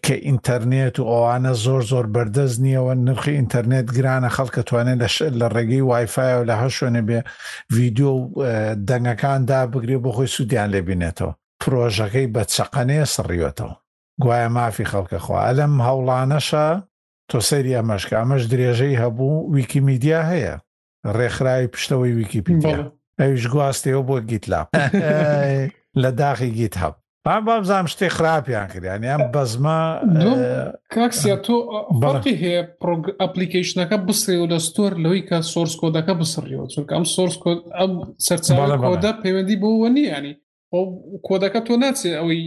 کە 0.05 0.15
ئینتەرنێت 0.27 0.97
و 1.01 1.05
ئەوانە 1.13 1.53
زۆر 1.65 1.83
زۆر 1.93 2.07
بەردەست 2.15 2.57
نییەوە 2.65 2.93
نرخی 3.07 3.37
ئینتەرنێت 3.39 3.87
گرانە 3.99 4.31
خەڵکە 4.37 4.63
توانێت 4.69 4.99
لە 5.03 5.09
لە 5.41 5.47
ڕێگەی 5.55 5.83
وایفاای 5.91 6.35
و 6.39 6.47
لە 6.51 6.55
هەر 6.61 6.73
شوێنە 6.79 7.03
بێ 7.09 7.19
ویددیو 7.75 8.15
دەنگەکان 8.89 9.41
دابگرێ 9.51 9.97
بۆ 10.05 10.11
خۆی 10.17 10.29
سوودیان 10.35 10.69
لێبینێتەوە 10.75 11.33
فرۆژەکەی 11.63 12.33
بە 12.35 12.43
چەقەنێ 12.55 13.01
سڕیوەتەوە 13.15 13.75
گوایە 14.23 14.49
مافی 14.57 14.89
خەڵکە 14.93 15.19
خوا 15.25 15.41
ئەلم 15.47 15.75
هەوڵانەشە 15.87 16.67
تۆسەری 17.31 17.77
ئەمەشکامەش 17.79 18.43
درێژەی 18.53 19.01
هەبوو 19.03 19.35
ویکیمیدیا 19.55 20.21
هەیە 20.33 20.55
ڕێکخراوی 21.17 21.73
پشتەوەی 21.75 22.13
ویکیپیدیا 22.19 22.79
ئەویش 23.21 23.45
گواستەوە 23.53 24.03
بۆ 24.09 24.17
گیتلاپ 24.31 24.69
لە 26.03 26.11
داخی 26.21 26.51
گیت 26.61 26.77
هەب 26.83 26.95
پام 27.27 27.45
بابزانام 27.45 27.87
شتێک 27.93 28.13
خراپیان 28.17 28.67
کردیانیان 28.73 29.21
بەزمە 29.35 29.79
کاکسیا 30.95 31.37
تۆ 31.45 31.55
بەڵی 32.03 32.35
هەیە 32.43 32.63
ئەپلیکیشنەکە 33.23 33.97
بسڕێ 34.07 34.37
و 34.43 34.47
لە 34.53 34.59
ستۆر 34.67 34.93
لەوەی 35.05 35.23
کە 35.29 35.37
سۆرس 35.53 35.75
کۆدەکە 35.81 36.13
بسڕیەوە 36.21 36.67
چونکە 36.73 36.93
ئەم 36.97 37.05
سۆرس 37.15 37.37
ئەم 37.79 37.93
سەرچاڵە 38.27 38.77
کۆدا 38.87 39.11
پەیوەندی 39.23 39.57
بۆەوە 39.63 39.89
نییانی 39.97 40.35
کۆدەکە 41.27 41.61
تۆ 41.67 41.73
ناچێ 41.83 42.11
ئەوەی 42.19 42.43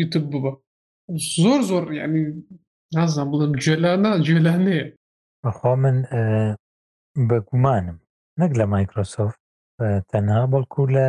یوتب 0.00 0.24
ببە 0.32 0.52
زۆر 1.42 1.60
زۆر 1.70 1.84
یعنی 2.00 2.22
نازان 2.96 3.26
بڵم 3.32 3.52
جێلانە 3.64 4.10
جێلانەیە 4.26 4.86
بەخوا 5.42 5.72
من 5.82 5.96
بە 7.28 7.38
گومانم 7.48 7.98
نەک 8.40 8.52
لە 8.60 8.64
مایکرۆسۆفت 8.74 9.40
تەنها 10.10 10.42
بەڵکو 10.52 10.82
لە 10.96 11.08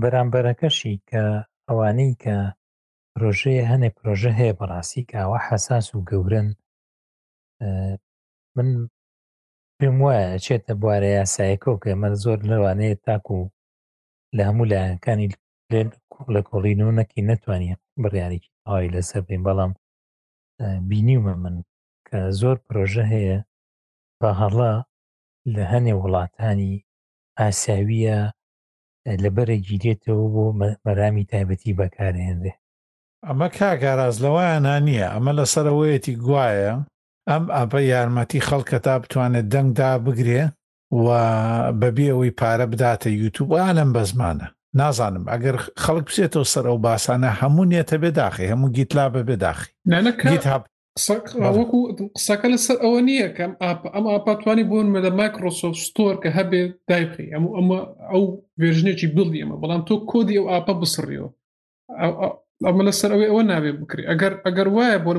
بەرامبەرەکەشی 0.00 0.94
کە 1.10 1.22
ئەوانەی 1.68 2.12
کە 2.22 2.36
پرۆژەیە 3.12 3.64
هەنێ 3.72 3.88
پرۆژە 3.96 4.32
هەیە 4.40 4.54
بەڕاستی 4.58 5.02
کاوە 5.10 5.38
حەساس 5.46 5.86
و 5.94 6.04
گەورن 6.10 6.48
من 8.56 8.68
پێم 9.78 9.96
وایە 10.04 10.30
چێتە 10.44 10.72
بوارە 10.80 11.08
یاسایەکەەوە 11.20 11.78
کە 11.82 11.88
ئەمە 11.92 12.08
زۆر 12.24 12.38
لەوانەیە 12.50 12.96
تاکو 13.06 13.36
و 13.42 13.48
لە 14.36 14.42
هەموو 14.48 14.70
لایەنەکانی 14.70 15.28
لێر 15.74 15.88
لە 16.34 16.40
کۆڵینەوەکی 16.48 17.26
نەتوانێت 17.30 17.80
بڕیارێکی 18.02 18.50
ئاوی 18.66 18.92
لەسەر 18.94 19.22
بین 19.28 19.42
بەڵام 19.46 19.72
بینیومە 20.88 21.34
من 21.42 21.56
کە 22.06 22.18
زۆر 22.40 22.56
پرۆژە 22.66 23.04
هەیە 23.14 23.38
بە 24.20 24.30
هەڵا 24.40 24.72
لە 25.54 25.62
هەنێ 25.72 25.92
وڵاتانی 26.00 26.74
ئاساویە 27.40 28.18
لەبەرێکی 29.22 29.76
دێتەوە 29.84 30.26
بۆ 30.34 30.44
مەرامی 30.84 31.28
تایبەتی 31.30 31.76
بەکارهێنرێ 31.78 32.52
ئەمە 33.26 33.48
کاگاراز 33.58 34.16
لەوەیانە 34.24 34.74
نییە 34.86 35.06
ئەمە 35.14 35.32
لەسەرەوەیەتی 35.38 36.14
گوایە 36.24 36.72
ئەم 37.30 37.44
ئەبە 37.56 37.80
یارمەتی 37.92 38.44
خەڵکە 38.48 38.78
تا 38.84 38.94
بتوانێت 39.02 39.46
دەنگدا 39.54 39.90
بگرێ 40.06 40.42
و 41.04 41.06
بەبێ 41.80 42.06
ئەوی 42.12 42.30
پارە 42.40 42.66
بداتە 42.72 43.08
یوتوب 43.22 43.48
ئالم 43.58 43.90
بە 43.96 44.02
زمانە 44.12 44.48
نازانم 44.80 45.24
ئەگەر 45.32 45.56
خەڵک 45.84 46.04
بچێتەوە 46.10 46.46
سەر 46.52 46.64
ئەو 46.68 46.78
باسانە 46.86 47.30
هەموو 47.40 47.70
نێتە 47.72 47.96
بێداخی 48.02 48.50
هەموو 48.52 48.72
گیتلا 48.76 49.04
بە 49.14 49.20
بێداخی 49.28 49.70
وەکو 51.58 51.78
قسەکە 52.16 52.46
لەسەر 52.54 52.76
ئەوە 52.82 53.00
نییە 53.08 53.28
کەم 53.36 53.52
ئەم 53.94 54.04
ئاپاتوانی 54.10 54.68
بۆن 54.70 54.86
مە 54.94 54.98
لە 55.06 55.10
مایکرۆسۆف 55.20 55.74
ستۆر 55.86 56.14
کە 56.22 56.28
هەبێ 56.38 56.62
دایقی 56.90 57.26
ئەم 57.34 57.44
ئەمە 57.56 57.78
ئەو 58.12 58.24
وێژنێکی 58.60 59.08
بڵدی 59.16 59.40
ئەمە 59.42 59.56
بەڵام 59.62 59.82
تۆ 59.88 59.94
کۆدی 60.10 60.36
ئەو 60.38 60.46
ئاپە 60.52 60.72
بسڕیەوە 60.82 61.30
ئەمە 62.66 62.82
لەسەر 62.88 63.10
ئەوێ 63.12 63.26
ئەوە 63.30 63.42
نابێ 63.50 63.70
بکری 63.80 64.08
ئەگەر 64.10 64.32
ئەگەر 64.46 64.68
وایە 64.76 64.98
بۆ 65.04 65.10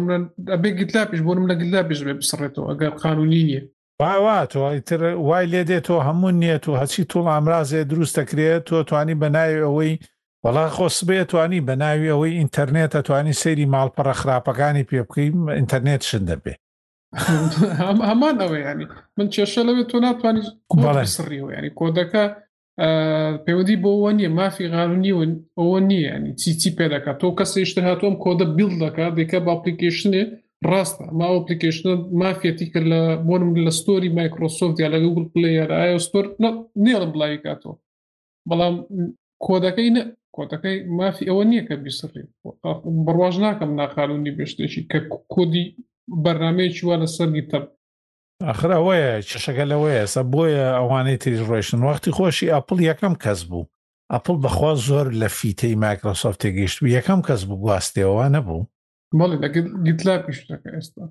ئەبێ 0.54 0.70
گیتلاپیش 0.80 1.22
بۆنم 1.28 1.46
لە 1.52 1.56
گللاپیش 1.62 2.00
بێ 2.06 2.14
بسڕێتەوە 2.22 2.66
ئەگەر 2.72 2.92
قانونی 3.04 3.44
نیە 3.48 3.62
باوا 4.02 4.38
تۆ 4.54 4.60
ئیتر 4.74 5.02
وای 5.28 5.46
لێ 5.52 5.62
دێت 5.70 5.84
تۆ 5.88 5.96
هەموو 6.08 6.32
نییە 6.42 6.58
و 6.72 6.78
هەچی 6.82 7.08
توڵ 7.12 7.26
ئامرازێ 7.32 7.82
دروستەکرێت 7.92 8.62
تۆ 8.68 8.78
توانی 8.90 9.20
بەناوی 9.24 9.62
ئەوەی 9.66 9.94
وڵا 10.44 10.66
خۆس 10.78 10.98
بێت 11.08 11.28
توانی 11.32 11.64
بەناوی 11.70 12.12
ئەوەی 12.14 12.38
ئینتەرنێت 12.40 12.92
ئەتوانی 12.98 13.38
سەیری 13.42 13.70
ماڵپەڕە 13.74 14.14
خراپەکانی 14.22 14.88
پێ 14.90 15.00
بکەیم 15.08 15.38
ئینتەرنێت 15.58 16.02
شدە 16.10 16.36
بێ 16.44 16.54
هەمان 18.10 18.36
ئەوە 18.44 18.58
ینی 18.70 18.86
من 19.18 19.28
کێشە 19.34 19.62
لەوێت 19.68 19.88
تۆ 19.92 19.98
ناتوانانی 20.06 21.12
سڕیەوە 21.16 21.50
ینی 21.58 21.72
کۆدەکە 21.80 22.24
پەیوەندی 23.46 23.82
بۆەوە 23.84 24.12
نیە 24.18 24.30
مافی 24.40 24.70
قانونی 24.76 25.14
ئەوە 25.60 25.80
نییە 25.90 26.12
ینی 26.18 26.34
چیچی 26.42 26.70
پێ 26.78 26.86
دەکات 26.94 27.16
تۆ 27.22 27.28
کەسێشتر 27.40 27.84
هاتۆم 27.90 28.16
کۆدە 28.24 28.46
بیل 28.58 28.74
دەکات 28.84 29.12
دیکە 29.20 29.38
باپلیکیشنێ 29.48 30.24
ڕاستە 30.72 31.06
ما 31.20 31.28
ئەپلیکیشنە 31.34 31.94
مافەتی 32.22 32.66
کرد 32.74 32.88
لە 32.92 33.00
بۆنم 33.28 33.52
لە 33.66 33.72
ستۆری 33.80 34.10
مایکرۆسۆفت 34.20 34.78
یا 34.84 34.88
لە 34.94 35.00
گوگل 35.06 35.26
پلی 35.34 35.52
یا 35.60 35.66
لە 35.70 35.76
ئایۆستۆر 35.82 36.26
نێڵم 36.86 37.10
بڵاوی 37.14 37.40
کاتەوە 37.46 37.76
بەڵام 38.50 38.76
کۆدەکەی 39.46 39.90
نە 39.96 40.02
کۆتەکەی 40.36 40.78
مافی 40.98 41.30
ئەوە 41.30 41.44
نییە 41.50 41.64
کە 41.68 41.76
بیسڕی 41.84 42.24
بڕواژ 43.06 43.36
ناکەم 43.46 43.72
ناخالونی 43.80 44.36
بێشتێکی 44.38 44.82
کە 44.92 45.00
کۆدی 45.34 45.66
بەرنمەیەکی 46.24 46.84
وا 46.88 46.96
لە 47.02 47.08
سەرنی 47.16 47.44
تەب 47.52 47.64
ئەخرا 48.48 48.80
وەیە 48.88 49.10
چشەکە 49.30 49.66
لەوەیە 49.72 50.04
سە 50.14 50.22
بۆیە 50.34 50.68
ئەوانەی 50.78 51.18
تریش 51.22 51.42
ڕێشن 51.52 51.80
وقتی 51.90 52.12
خۆشی 52.18 52.52
ئەپل 52.54 52.78
یەکەم 52.90 53.16
کەس 53.24 53.40
بوو 53.50 53.66
ئەپل 54.14 54.36
بەخوا 54.44 54.72
زۆر 54.88 55.08
لە 55.22 55.28
فیتەی 55.38 55.76
مایکرۆسۆفت 55.84 56.40
تێگەیشت 56.44 56.78
و 56.84 56.88
یەکەم 56.98 57.20
کەس 57.28 57.42
بوو 57.48 57.62
گواستێەوە 57.66 58.26
نەبوو 58.36 58.64
بەڵێ 59.20 59.38
دەکرد 59.44 59.68
گیتلا 59.88 60.16
پیشەکە 60.26 60.70
ئێستا 60.76 61.06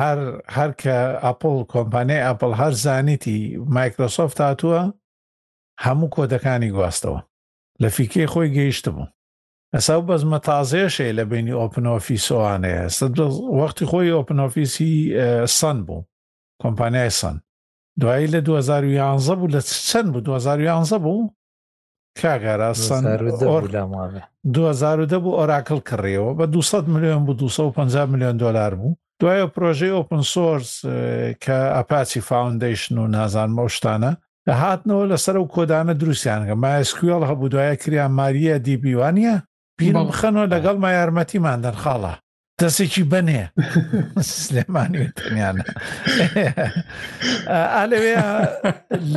هەر 0.00 0.18
هەر 0.56 0.70
کە 0.82 0.96
ئاپل 1.24 1.56
کۆمپانیای 1.74 2.26
ئاپل 2.26 2.52
هەر 2.60 2.72
زانیتی 2.84 3.38
مایکرۆسۆفت 3.76 4.38
هاتووە 4.46 4.82
هەموو 5.84 6.12
کۆدەکانی 6.16 6.70
گواستەوە 6.76 7.20
لە 7.82 7.88
فیکێ 7.96 8.24
خۆی 8.32 8.48
گەیشت 8.56 8.84
بوو 8.94 9.12
ئەسا 9.74 9.96
بەزمە 10.08 10.38
تازێشێ 10.48 11.08
لە 11.18 11.24
بینی 11.30 11.54
ئۆپنۆفیسۆوانەیە 11.60 12.84
وەختی 13.58 13.88
خۆی 13.90 14.14
ئۆپنۆفیسی 14.18 14.90
سند 15.58 15.80
بوو 15.88 16.06
کۆمپانیای 16.62 17.12
سند 17.20 17.38
دوایی 18.00 18.32
لە 18.34 18.38
2011 18.46 19.36
بوو 19.36 19.52
لە 19.54 19.60
چەند 19.90 20.08
بوو 20.12 20.20
2011 20.22 20.98
بوو 21.04 21.20
کاگارە 22.16 22.72
سن 22.72 23.04
2010 24.52 25.18
بوو 25.18 25.36
ئۆراکل 25.40 25.78
کڕێەوە 25.88 26.32
بە 26.38 26.46
200 26.50 26.88
میلیۆن 26.92 27.24
بوو 27.26 27.34
250 27.34 28.04
میلیۆن 28.12 28.36
دلار 28.36 28.74
بوو 28.74 28.94
دوایە 29.22 29.46
پرۆژەی 29.54 29.94
ئۆپن 29.96 30.22
سۆرس 30.32 30.72
کە 31.44 31.58
ئەپاچی 31.76 32.20
فاوندیشن 32.28 32.98
و 32.98 33.06
نازانمە 33.08 33.68
شتانە 33.76 34.12
هاتنەوە 34.50 35.04
لەسەر 35.12 35.36
و 35.36 35.48
کۆدانە 35.54 35.92
دروستیانگە 36.00 36.54
مایسکوێڵ 36.64 37.22
هەبوو 37.30 37.48
دوایە 37.52 37.74
کریان 37.82 38.12
ماریە 38.18 38.58
دیبیوانە 38.66 39.32
پیرە 39.80 40.02
بخەنەوە 40.10 40.46
لەگەڵ 40.54 40.76
ما 40.84 40.90
یارمەتیمان 40.98 41.58
دەرخاڵە 41.66 42.12
دەسێکی 42.60 43.02
بنێ 43.12 43.42
سلێمانیانە 44.32 45.64
ئالەوێ 47.76 48.16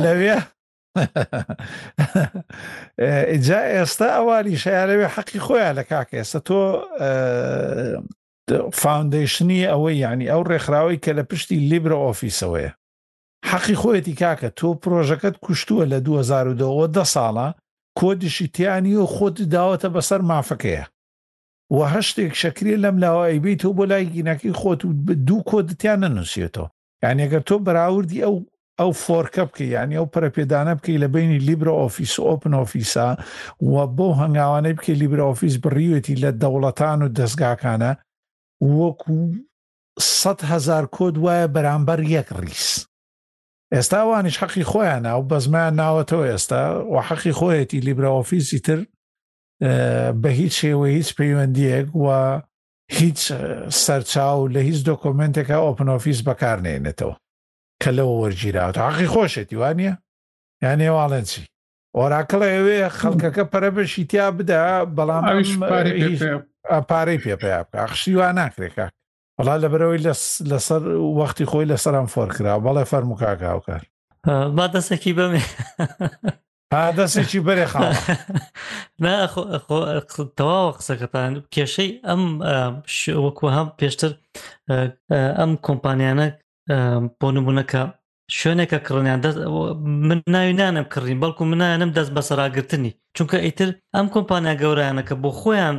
لەوێ 0.02 0.36
جا 3.46 3.60
ئێستا 3.74 4.08
ئەواری 4.18 4.56
شارەوێ 4.64 5.08
حەقی 5.14 5.40
خۆیان 5.46 5.74
لە 5.78 5.84
کاکە 5.90 6.14
ئێستا 6.18 6.40
تۆ 6.48 6.60
فاوندیشنی 8.80 9.68
ئەوەی 9.70 9.96
یعنی 10.04 10.24
ئەو 10.32 10.42
ڕێکخراوەی 10.50 11.02
کە 11.04 11.10
لە 11.18 11.24
پشتی 11.30 11.56
لیبرە 11.70 11.98
ئۆفیسەوەیە 12.04 12.72
حەقی 13.50 13.76
خۆیەتی 13.82 14.18
کاکە 14.22 14.48
تۆ 14.58 14.68
پرۆژەکەت 14.82 15.36
کوشتووە 15.44 15.84
لە 15.92 15.98
2010ەوە 16.06 16.86
ده 16.96 17.04
ساڵە 17.14 17.48
کۆدیشیتیانی 17.98 18.94
و 19.02 19.06
خۆت 19.14 19.36
داوەتە 19.54 19.88
بەسەر 19.96 20.20
مافەکەیە 20.30 20.84
وە 21.76 21.84
هەشتێک 21.94 22.32
شکری 22.42 22.76
لەم 22.84 22.96
لاوایی 23.02 23.40
بیت 23.44 23.64
و 23.64 23.72
بۆ 23.78 23.84
لای 23.90 24.06
گینەکەی 24.14 24.54
خۆت 24.60 24.80
و 24.84 24.92
دوو 25.26 25.42
کۆدتیان 25.50 25.98
نەنووسێتەوە 26.04 26.68
یانێگەر 27.04 27.42
تۆ 27.48 27.54
بەراوردی 27.66 28.22
ئەو 28.24 28.36
ئەو 28.80 28.90
فۆرکە 29.04 29.44
بکە 29.48 29.60
یعنی 29.76 29.94
ئەو 29.98 30.06
پرەپێدانە 30.14 30.72
بکەی 30.78 31.00
لە 31.02 31.08
بینی 31.14 31.38
لیبرە 31.48 31.72
ئۆفیس 31.80 32.14
ئۆپن 32.26 32.52
ئۆفیسا 32.58 33.08
و 33.60 33.74
بۆ 33.96 34.08
هەنگاوانەی 34.22 34.76
بکەی 34.78 34.98
لیبرە 35.02 35.24
ئۆفیس 35.28 35.54
بڕیوێتی 35.64 36.16
لە 36.22 36.30
دەوڵەتان 36.42 36.98
و 37.06 37.12
دەستگاکانە 37.18 37.92
وەکو 38.78 39.18
100هزار 40.22 40.84
کۆد 40.96 41.14
وایە 41.24 41.46
بەرامبەر 41.56 42.00
یەک 42.16 42.28
ڕیس 42.42 42.64
ئێستا 43.74 44.00
وانیش 44.08 44.36
حەقی 44.42 44.64
خۆیان 44.70 45.02
ناو 45.08 45.20
بەزمان 45.30 45.72
ناوەتەوە 45.80 46.26
ئێستا 46.32 46.62
و 46.92 46.96
حەقی 47.08 47.32
خۆیەتی 47.38 47.80
لیبرە 47.86 48.08
ئۆفیسی 48.16 48.58
تر 48.66 48.80
بە 50.22 50.28
هیچ 50.40 50.54
شێوە 50.62 50.86
هیچ 50.98 51.08
پەیوەندیەک 51.18 51.86
و 52.04 52.06
هیچ 53.00 53.20
سەرچاو 53.84 54.40
لە 54.54 54.58
هیچ 54.68 54.78
دۆکۆمنتێکە 54.88 55.56
ئۆپن 55.64 55.88
ئۆفیس 55.92 56.20
بەکارنێنێتەوە 56.28 57.14
کە 57.82 57.88
لەوە 57.96 58.14
وەرگیرات 58.22 58.76
عقی 58.88 59.08
خۆشێتی 59.12 59.56
وانە 59.60 59.90
یان 60.62 60.78
هێواڵێن 60.86 61.24
چی 61.30 61.42
ئۆراکڵ 61.96 62.40
ئەوێ 62.52 62.78
خەڵکەکە 62.98 63.44
پەرەبەشی 63.52 64.04
تیا 64.10 64.26
بدا 64.38 64.62
بەڵام 64.96 65.24
پارەی 66.90 67.18
پێ 67.24 67.34
پێ 67.42 67.52
بکە 67.64 67.86
خشی 67.92 68.14
وا 68.18 68.28
ناکرێکە 68.40 68.86
بەڵا 69.36 69.54
لەبەرەوەی 69.62 70.04
لەسەر 70.50 70.82
وەختی 71.18 71.48
خۆی 71.50 71.68
لەسەرم 71.72 72.06
فۆر 72.12 72.28
کرا 72.36 72.54
بەڵێ 72.64 72.84
فەرموکاکاوکار 72.92 73.82
با 74.56 74.66
دەسێکی 74.74 75.12
بمێ 75.18 75.42
دەستێکی 76.98 77.40
بەرێ 77.46 77.66
خاڵ 77.72 77.92
تەواوە 80.38 80.70
قسەکەتان 80.78 81.32
کێشەی 81.54 81.90
ئەم 82.08 82.22
وەکو 83.24 83.46
هەم 83.56 83.68
پێشتر 83.80 84.12
ئەم 85.38 85.50
کۆمپانیانە 85.66 86.28
بۆ 87.20 87.26
نمونونەکە 87.36 87.80
شوێنێکە 88.38 88.78
کڕنیان 88.86 89.18
من 90.08 90.18
ناویانم 90.34 90.86
کڕین 90.92 91.18
بەڵکو 91.22 91.42
منایەنم 91.50 91.90
دەست 91.96 92.10
بە 92.16 92.22
سەراگرتنی 92.28 92.92
چونکە 93.16 93.36
ئیتر 93.46 93.68
ئەم 93.96 94.06
کۆمپانیا 94.14 94.54
گەورانەکە 94.62 95.14
بۆ 95.22 95.30
خۆیان 95.40 95.76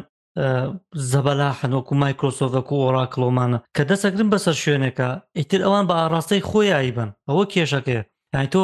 زەبەلاحنۆکو 1.11 1.93
مایکرۆسۆفەکو 2.03 2.73
ئۆراکلۆمانە 2.83 3.59
کە 3.75 3.83
دەسەگرن 3.89 4.27
بەسەر 4.33 4.55
شوێنەکە 4.63 5.07
ئیتر 5.39 5.59
ئەوان 5.65 5.85
بە 5.89 5.93
ئاراستەی 6.01 6.45
خۆیایی 6.49 6.95
بن 6.97 7.09
ئەوە 7.29 7.43
کێشەکەیە 7.53 8.03
یان 8.33 8.45
تۆ 8.53 8.61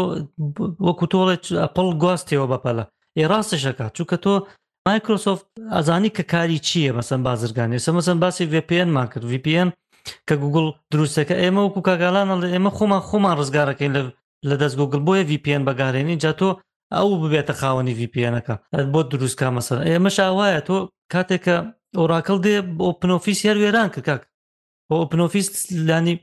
وەکو 0.87 1.05
تۆڵێت 1.13 1.43
ئەپڵ 1.63 1.85
گواستیەوە 2.01 2.47
بەپەلە 2.51 2.83
ئێ 3.17 3.23
ڕاستشەکە 3.31 3.85
چونکە 3.95 4.17
تۆ 4.23 4.33
مایکرۆسۆفت 4.87 5.45
ئازانی 5.75 6.09
کە 6.17 6.23
کاری 6.33 6.59
چییە 6.67 6.91
مەسم 6.97 7.19
بازرگانی 7.27 7.79
سە 7.85 7.89
مەسم 7.97 8.17
باسی 8.23 8.43
VPN 8.53 8.87
ما 8.95 9.03
کرد 9.11 9.23
VPN 9.31 9.69
کە 10.27 10.35
گوگل 10.43 10.67
دروستەکە 10.93 11.35
ئێمە 11.41 11.61
وکو 11.67 11.81
کاگالانە 11.87 12.35
لە 12.43 12.47
ئێمە 12.53 12.71
خۆمان 12.77 13.01
خۆمان 13.07 13.33
ڕزگارەکەین 13.39 13.91
لە 14.49 14.55
دەست 14.61 14.75
گوگل 14.79 15.01
بۆیە 15.07 15.23
VPN 15.31 15.61
بەگارێنی 15.67 16.15
جا 16.23 16.31
تۆ 16.39 16.49
ئەو 16.95 17.09
ببێتە 17.21 17.53
خاوەنی 17.59 17.93
VPNەکە 17.99 18.55
بۆ 18.93 18.99
دروستکە 19.11 19.47
مەسەر 19.57 19.77
ئێمە 19.89 20.09
شاوایە 20.17 20.59
تۆ 20.67 20.77
کاتێککە 21.13 21.55
ئۆراکەڵ 21.99 22.37
دێ 22.45 22.55
بۆ 22.77 22.87
پنۆفیس 22.99 23.39
هەر 23.47 23.57
وێران 23.61 23.89
کە 23.93 24.01
کاک 24.07 24.21
بۆ 24.89 24.95
پنۆفیس 25.11 25.47
لانی 25.87 26.15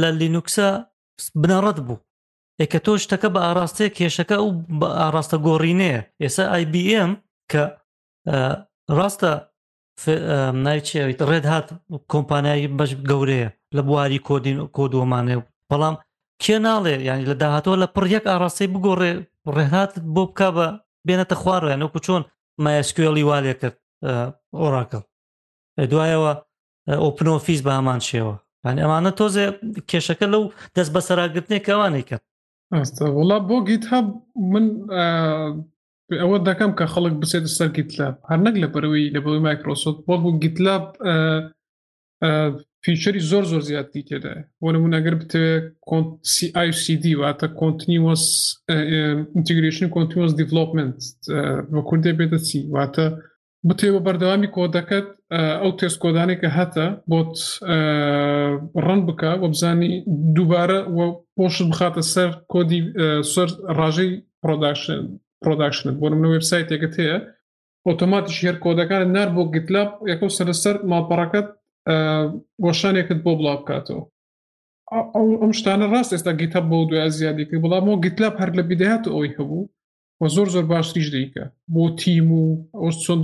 لە 0.00 0.08
لینوکسە 0.20 0.68
بنەڕەت 1.42 1.78
بوو 1.86 2.04
ئێکە 2.60 2.78
تۆ 2.84 2.92
شتەکە 3.04 3.28
بە 3.34 3.40
ئاراستەیە 3.46 3.90
کێشەکە 3.96 4.36
و 4.44 4.48
بە 4.80 4.88
ئاراستە 5.00 5.36
گۆڕینەیە 5.46 6.00
ئێستا 6.22 6.44
IBM 6.62 7.10
کە 7.50 7.62
ڕاستە 8.98 9.32
ناویچێت 10.64 11.20
ڕێت 11.30 11.44
هات 11.52 11.66
کۆمپانیایی 12.12 12.68
بەش 12.78 12.92
گەورەیە 13.10 13.48
لە 13.76 13.82
بواری 13.88 14.24
کۆدین 14.28 14.58
کۆدۆمانێ 14.76 15.36
بەڵام 15.70 15.96
کێ 16.42 16.56
ناڵێ 16.66 16.94
ینی 17.08 17.24
لە 17.30 17.34
داهاتەوە 17.40 17.76
لە 17.82 17.86
پڕیەک 17.94 18.24
ئاراسی 18.28 18.66
بگۆڕێ 18.74 19.12
ڕێهات 19.56 19.92
بۆ 20.14 20.24
بک 20.28 20.40
بە 20.56 20.66
بێنێتە 21.06 21.34
خوارڕێن 21.42 21.80
وەکو 21.82 22.00
چۆن 22.06 22.22
مایسکوێڵی 22.64 23.24
والێ 23.30 23.52
کرد 23.60 23.76
ئۆراکەڵ 24.62 25.02
دوایەوە 25.90 26.32
ئۆپنۆفیس 27.02 27.60
بە 27.66 27.72
هەمان 27.78 28.00
شێوە 28.08 28.34
یان 28.64 28.76
ئەمانە 28.82 29.10
تۆزێ 29.18 29.46
کێشەکە 29.90 30.26
لەو 30.32 30.42
دەست 30.76 30.90
بە 30.94 31.00
سەراگرتنێک 31.08 31.64
ئەوانەی 31.70 32.04
کرد 32.08 32.24
وڵا 33.18 33.38
بۆ 33.48 33.56
گیت 33.68 33.84
هە 33.90 33.98
من 34.52 34.64
ئەوە 36.22 36.38
دەکەم 36.48 36.70
کە 36.78 36.86
خەڵک 36.94 37.14
بسێتە 37.22 37.50
سەر 37.58 37.68
گیتلاب 37.78 38.14
هەر 38.30 38.40
نەک 38.46 38.54
لە 38.62 38.68
بەرەوەی 38.74 39.12
لە 39.14 39.20
بەوەی 39.24 39.44
مایکرۆسۆت 39.46 39.96
بۆ 40.06 40.14
بوو 40.22 40.38
گیتلاب 40.44 40.84
فیچری 42.84 43.22
زۆر 43.30 43.44
زۆر 43.50 43.62
زیاتی 43.70 44.06
تێدای 44.08 44.40
بۆ 44.60 44.68
نمونەگەر 44.74 45.14
بتوێت 45.20 45.64
CICD 46.74 47.04
واتە 47.20 47.46
کۆنتنیوەس 47.60 48.24
ئینتیگریشن 49.36 49.86
کۆنتنیوەس 49.94 50.32
دیڤلوپمنت 50.38 50.98
بە 51.74 51.80
کوردێ 51.88 52.12
بێتە 52.18 52.38
چی 52.48 52.58
واتە 52.76 53.06
بتێ 53.68 53.88
بە 53.94 54.00
بەردەوامی 54.06 54.48
کۆدەکەت 54.56 55.06
ئەو 55.62 55.72
تێستکۆدانێکە 55.78 56.48
هەتە 56.58 56.86
بۆت 57.10 57.34
ڕەن 58.86 59.00
بکە 59.08 59.30
وە 59.40 59.48
بزانی 59.54 59.92
دووبارە 60.36 60.78
پۆشت 61.36 61.62
بخاتە 61.70 62.02
سەر 62.14 62.30
کۆدی 62.52 62.80
سەر 63.32 63.48
ڕژەی 63.80 64.10
پرۆداکشن 64.42 65.02
پرۆداکشنت 65.46 65.96
بۆ 66.02 66.06
منە 66.18 66.28
وبسایتێکت 66.36 66.92
هەیە 67.00 67.16
ئۆتۆماتیش 67.88 68.38
هێر 68.44 68.56
کۆدەکانت 68.64 69.10
نار 69.16 69.28
بۆ 69.36 69.42
گیتلاب 69.54 69.88
یەکە 70.12 70.24
سەرسەر 70.38 70.76
ماپەڕەکەت 70.90 71.46
گۆشانێکت 72.64 73.18
بۆ 73.24 73.32
بڵاو 73.38 73.58
بکاتەوە 73.62 74.02
ئەم 75.42 75.52
شتانە 75.58 75.86
ڕاست 75.92 76.10
ئێستا 76.14 76.32
گیتە 76.40 76.60
بۆ 76.70 76.78
دوای 76.88 77.10
زیادی 77.18 77.44
کرد 77.48 77.60
بەڵام 77.64 77.84
بۆ 77.88 77.94
گیتلاب 78.04 78.34
هەر 78.40 78.50
لە 78.58 78.62
بیداات 78.70 79.04
ئەوی 79.14 79.34
هەبوو 79.36 79.68
وە 80.20 80.26
زۆر 80.36 80.48
زۆر 80.54 80.64
باشریش 80.72 81.08
دیکە 81.14 81.44
بۆ 81.74 81.82
تیم 82.02 82.28
و 82.42 82.44
ئەو 82.80 82.90
چۆن 83.04 83.20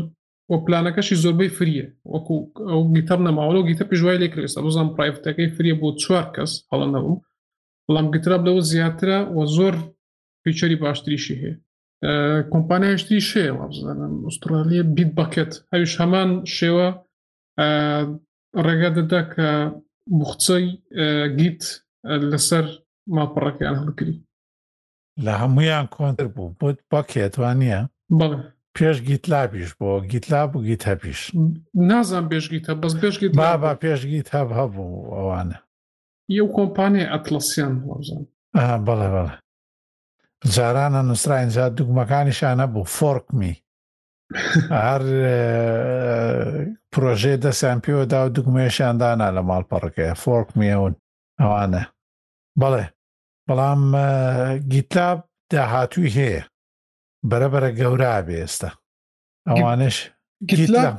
وە 0.50 0.56
پلانەکەشی 0.66 1.16
زۆربەی 1.24 1.50
فریە 1.56 1.86
وەکو 2.12 2.34
ئەو 2.70 2.80
گیتەر 2.96 3.18
نەماوە 3.26 3.52
و 3.60 3.66
گیتە 3.68 3.84
پێشوای 3.90 4.18
لێکرێستا 4.22 4.60
بزان 4.66 4.88
پرایفتەکەی 4.96 5.48
فریە 5.56 5.74
بۆ 5.80 5.88
چوار 6.02 6.26
کەس 6.34 6.52
هەڵە 6.70 6.86
نەبوو 6.94 7.22
بەڵام 7.86 8.06
گتراب 8.14 8.42
لەوە 8.46 8.60
زیاترە 8.70 9.18
وە 9.36 9.44
زۆر 9.56 9.74
پیچەری 10.44 10.76
باشتریشی 10.84 11.40
هەیە 11.42 11.54
کۆمپانیایشتی 12.52 13.18
شێوە 13.30 13.64
بزانم 13.70 14.14
ئوسترالیە 14.26 14.82
بیت 14.96 15.10
بەکەت 15.18 15.52
هەویش 15.72 15.92
هەمان 16.00 16.30
شێوە 16.56 16.86
ڕێگا 18.64 18.90
دەدا 18.98 19.22
کە 19.32 19.48
بخچەی 20.18 20.66
گیت 21.40 21.62
لەسەر 22.30 22.66
ماپەڕەکەیان 23.14 23.76
هەڵکری 23.80 24.16
لە 25.24 25.32
هەمویان 25.42 25.86
کۆنتر 25.96 26.26
بوو 26.34 26.56
بۆت 26.60 26.78
باکێتوان 26.90 27.56
نیە 27.62 27.80
بڵێ 28.18 28.38
پێش 28.78 28.96
گیتلابیش 29.08 29.70
بۆ 29.80 29.88
گیتلاب 30.12 30.50
و 30.56 30.62
گیت 30.68 30.82
هەپیش 30.90 31.20
نازان 31.88 32.24
پێشگیتە 32.30 32.72
بەس 32.82 32.94
پێشگیت 33.02 33.32
با 33.40 33.50
با 33.64 33.72
پێشگیت 33.84 34.28
هەب 34.36 34.48
هەبوو 34.58 35.08
ئەوانە 35.16 35.58
یو 36.38 36.46
کۆمپانیای 36.56 37.10
ئەتلسیان 37.12 37.74
وەزان 37.88 38.22
بەڵێ 38.86 39.08
بەڵێ 39.14 39.41
جارانە 40.50 41.02
نووسراینجا 41.02 41.64
دوگمەکانیشان 41.76 42.54
نەبوو 42.60 42.84
فۆرکمی 42.96 43.54
هەر 44.84 45.02
پرۆژێ 46.92 47.34
دەستیان 47.44 47.78
پێوەدا 47.84 48.16
و 48.26 48.32
دوگمێشیاندانا 48.36 49.28
لە 49.36 49.42
ماڵپەڕەکەی 49.48 50.14
فۆرکمیەون 50.22 50.94
ئەوانە 51.40 51.82
بەڵێ 52.62 52.86
بەڵام 53.48 53.82
گیتاب 54.72 55.18
داهاتوی 55.52 56.10
هەیە 56.18 56.42
بەرەبرە 57.30 57.70
گەورا 57.80 58.14
بێ 58.26 58.34
ئێستا 58.42 58.70
ئەوانش 59.48 59.96
گیتلاب 60.50 60.94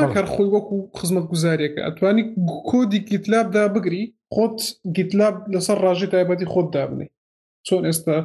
ناکار 0.00 0.26
خۆی 0.34 0.48
وەکو 0.54 0.74
خزمەت 0.98 1.26
گوزارێکە 1.32 1.80
ئەتوانی 1.86 2.24
کۆدی 2.70 3.00
گیتلابدا 3.10 3.64
بگری 3.74 4.04
خۆت 4.34 4.58
گیتلاب 4.96 5.34
لەسەر 5.52 5.76
ڕژێ 5.84 6.06
تایبەتی 6.12 6.50
خۆت 6.52 6.68
دابنی 6.74 7.08
چۆن 7.66 7.84
ئێستا 7.88 8.18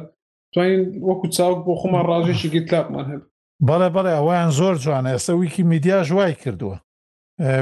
توانین 0.54 0.82
وەکو 1.08 1.26
چاوک 1.36 1.58
بۆ 1.66 1.72
خۆمان 1.80 2.04
ڕاژێکی 2.10 2.48
گیتلاپمان 2.56 3.06
هەب 3.12 3.22
بەڵێ 3.68 3.88
بەڵێ 3.96 4.12
ئەویان 4.18 4.50
زۆر 4.58 4.74
جوانە 4.84 5.08
ئێستا 5.12 5.32
ویکی 5.34 5.62
میدیاش 5.72 6.06
وای 6.16 6.34
کردووە 6.42 6.76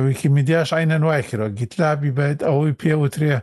ویکی 0.07 0.29
میدیاش 0.37 0.69
ئاینەن 0.75 1.03
وای 1.09 1.23
کردەوە 1.29 1.57
گیتلابی 1.61 2.15
بێت 2.17 2.41
ئەوەی 2.49 2.79
پێوترێ 2.83 3.35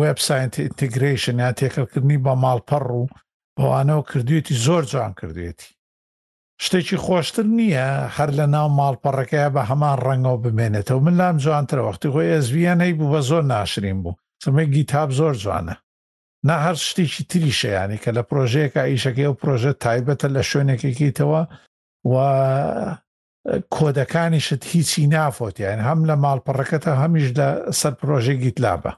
وبسایت 0.00 0.52
ئینتیگرشن 0.64 1.36
یا 1.44 1.50
تێکەکردنی 1.58 2.18
بە 2.24 2.32
ماڵپەڕ 2.44 2.84
و 2.98 3.06
بەوانەوە 3.58 4.02
کردوێتی 4.10 4.54
زۆر 4.66 4.82
جوان 4.92 5.12
کردوێتی 5.20 5.68
شتێکی 6.64 6.98
خۆشتر 7.04 7.46
نییە 7.58 7.88
هەر 8.16 8.30
لە 8.38 8.46
ناو 8.54 8.68
ماڵپەڕەکەی 8.78 9.48
بە 9.54 9.62
هەمان 9.70 9.96
ڕەنگەوە 10.06 10.38
بمێنێتەوە 10.44 11.02
من 11.04 11.14
لام 11.20 11.36
جوانترە 11.44 11.82
وەختی 11.86 12.12
خۆی 12.12 12.32
ئەزویان 12.34 12.78
هەی 12.84 12.94
بوو 12.98 13.10
بە 13.12 13.20
زۆر 13.28 13.42
ناشرین 13.54 13.98
بوو 14.02 14.18
سمێ 14.44 14.64
گیتاب 14.74 15.08
زۆر 15.20 15.34
جوانە 15.44 15.76
نا 16.48 16.56
هەر 16.66 16.76
شتێکی 16.88 17.22
تریشەیانی 17.30 17.98
کە 18.04 18.10
لە 18.16 18.22
پرۆژەیەکە 18.30 18.82
ئیشەکەی 18.90 19.30
و 19.30 19.38
پرۆژە 19.42 19.72
تایبەتە 19.84 20.28
لە 20.36 20.42
شوێنێکێکیتەوە 20.50 21.42
و 22.12 22.14
کۆدەکانیشت 23.76 24.62
هیچی 24.72 25.06
نافۆتیان 25.16 25.80
هەم 25.88 26.00
لە 26.08 26.14
ماڵپەڕەکەتە 26.24 26.92
هەمیش 27.02 27.26
لە 27.38 27.48
سەر 27.80 27.92
پرۆژێک 28.00 28.38
گیتلابە 28.44 28.92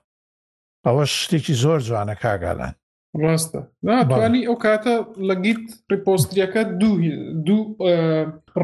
ئەوە 0.86 1.04
شتێکی 1.20 1.54
زۆر 1.62 1.78
جوانە 1.88 2.14
کاگالان 2.22 2.74
ڕاستە 3.22 3.60
ناتوانانی 3.88 4.46
ئەو 4.48 4.56
کاتە 4.64 4.94
لە 5.28 5.34
گیت 5.44 5.62
ڕیپۆستریەکە 5.92 6.62
دوو 6.80 6.94
دوو 7.46 7.62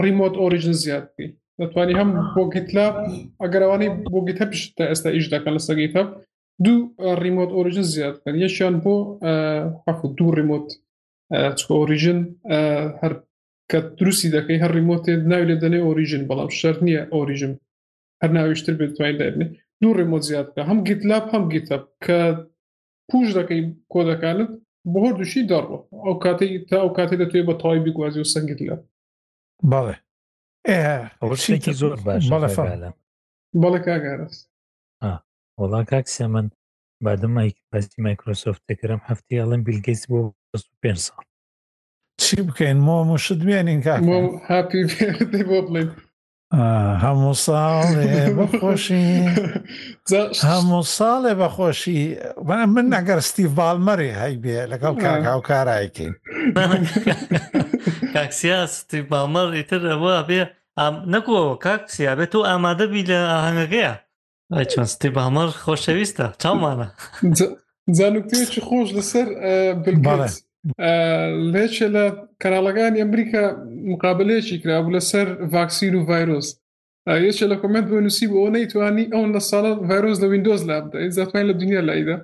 ڕیمۆت 0.02 0.34
ئۆریژن 0.42 0.76
زیاد 0.82 1.04
بکەیت 1.16 1.32
دەتوانی 1.60 1.98
هەم 2.00 2.10
بۆ 2.34 2.42
گیتلا 2.54 2.86
ئەگەرەوانی 3.42 3.88
بۆ 4.12 4.18
گیتە 4.28 4.44
پیشتە 4.52 4.82
ئێستا 4.90 5.08
ئیش 5.16 5.26
دەکەن 5.34 5.52
لە 5.58 5.62
سەگیتە 5.68 6.02
دوو 6.62 7.14
ریمۆت 7.22 7.50
ئۆریژن 7.52 7.82
زیاد 7.94 8.14
کرد 8.24 8.36
یەشیان 8.42 8.74
بۆ 8.86 8.94
دوو 10.18 10.30
ریمۆت 10.38 10.66
ئۆریژن 11.78 12.20
هەر 13.02 13.12
کە 13.72 13.78
دروستی 13.98 14.28
دەکەی 14.36 14.60
هەر 14.62 14.72
ریمۆتێ 14.78 15.12
ناوی 15.30 15.46
لە 15.50 15.56
دەنێ 15.62 15.80
ئۆریژن 15.86 16.22
بەڵام 16.30 16.50
شەر 16.58 16.76
نییە 16.86 17.02
ئۆریژن 17.14 17.52
هەر 18.22 18.30
ناویشتر 18.36 18.74
بێتوانین 18.80 19.18
دەێ 19.20 19.30
دوو 19.82 19.92
ریمۆت 20.00 20.22
زیاد 20.30 20.46
بکە 20.50 20.62
هەم 20.70 20.78
گیتلاب 20.88 21.24
هەم 21.32 21.44
گیتە 21.52 21.76
کە 22.04 22.18
پوش 23.10 23.26
دەکەی 23.38 23.62
کۆدەکانت 23.92 24.50
بۆ 24.92 24.98
هەر 25.04 25.14
دوشی 25.20 25.42
دەڕوە 25.50 25.78
ئەو 26.06 26.14
کاتی 26.24 26.58
تا 26.68 26.76
ئەو 26.82 26.90
کاتێ 26.96 27.14
لە 27.22 27.26
توێ 27.30 27.42
بە 27.48 27.54
تاوای 27.60 27.80
بیگوازی 27.86 28.20
و 28.20 28.30
سنگیت 28.34 28.60
لە 28.68 28.76
باڵێ 29.70 29.94
ئەوشتێکی 31.20 31.72
زۆر 31.80 31.96
باش 32.06 32.22
بەڵێ 32.32 32.48
بەڵێ 33.62 33.80
کاگەرەست 33.88 34.53
وەڵا 35.60 35.82
کاکسە 35.90 36.26
من 36.34 36.46
بادەمای 37.04 37.50
بەستی 37.72 38.02
مایکرۆسۆفتە 38.06 38.72
کەرم 38.80 39.00
هەفتی 39.08 39.40
ئەڵم 39.40 39.60
بیلگەیت 39.66 40.02
بۆ 40.10 40.18
پێ 40.82 40.92
ساڵ 41.04 41.20
چی 42.22 42.36
بکەین 42.46 42.78
مۆ 42.86 42.96
مشت 43.10 43.40
بێنین 43.48 43.80
بۆ 45.48 45.58
بڵین 45.66 45.88
هەموو 47.04 47.34
ساڵێ 47.46 48.28
بەخۆشی 48.38 49.06
هەموو 50.52 50.82
ساڵێ 50.96 51.32
بەخۆشی 51.42 52.00
بەە 52.46 52.56
من 52.74 52.86
ئەگەر 52.98 53.18
ستیف 53.28 53.50
باڵمەری 53.58 54.10
هەی 54.20 54.34
بێ 54.42 54.56
لەگەڵ 54.72 54.94
کاکاو 55.04 55.40
کارایکەین 55.50 56.12
کاکسیاستی 58.14 59.00
باڵمەڕی 59.10 59.62
تر 59.70 59.82
ئەوە 59.92 60.16
بێ 60.28 60.40
نەکۆ 61.12 61.38
کاکسیا 61.64 62.12
بێت 62.18 62.30
تۆ 62.34 62.38
ئامادە 62.48 62.86
بی 62.92 63.02
لە 63.08 63.18
ئاهەنگەکەیە 63.32 63.94
چۆن 64.62 64.86
ستی 64.86 65.08
بامەر 65.10 65.50
خۆشەویستە 65.64 66.26
چاومانە 66.42 66.86
زانکتێکی 68.00 68.60
خۆش 68.68 68.88
لەسەر 68.98 69.26
بلبارێت 69.84 70.36
لێچێ 71.52 71.88
لە 71.96 72.04
کەناڵەکانی 72.42 73.00
ئەمریکا 73.02 73.42
مقابلێکی 73.90 74.58
کرابوو 74.62 74.94
لەسەر 74.98 75.26
ڤاکسین 75.52 75.94
و 75.96 76.06
ڤایرۆس 76.08 76.48
یەکێ 77.26 77.46
لە 77.52 77.56
کمنت 77.62 77.86
بۆ 77.90 77.98
نووسی 78.04 78.26
بۆ 78.32 78.40
نەیتوانی 78.54 79.10
ئەو 79.12 79.24
لە 79.34 79.40
ساڵە 79.50 79.72
ڤایرۆز 79.88 80.18
لە 80.22 80.26
وینندۆز 80.32 80.60
لابدا 80.68 80.98
زاتوانین 81.16 81.50
لە 81.50 81.54
دنیا 81.60 81.80
لایدا 81.88 82.16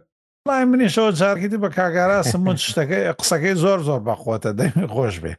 لای 0.49 0.64
منیشەوە 0.73 1.12
جارگیری 1.21 1.59
بە 1.64 1.69
کاگاراسم 1.77 2.40
من 2.47 2.57
شتەکەی 2.66 3.05
قسەکەی 3.19 3.57
زۆر 3.64 3.79
زۆر 3.88 4.01
بەخۆتە 4.09 4.51
دەمی 4.59 4.87
خۆش 4.95 5.16
بێ 5.23 5.33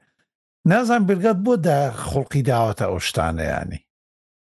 نازان 0.70 1.02
برگات 1.10 1.38
بۆ 1.46 1.54
دا 1.68 1.80
خوڵقی 2.06 2.42
داوەتە 2.50 2.86
ئەو 2.90 3.00
شتانەیانی 3.08 3.80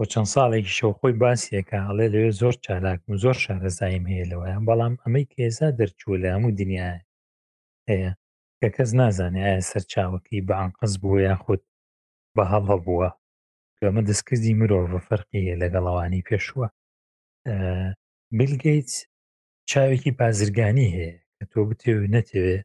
بۆ 0.02 0.06
چەند 0.14 0.30
ساڵێکی 0.36 0.74
شەو 0.78 0.92
خۆی 1.00 1.14
باسیەکە 1.22 1.78
هەڵێ 1.88 2.08
لەوێ 2.14 2.32
زۆر 2.42 2.56
چالاکم 2.66 3.12
زۆر 3.24 3.36
شارەزایم 3.44 4.06
هەیە 4.12 4.26
لەوەیان 4.32 4.64
بەڵام 4.70 4.94
ئەمەی 5.02 5.26
کێزا 5.34 5.70
دەرچوو 5.80 6.20
لە 6.22 6.28
هەموو 6.36 6.56
دنیاە 6.60 6.94
هەیە 7.90 8.10
کە 8.60 8.68
کەس 8.76 8.90
نازانێ 9.00 9.42
ئایا 9.48 9.64
سەرچاوەکی 9.72 10.46
بەعنقز 10.50 10.94
بووە 11.02 11.20
یا 11.30 11.36
خودت 11.44 11.68
بە 12.36 12.44
هەڵە 12.52 12.78
بووە 12.86 13.10
ئەمە 13.84 14.02
دەستکردی 14.10 14.58
مرۆڤ 14.60 14.86
بە 14.94 15.00
فەرقی 15.08 15.58
لەگەڵەوانی 15.62 16.26
پێشووە 16.30 16.68
بلگەیت 18.40 18.92
چاوێکی 19.70 20.12
بازرگانی 20.20 20.90
هەیە 20.96 21.14
کە 21.38 21.44
تۆ 21.52 21.60
بتێوی 21.70 22.12
نەتەوێ 22.16 22.58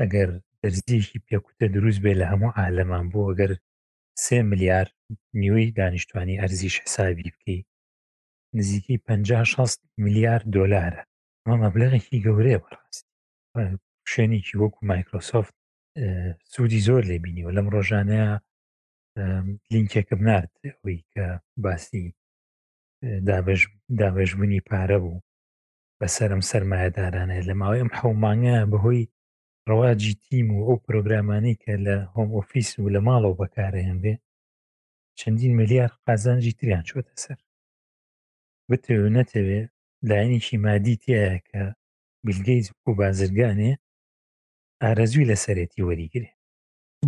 ئەگەر 0.00 0.30
دەرزیشی 0.60 1.22
پێکوتە 1.26 1.64
دروست 1.76 2.00
بێ 2.04 2.12
لە 2.20 2.26
هەموو 2.32 2.54
عالەمان 2.60 3.04
بوو 3.12 3.30
ئەگەر 3.32 3.52
سێ 4.24 4.38
ملیار 4.50 4.88
نیوەی 5.40 5.70
دانیشتوانی 5.78 6.38
ئەرزیش 6.40 6.74
حسابی 6.84 7.30
بکەی 7.34 7.60
نزیکی 8.56 8.96
56 8.98 9.76
میلیارد 10.04 10.46
دلارە 10.56 11.02
ئەمە 11.44 11.56
مەبلغێکی 11.62 12.22
گەورەیە 12.26 12.58
بەڕاستی 12.64 13.06
شوێنێکی 14.12 14.58
وەکو 14.62 14.80
مایکرۆسۆفت 14.92 15.54
سوودی 16.52 16.80
زۆر 16.86 17.02
لێ 17.10 17.16
بینیوە 17.24 17.52
لەم 17.56 17.66
ڕۆژانەیە 17.74 18.30
لینکێکم 19.72 20.20
نردەوەی 20.28 20.98
کە 21.12 21.26
باسی 21.64 22.04
دابێژبوونی 23.98 24.64
پارە 24.68 24.98
بوو 25.02 25.22
بەسەرم 26.00 26.42
سەرمایهدارانێ 26.50 27.40
لە 27.48 27.54
ماوەی 27.60 27.80
ئەم 27.82 27.90
حومانگە 28.00 28.56
بەهۆی 28.72 29.02
ڕەواجی 29.68 30.14
تیم 30.24 30.46
و 30.56 30.66
ئەو 30.66 30.76
پرۆگرامانی 30.86 31.54
کە 31.62 31.72
لە 31.86 31.96
هۆم 32.14 32.28
ئۆفیس 32.36 32.70
و 32.78 32.92
لە 32.94 33.00
ماڵەوە 33.06 33.38
بەکارهێنبێ 33.40 34.14
چەندین 35.18 35.56
ملیار 35.56 35.90
قازانجی 36.06 36.52
تریان 36.58 36.82
چۆتە 36.88 37.14
سەر 37.22 37.38
بتێ 38.70 38.94
و 39.02 39.06
نەتەوێ 39.16 39.60
لایەنێکی 40.08 40.56
مادی 40.66 40.96
تایە 41.02 41.28
کە 41.48 41.62
بیلگەیت 42.26 42.66
و 42.86 42.90
بازرگانێ 43.00 43.70
ئارەزوی 44.82 45.28
لە 45.30 45.36
سەرەتی 45.44 45.84
وەریگرێ 45.88 46.30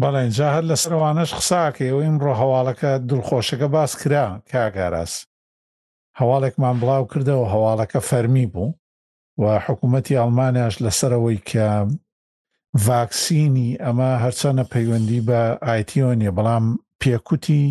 بەڵێ 0.03 0.23
جا 0.37 0.49
هەر 0.55 0.64
لە 0.71 0.77
سەروانەش 0.83 1.31
قساکێ 1.38 1.88
و 1.92 2.03
ئیمڕۆ 2.05 2.33
هەواڵەکە 2.40 2.90
دڵخۆشەکە 3.09 3.69
باس 3.75 3.92
کرا 4.01 4.27
کاگاراس 4.51 5.14
هەواڵێکمان 6.19 6.77
بڵاو 6.81 7.11
کردەوە 7.12 7.47
هەواڵەکە 7.53 8.01
فەرمی 8.09 8.47
بوو 8.55 8.75
و 9.42 9.45
حکوومەتتی 9.66 10.19
ئەڵمانیاش 10.21 10.75
لەسەرەوەی 10.85 11.38
کە 11.51 11.66
ڤاکسینی 12.87 13.71
ئەمە 13.85 14.11
هەرچەنە 14.23 14.64
پەیوەندی 14.73 15.25
بە 15.29 15.40
ئایتیۆنیە 15.66 16.33
بەڵام 16.37 16.66
پێکوتی 17.01 17.64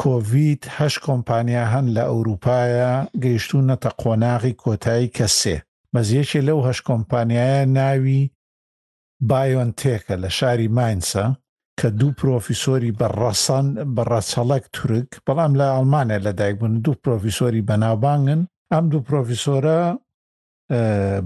کۆڤید 0.00 0.62
هەش 0.76 0.94
کۆمپانیا 1.06 1.62
هەن 1.72 1.86
لە 1.96 2.02
ئەوروپایە 2.10 2.92
گەیشتونەتە 3.22 3.90
قۆناغی 4.02 4.54
کۆتایی 4.62 5.12
کەسێ 5.16 5.56
مەزیەکی 5.94 6.40
لەو 6.48 6.60
هەش 6.68 6.78
کۆمپانیایە 6.88 7.62
ناوی 7.78 8.20
بایۆنتێکە 9.30 10.14
لە 10.22 10.30
شاری 10.38 10.68
ماینسە 10.76 11.24
کە 11.78 11.88
دوو 11.98 12.16
پرۆفیسۆری 12.20 12.96
بەڕەسەن 13.00 13.66
بەڕەچەڵک 13.94 14.64
تورک 14.74 15.10
بەڵام 15.26 15.52
لە 15.60 15.66
ئەڵمانە 15.74 16.16
لەدایک 16.26 16.56
بوون 16.60 16.74
دوو 16.84 17.00
پرۆفیسۆری 17.02 17.66
بەناوبانگن 17.68 18.40
ئەم 18.72 18.84
دوو 18.90 19.04
پرۆفیسۆرە 19.08 19.78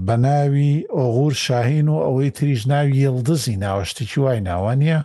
بە 0.07 0.15
ناوی 0.25 0.71
ئۆغور 0.97 1.33
شاهین 1.45 1.87
و 1.89 1.97
ئەوەی 2.05 2.29
تریژ 2.37 2.61
ناوی 2.71 3.01
یڵدزی 3.07 3.59
ناوەشتێکی 3.63 4.17
وای 4.23 4.39
ناوانە 4.49 4.97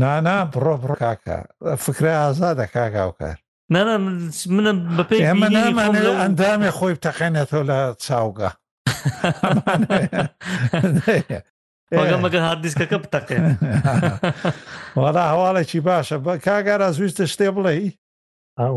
نانا 0.00 0.36
بڕۆ 0.52 0.74
بڕۆ 0.82 0.96
کاکە 1.04 1.36
فکرە 1.84 2.12
ئازادە 2.22 2.66
کاگااوکار 2.74 3.36
منە 3.72 4.72
بەپی 4.96 5.20
ئەمە 5.28 5.48
نامانێت 5.56 6.18
ئەندامێ 6.22 6.70
خۆی 6.78 6.94
بتەقێنێتەوە 6.98 7.64
لە 7.70 7.78
چاوگە 8.04 8.50
مەگە 12.24 12.40
هاردیسکەکە 12.46 12.98
بتەقێن 13.04 13.44
وەدا 15.02 15.24
هەواڵێکی 15.32 15.80
باشە 15.88 16.16
بە 16.24 16.32
کاگارە 16.44 16.88
زویستە 16.96 17.24
شتێ 17.32 17.48
بڵێ 17.56 17.74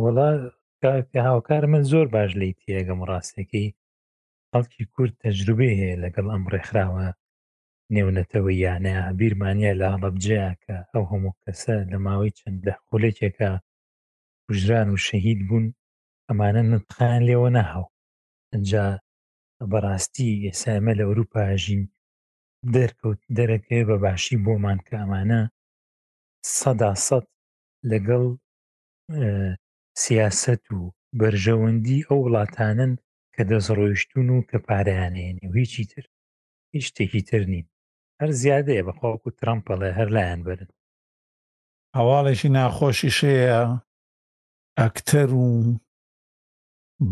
وەڵا 0.04 0.30
هاوکار 1.28 1.64
من 1.74 1.84
زۆر 1.92 2.08
باش 2.16 2.32
لی 2.40 2.52
تێگەم 2.62 3.00
ڕاستێکی 3.10 3.66
خەڵکی 4.52 4.84
کورد 4.94 5.14
تەجروبێ 5.26 5.70
هەیە 5.80 5.96
لەگەڵ 6.04 6.26
ئەم 6.34 6.44
ڕێکخراوە 6.54 7.06
نێونەتەوە 7.96 8.52
یانە 8.66 8.96
بیرمانیا 9.20 9.72
لە 9.82 9.88
هەڵەبجەیە 9.94 10.50
کە 10.64 10.76
ئەو 10.92 11.04
هەموو 11.12 11.38
کەسە 11.44 11.76
لە 11.92 11.98
ماوەی 12.06 12.36
چەند 12.38 12.60
لە 12.68 12.74
خولێکێکە 12.88 13.52
کوژران 14.52 14.90
و 14.92 14.98
شەهید 15.08 15.40
بوون 15.48 15.66
ئەمانە 16.32 16.62
نتخان 16.72 17.22
لێەوە 17.28 17.50
نەهاو 17.58 17.86
ئەجا 18.54 18.86
بەڕاستی 19.72 20.30
ئێسامە 20.50 20.94
لە 21.00 21.04
ئەوروپا 21.08 21.42
ژین 21.64 21.84
دەرکەوت 22.76 23.22
دەرەکە 23.38 23.78
بە 23.90 23.96
باشی 24.04 24.38
بۆمان 24.46 24.80
کە 24.88 24.94
ئەمانە 25.00 25.42
سەدا 26.60 26.92
سەد 27.08 27.26
لەگەڵ 27.92 28.24
سیاست 30.04 30.64
و 30.76 30.80
بەرژەوەندی 31.20 32.06
ئەو 32.08 32.20
وڵاتانن 32.26 32.94
کە 33.36 33.42
دەزڕۆیشتون 33.50 34.28
و 34.36 34.46
کە 34.50 34.58
پارەیانێنێ 34.68 35.46
و 35.50 35.54
هیچی 35.62 35.84
تر 35.92 36.06
هیچ 36.74 36.86
شتێکی 36.90 37.24
تر 37.30 37.42
نین 37.52 37.66
هەر 38.22 38.32
زیادەیە 38.42 38.84
بەخواوەکو 38.88 39.30
ترامپەڵێ 39.40 39.90
هەر 39.98 40.10
لایەن 40.16 40.40
برن 40.48 40.70
هەواڵێکی 41.98 42.50
ناخۆشی 42.56 43.12
شەیە 43.20 43.62
ئەکتەر 44.80 45.30
و 45.46 45.80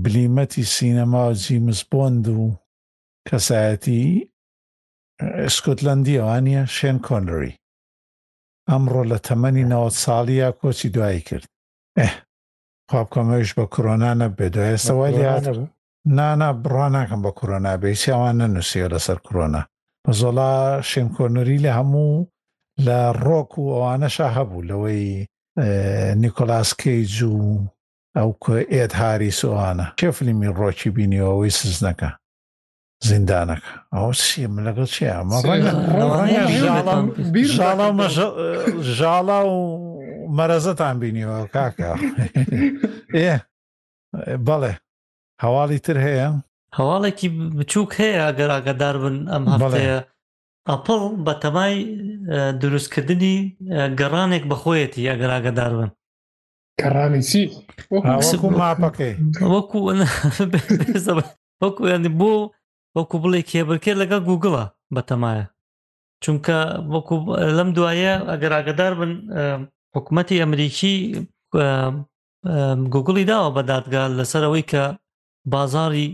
بلیمەتی 0.04 0.64
سینەما 0.76 1.26
جیمز 1.44 1.80
بۆند 1.92 2.26
و 2.40 2.58
کەسایەتی 3.30 4.04
سکوتلندیەوانە 5.56 6.62
شێن 6.76 6.98
کۆنری 7.08 7.54
ئەمڕۆ 8.70 9.02
لە 9.12 9.18
تەمەنی 9.28 9.70
نەوە 9.72 9.90
ساڵیە 10.04 10.50
کۆچی 10.60 10.90
دوایی 10.96 11.22
کرد 11.28 11.46
ئەه 12.00 12.10
خوابکەمەش 12.90 13.50
بە 13.58 13.66
کۆرۆناە 13.74 14.28
بێدوێستەوەی 14.38 15.16
نانا 16.18 16.50
بڕا 16.64 16.88
ناکەم 16.96 17.22
بە 17.26 17.32
کۆرۆنا 17.40 17.74
بێسییاوان 17.82 18.36
نەنووسە 18.42 18.86
لەسەر 18.94 19.18
کۆرۆنا 19.26 19.62
زۆڵا 20.20 20.54
شێنکۆنەری 20.90 21.62
لە 21.66 21.72
هەموو 21.78 22.12
لە 22.86 23.00
ڕۆک 23.26 23.52
و 23.58 23.64
ئەوانەشا 23.74 24.28
هەبوو 24.38 24.66
لەوەی 24.70 25.04
نیکۆلاس 26.22 26.70
کەیج 26.82 27.14
و 27.24 27.38
ئەو 28.18 28.30
ئێت 28.74 28.92
هاری 29.00 29.32
سوانە 29.40 29.88
کێ 30.00 30.10
فلیمی 30.18 30.50
ڕۆکی 30.60 30.90
بینیەوەی 30.98 31.52
سزنەکە 31.60 32.12
زیندانەکە 33.10 33.72
ئەو 33.96 34.10
سیم 34.24 34.54
لەگەڵ 34.68 34.88
چیە 34.96 35.16
ژاڵا 38.98 39.40
و 39.52 39.58
مەرەزەتان 40.38 40.96
بینیەوە 41.02 41.40
کاکە 41.56 41.90
ئێ 43.20 43.36
بەڵێ 44.48 44.74
هەواڵی 45.44 45.80
تر 45.86 45.98
هەیە 46.06 46.30
هەواڵێکی 46.78 47.28
بچووک 47.58 47.92
هەیە 48.02 48.26
گەراگەدار 48.40 48.96
بن 49.04 49.16
ئەم 49.34 49.44
هەڵەیە 49.54 50.00
ئەپڵ 50.72 51.02
بە 51.26 51.34
تەمای 51.44 51.76
دروستکردنی 52.62 53.36
گەڕانێک 54.00 54.44
بەخۆیەتی 54.52 55.10
ئەگەراگەدار 55.12 55.72
بن 55.80 55.90
گەڕانی 56.82 57.22
چی 57.30 57.42
ماپەکەی 58.62 59.14
وەکو 59.54 59.78
وەکو 61.64 61.82
ینی 61.94 62.12
بۆ 62.20 62.34
وەکو 62.98 63.16
بڵێ 63.24 63.42
کێبرکێ 63.52 63.94
لەگەڵ 64.02 64.22
گوگڵە 64.30 64.64
بەتەمایە 64.96 65.46
چونکە 66.24 66.58
وەکو 66.94 67.16
لەم 67.58 67.70
دوایە 67.78 68.14
ئەگەراگەدار 68.32 68.94
بن 69.00 69.12
حکوومەتتی 69.96 70.42
ئەمریکی 70.42 70.96
گوگڵی 72.94 73.24
داوە 73.32 73.50
بەدادگا 73.58 74.04
لەسەرەوەی 74.18 74.64
کە 74.72 74.84
بازاری 75.54 76.08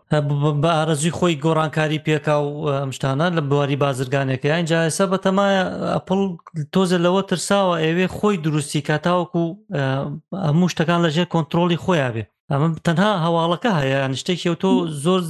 بە 0.62 0.70
ئارەزی 0.78 1.14
خۆی 1.18 1.34
گۆڕانکاری 1.44 2.02
پێکا 2.06 2.36
و 2.42 2.86
مشتانان 2.90 3.32
لە 3.38 3.42
بواری 3.50 3.80
بازرگانێکەکە 3.82 4.48
یانجا 4.54 4.78
ئێسا 4.86 5.04
بە 5.12 5.18
تەمایە 5.24 5.62
ئەپل 5.94 6.20
تۆزە 6.74 6.98
لەوە 7.04 7.22
ترساوە 7.30 7.74
ئەوێ 7.84 8.06
خۆی 8.16 8.36
دروستی 8.44 8.82
کاتاوەکو 8.88 9.42
هەموو 10.46 10.70
شتەکان 10.72 11.00
لەژێر 11.06 11.26
کۆنتترۆلی 11.34 11.80
خۆیان 11.84 12.12
بێ 12.14 12.24
ئەمە 12.52 12.68
تەنها 12.86 13.12
هەواڵەکە 13.24 13.70
هەیە 13.80 13.98
شتێکی 14.20 14.56
تۆ 14.62 14.70
زۆر 15.04 15.20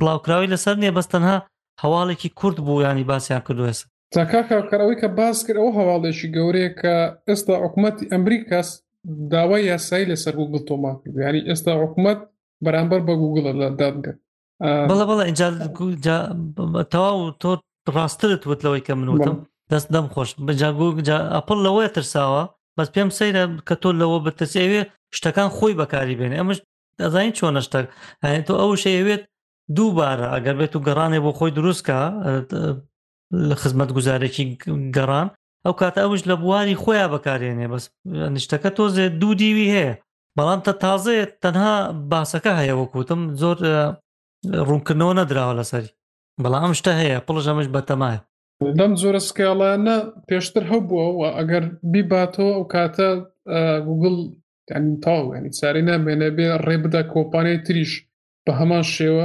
بڵاوکراوی 0.00 0.50
لەسەر 0.54 0.74
نییە 0.82 0.96
بەس 0.96 1.06
تەنها 1.14 1.36
هەواڵێکی 1.82 2.30
کورد 2.38 2.56
بوو 2.66 2.82
ینی 2.86 3.04
باسییان 3.10 3.42
کردوێس 3.46 3.78
تاکاکەکەەوەی 4.16 4.96
کە 5.02 5.08
باس 5.18 5.38
کرد 5.46 5.58
ئەو 5.62 5.70
هەواڵێکی 5.78 6.28
گەورەیە 6.36 6.70
کە 6.80 6.94
ئێستا 7.28 7.54
حکوومەتتی 7.64 8.08
ئەمریکاس 8.12 8.68
داوای 9.04 9.64
یاسایی 9.70 10.06
لەسەر 10.10 10.34
گوگل 10.38 10.60
تۆما 10.68 10.92
ینی 11.28 11.42
ئێستا 11.48 11.72
حکوومەت 11.82 12.18
بەرامبەر 12.64 13.00
بە 13.08 13.14
گوگڵە 13.20 13.52
لە 13.60 13.68
دادگە 13.80 14.12
بەڵە 14.90 15.04
بەڵە 15.10 15.24
اینجا 15.24 15.48
تەواو 16.92 17.24
تۆ 17.42 17.50
ڕاسترت 17.96 18.42
وت 18.50 18.60
لەوەی 18.64 18.84
کە 18.86 18.92
منوتم 19.00 19.36
دەست 19.72 19.88
دەم 19.94 20.06
خۆش 20.14 20.30
بەجاگوگجا 20.46 21.16
ئەپل 21.36 21.58
لەوەی 21.66 21.88
ترساوە 21.96 22.42
بەس 22.76 22.88
پێم 22.94 23.10
سەیرە 23.18 23.42
کە 23.68 23.74
تۆ 23.82 23.88
لەوە 24.00 24.18
بەتەسیوێ 24.26 24.82
شتەکان 25.16 25.48
خۆی 25.56 25.78
بەکاری 25.80 26.18
بێنێ 26.20 26.36
ئەمەش 26.40 26.58
دەزانین 27.00 27.34
چۆنە 27.38 27.60
شتەک 27.66 27.84
هەن 28.24 28.42
تۆ 28.48 28.52
ئەو 28.60 28.70
شەیەوێت 28.82 29.22
دووبارە 29.76 30.26
ئەگەر 30.34 30.54
بێت 30.60 30.72
و 30.76 30.84
گەڕانێ 30.86 31.18
بۆ 31.24 31.30
خۆی 31.38 31.50
دروستکە 31.58 31.98
لە 33.48 33.54
خزمەت 33.62 33.90
گوزارێکی 33.96 34.44
گەڕان 34.96 35.28
ئەو 35.66 35.72
کاتە 35.80 35.98
ئەوش 36.04 36.22
لە 36.30 36.34
بواری 36.42 36.80
خۆیان 36.82 37.08
بەکارێنێ 37.14 37.66
بەس 37.72 37.84
نیشتەکە 38.34 38.70
تۆزێ 38.78 39.06
دوو 39.20 39.32
دیوی 39.40 39.72
هەیە 39.74 39.92
بەڵام 40.36 40.60
تە 40.66 40.72
تازێ 40.84 41.16
تەنها 41.42 41.74
باسەکە 42.10 42.52
هەیە 42.60 42.74
وەکوتم 42.76 43.20
زۆر 43.42 43.56
ڕوونکردنەوە 44.68 45.14
نەدراوە 45.20 45.54
لەسەری 45.60 45.94
بەڵام 46.42 46.72
شتە 46.78 46.92
هەیە 47.00 47.22
پڵژ 47.26 47.44
ئەمەش 47.50 47.68
بەتەمایە 47.76 48.20
دەم 48.78 48.92
زۆرە 49.02 49.20
سکیاڵانە 49.28 49.96
پێشتر 50.28 50.64
هەبووە 50.72 51.06
و 51.18 51.20
ئەگەر 51.38 51.64
بیباتەوە 51.92 52.50
ئەو 52.56 52.64
کاتە 52.74 53.08
گوگل 53.88 54.16
تاو 55.04 55.22
ینی 55.36 55.50
چاری 55.58 55.82
نامێنێ 55.88 56.30
بێ 56.36 56.46
ڕێ 56.66 56.76
بدا 56.84 57.02
کۆپانەی 57.12 57.62
تریش 57.66 57.92
بە 58.44 58.52
هەمان 58.60 58.84
شێوە 58.96 59.24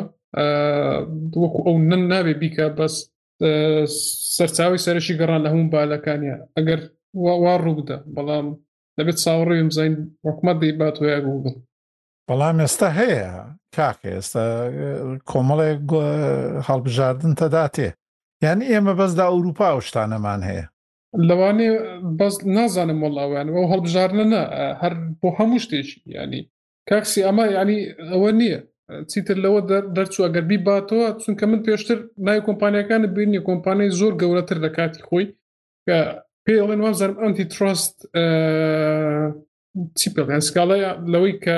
وەکو 1.42 1.60
ئەو 1.66 1.76
نەن 1.90 2.02
نابێ 2.12 2.34
بیکە 2.42 2.68
بەس 2.78 2.96
سەرچاوی 4.36 4.84
سەرشی 4.86 5.18
گەڕان 5.20 5.42
لە 5.46 5.50
هەموو 5.54 5.72
بالەکانیە 5.76 6.38
ئەگەر 6.56 6.80
وا 7.44 7.56
ڕووبدە 7.66 7.98
بەڵام 8.16 8.48
دەبێت 8.98 9.18
چاوەڕی 9.24 9.68
مزین 9.70 9.94
حکومت 10.28 10.56
دەی 10.62 10.74
با 10.80 10.88
تۆیا 10.96 11.20
گوگڵ 11.28 11.56
بەڵام 12.28 12.58
ئێستا 12.64 12.90
هەیە 13.00 13.24
کاکە 13.76 14.10
ئێستا 14.16 14.46
کۆمەڵێک 15.30 15.84
هەڵبژاردن 16.68 17.34
تەداتێ 17.42 17.90
یعنی 18.46 18.64
ئێمە 18.72 18.94
بەسدا 19.00 19.26
ئەوروپا 19.30 19.68
و 19.76 19.80
شتانەمان 19.88 20.42
هەیە 20.50 20.66
لەوانێ 21.28 21.70
بەس 22.20 22.36
نازانم 22.58 23.00
وڵاویان 23.06 23.48
ئەو 23.54 23.66
هەڵبژارنە 23.72 24.42
هەر 24.82 24.94
بۆ 25.20 25.30
هەموو 25.38 25.62
شتێکی 25.66 25.98
ینی 26.16 26.42
کاکسی 26.90 27.26
ئەمە 27.28 27.46
ینی 27.58 27.80
ئەوە 28.12 28.32
نییە 28.42 28.60
چیتر 29.12 29.36
لەوە 29.46 29.60
دەرچوو 29.98 30.26
ئەگەربی 30.26 30.60
باتەوە 30.70 31.08
چونکە 31.24 31.44
من 31.50 31.62
پێشتر 31.68 31.98
نای 32.28 32.40
کۆمپانیەکانە 32.48 33.08
بینی 33.16 33.42
کۆمپانیای 33.50 33.96
زۆر 34.00 34.14
گەورەتر 34.22 34.58
لە 34.66 34.70
کاتی 34.78 35.02
خۆی 35.08 35.26
کە 35.88 35.98
پێڵێن 36.46 36.82
وازارم 36.86 37.18
ئەمتی 37.24 37.46
ترۆست 37.54 37.96
چی 40.00 40.08
پێڵێن 40.16 40.42
سکاڵای 40.48 40.84
لەوەی 41.14 41.36
کە 41.46 41.58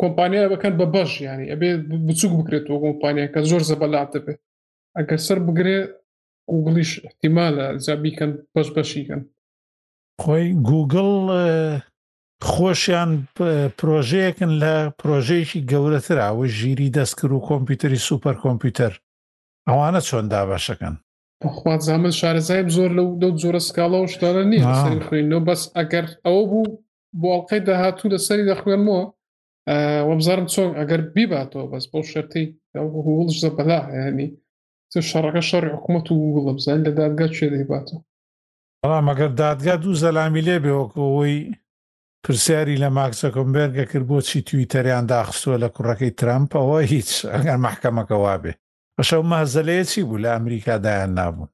کۆمپانیا 0.00 0.44
بەکەن 0.54 0.74
بە 0.80 0.86
بەش 0.94 1.12
ینی 1.28 1.46
ئەبێ 1.52 1.68
بچوک 2.06 2.32
بکرێتەوە 2.38 2.78
کۆمپانیا 2.86 3.26
کە 3.34 3.40
زۆر 3.50 3.62
زەبەلات 3.70 4.08
دەبێت 4.14 4.38
ئەگەر 4.98 5.20
سەر 5.26 5.38
بگرێ 5.46 5.78
گوگلیش 6.52 6.90
احتیمالە 7.06 7.66
زیابیکەن 7.84 8.30
بەش 8.54 8.68
بەشیکەن 8.76 9.20
خۆی 10.20 10.46
گوگل 10.68 11.08
خۆشیان 12.50 13.10
پرۆژەیەکن 13.78 14.50
لە 14.62 14.74
پرۆژەیەکی 15.00 15.60
گەورەترراوە 15.70 16.46
ژیری 16.58 16.92
دەستکر 16.96 17.30
و 17.32 17.40
کۆمپیوتری 17.48 18.00
سوپەر 18.06 18.34
کۆمپیوتەر 18.44 18.92
ئەوانە 19.68 20.00
چۆن 20.08 20.24
دابەشەکەن 20.32 20.94
خوات 21.58 21.80
زامن 21.88 22.10
شارەزایم 22.20 22.68
زۆر 22.76 22.90
لەو 22.98 23.08
دەوت 23.22 23.36
زۆرە 23.42 23.60
سکاڵەوە 23.68 24.06
شتارە 24.14 24.42
نییە 24.52 24.74
خوێنەوە 25.08 25.42
بەس 25.48 25.62
ئەگەر 25.76 26.06
ئەوە 26.24 26.42
بوو 26.50 26.64
بۆڵلقەی 27.22 27.60
داهاتوو 27.68 28.10
لە 28.12 28.18
سەری 28.26 28.48
دەخوێنمەوە 28.50 29.02
وەبزارم 30.10 30.46
چۆن 30.54 30.70
ئەگەر 30.78 31.00
بیباتەوە 31.14 31.66
بەس 31.72 31.84
بۆ 31.92 31.98
شەرتی 32.12 32.44
هوڵش 33.06 33.36
زەبەلا 33.44 33.78
ینی 34.08 34.28
شەڕەکە 35.10 35.42
شەڕی 35.50 35.70
حکوومەت 35.76 36.06
و 36.10 36.14
وڵە 36.36 36.52
بزان 36.58 36.78
لە 36.86 36.90
دادگا 37.00 37.26
چێ 37.36 37.46
دەیباتەوە 37.54 38.00
بەڵام 38.82 39.06
ئەگەر 39.10 39.30
دادگا 39.42 39.74
دوو 39.82 39.94
زەلامی 40.02 40.42
لێ 40.46 40.56
بێوەکەەوەی 40.64 41.38
پرسیاری 42.26 42.76
لە 42.82 42.88
ماکسەکۆمبەرگە 42.96 43.84
کرد 43.92 44.06
بۆچی 44.10 44.42
تویتەریان 44.48 45.04
داخستووە 45.14 45.56
لە 45.64 45.68
کوڕەکەی 45.74 46.14
ترامپ 46.20 46.50
ئەوە 46.56 46.78
هیچ 46.92 47.10
ئەگەر 47.32 47.58
محکەمەکەوا 47.66 48.36
بێ 48.42 48.52
بەشەو 48.98 49.22
مازەلەیە 49.32 49.84
چی 49.90 50.00
بوو 50.06 50.22
لە 50.24 50.28
ئەمریکادایان 50.34 51.10
نابوون 51.18 51.48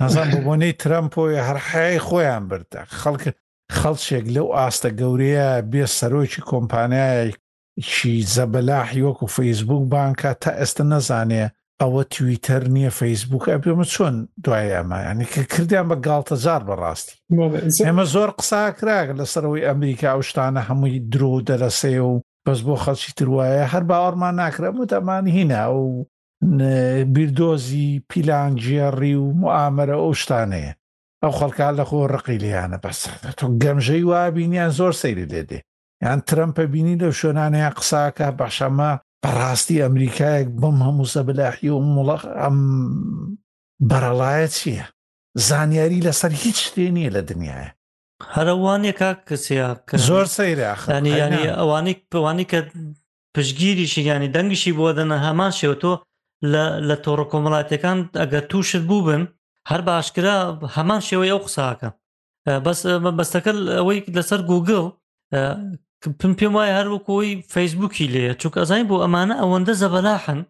نازان 0.00 0.28
بۆنەی 0.44 0.72
ترامپۆی 0.82 1.42
هەرحای 1.48 2.00
خۆیان 2.06 2.44
بردە 2.50 2.80
خەڵکە 3.00 3.30
خەڵچێک 3.78 4.24
لەو 4.34 4.46
ئاستە 4.56 4.90
گەورەیە 5.00 5.48
بێ 5.70 5.84
سەرۆکی 5.98 6.40
کۆمپانیایکی 6.50 8.14
زەبەلاحی 8.34 9.04
وەکو 9.06 9.26
فەیسبوک 9.36 9.84
بانکە 9.92 10.30
تا 10.42 10.50
ئێستا 10.60 10.84
نەزانێ 10.92 11.44
ئەوە 11.84 12.02
تویتەر 12.14 12.62
نییە 12.74 12.90
فەیسبوک 12.98 13.44
ئەبێمە 13.52 13.86
چۆن 13.94 14.16
دوای 14.44 14.68
ئەمایانی 14.76 15.26
کە 15.32 15.42
کردیان 15.52 15.86
بە 15.90 15.96
گالتەزار 16.06 16.62
بەڕاستی 16.68 17.14
ئێمە 17.86 18.04
زۆر 18.14 18.28
قساکراگ 18.40 19.08
لەسەرەوەی 19.18 19.66
ئەمریکا 19.68 20.12
شتانە 20.28 20.62
هەمووی 20.68 21.02
درۆ 21.12 21.32
دەرەسێ 21.48 21.94
و 22.08 22.12
بەس 22.46 22.58
بۆ 22.66 22.74
خەڵکی 22.84 23.12
تروایە 23.18 23.66
هەر 23.72 23.82
باوەڕمان 23.90 24.34
ناکرەمت 24.42 24.90
ئەمان 24.96 25.24
هینا 25.36 25.64
و 25.80 25.84
بیردۆزی 27.14 27.86
پیلانجیێڕی 28.10 29.14
و 29.22 29.26
معامەرە 29.42 29.96
ئەو 30.00 30.12
شتانەیە 30.22 30.72
ئەو 31.22 31.32
خەڵکان 31.38 31.72
لە 31.78 31.84
خۆ 31.88 31.96
ڕقی 32.14 32.40
لیانە 32.44 32.78
بەس 32.84 32.98
تۆ 33.38 33.44
گەمژەی 33.62 34.08
وابینیان 34.10 34.70
زۆر 34.78 34.92
سەیری 35.02 35.30
لێدێ 35.32 35.58
یان 36.04 36.20
ترمپە 36.28 36.64
بینی 36.72 36.98
لەو 37.02 37.12
شوێنانەیە 37.20 37.70
قساکە 37.78 38.28
بەشەمە 38.38 38.92
بەڕاستی 39.24 39.82
ئەمریکایەک 39.84 40.48
بم 40.60 40.76
هەموو 40.86 41.10
سەبلاحی 41.14 41.68
و 41.74 41.78
مڵق 41.96 42.22
ئەم 42.40 42.56
بەرەڵایە 43.90 44.48
چییە 44.56 44.84
زانیاری 45.48 46.04
لەسەر 46.06 46.32
هیچ 46.42 46.56
شتێ 46.66 46.86
نیە 46.96 47.10
لە 47.16 47.22
دنیاە 47.30 47.66
هەروانێکا 48.34 49.10
کەسیا 49.28 49.68
زۆر 50.08 50.26
سەیرانی 50.36 51.12
ینی 51.22 51.44
ئەوانێک 51.58 51.98
پوانی 52.10 52.46
کە 52.50 52.60
پشگیریشی 53.34 54.02
ینی 54.10 54.28
دەنگشی 54.36 54.72
بۆ 54.78 54.86
دەنە 54.98 55.16
هەمان 55.26 55.52
شێوە 55.58 55.76
تۆ 55.82 55.92
لە 56.88 56.96
تۆڕە 57.04 57.26
کۆمەڵاتەکان 57.32 57.98
ئەگە 58.20 58.40
تووشت 58.50 58.82
بوو 58.88 59.06
بن 59.08 59.22
هەر 59.70 59.80
باشکرا 59.90 60.36
هەمان 60.76 61.00
شێوەی 61.08 61.32
ئەو 61.32 61.40
قساکە 61.46 61.90
بەس 62.64 62.80
بەستەکە 63.18 63.52
ئەوەی 63.78 63.98
لەسەر 64.16 64.40
گوگل 64.50 64.82
پم 66.20 66.32
پێم 66.38 66.52
وایە 66.56 66.72
هەروەکۆی 66.78 67.32
فەیسبووکی 67.54 68.06
لێە 68.14 68.32
چووک 68.40 68.54
ئەزای 68.60 68.84
بۆ 68.90 68.96
ئەمانە 69.04 69.36
ئەوەندە 69.42 69.74
زەبەلاحن 69.82 70.40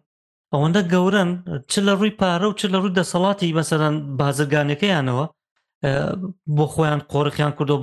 ئەوەندە 0.53 0.81
گەورن 0.93 1.29
چ 1.71 1.73
لە 1.85 1.93
ڕووی 1.99 2.15
پارە 2.21 2.45
و 2.49 2.57
چ 2.59 2.61
لە 2.73 2.77
ڕووی 2.81 2.95
دەسەڵاتی 2.99 3.55
بەسەرەن 3.57 3.95
بازرگانەکەیانەوە 4.19 5.25
بۆ 6.57 6.65
خۆیان 6.73 7.01
قۆرەخیان 7.11 7.51
کرد 7.57 7.69
و 7.71 7.77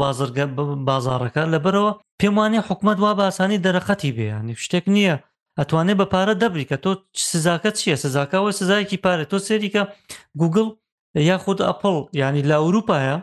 بازارەکە 0.88 1.42
لەبەرەوە 1.52 1.92
پێم 2.20 2.34
وانێ 2.38 2.60
حکومت 2.68 2.98
وا 3.04 3.10
باسانی 3.20 3.62
دەرەخەتی 3.66 4.14
بێیانی 4.16 4.54
شتێک 4.64 4.84
نییە 4.94 5.16
ئەتوانێت 5.58 5.96
بە 6.00 6.06
پارە 6.12 6.34
دەبری 6.42 6.64
کە 6.70 6.76
تۆ 6.84 6.90
سزاکە 7.30 7.70
چییە 7.78 7.96
سزاکەەوە 8.04 8.50
سزایکی 8.58 9.02
پارێت 9.04 9.28
تۆ 9.32 9.38
سێریکە 9.46 9.82
گوگل 10.40 10.68
یاخود 11.30 11.58
ئەپل 11.68 11.94
ینی 12.22 12.42
لا 12.50 12.56
ئەوروپایە 12.62 13.16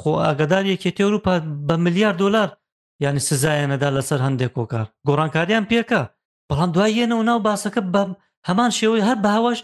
خۆ 0.00 0.10
ئاگدار 0.26 0.64
یەکێتی 0.72 1.04
ئەوروپا 1.04 1.32
بە 1.68 1.74
ملیار 1.86 2.14
دلار 2.22 2.48
ینی 3.02 3.20
سزایەنەدا 3.30 3.88
لەسەر 3.96 4.18
هەندێک 4.26 4.52
کۆکار 4.56 4.86
گۆڕانکاریان 5.08 5.64
پێکە 5.70 6.02
بەڵام 6.48 6.70
دوایەنە 6.74 7.14
و 7.18 7.26
ناو 7.30 7.38
باسەکە 7.48 7.80
بە 7.94 8.02
هەمان 8.48 8.70
شێوەی 8.78 9.06
هەر 9.08 9.18
بە 9.24 9.30
هەواش 9.36 9.58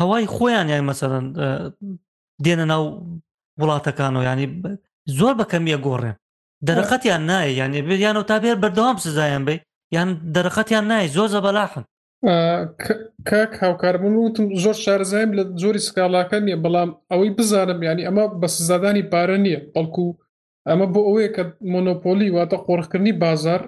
هەوای 0.00 0.24
خۆیان 0.34 0.66
یان 0.72 0.84
مەسەرەن 0.90 1.24
دێنە 2.44 2.64
ناو 2.72 2.82
وڵاتەکان 3.60 4.12
و 4.16 4.20
ینی 4.28 4.46
زۆر 5.18 5.34
بەکەمیە 5.40 5.78
گۆڕێن 5.86 6.16
دەرەقەتیان 6.68 7.22
نایە 7.30 7.52
یعنی 7.60 7.78
بریان 7.88 8.16
و 8.18 8.28
تا 8.30 8.36
بێر 8.42 8.56
بەردەوام 8.62 8.96
سزایان 9.06 9.42
بێ 9.48 9.54
یان 9.96 10.08
دەرەقەتیان 10.36 10.84
نای 10.90 11.08
زۆر 11.16 11.28
زەبەلاحن 11.34 11.84
کاک 13.28 13.52
هاوکاربوون 13.62 14.14
وتم 14.24 14.44
زۆر 14.64 14.76
شارزایم 14.84 15.30
لە 15.38 15.42
زۆری 15.62 15.80
سکاڵاکە 15.88 16.38
نیە 16.46 16.56
بەڵام 16.64 16.90
ئەوەی 17.10 17.30
بزانم 17.38 17.80
ینی 17.88 18.04
ئەمە 18.08 18.24
بە 18.40 18.46
سزادانی 18.56 19.04
پارە 19.12 19.36
نییە 19.44 19.60
بەڵکو 19.74 20.06
ئەمە 20.70 20.86
بۆ 20.92 21.00
ئەوەیە 21.06 21.30
کە 21.36 21.42
مۆنۆپۆلی 21.72 22.32
واتە 22.36 22.56
قۆڕکردنی 22.66 23.12
بازار 23.24 23.60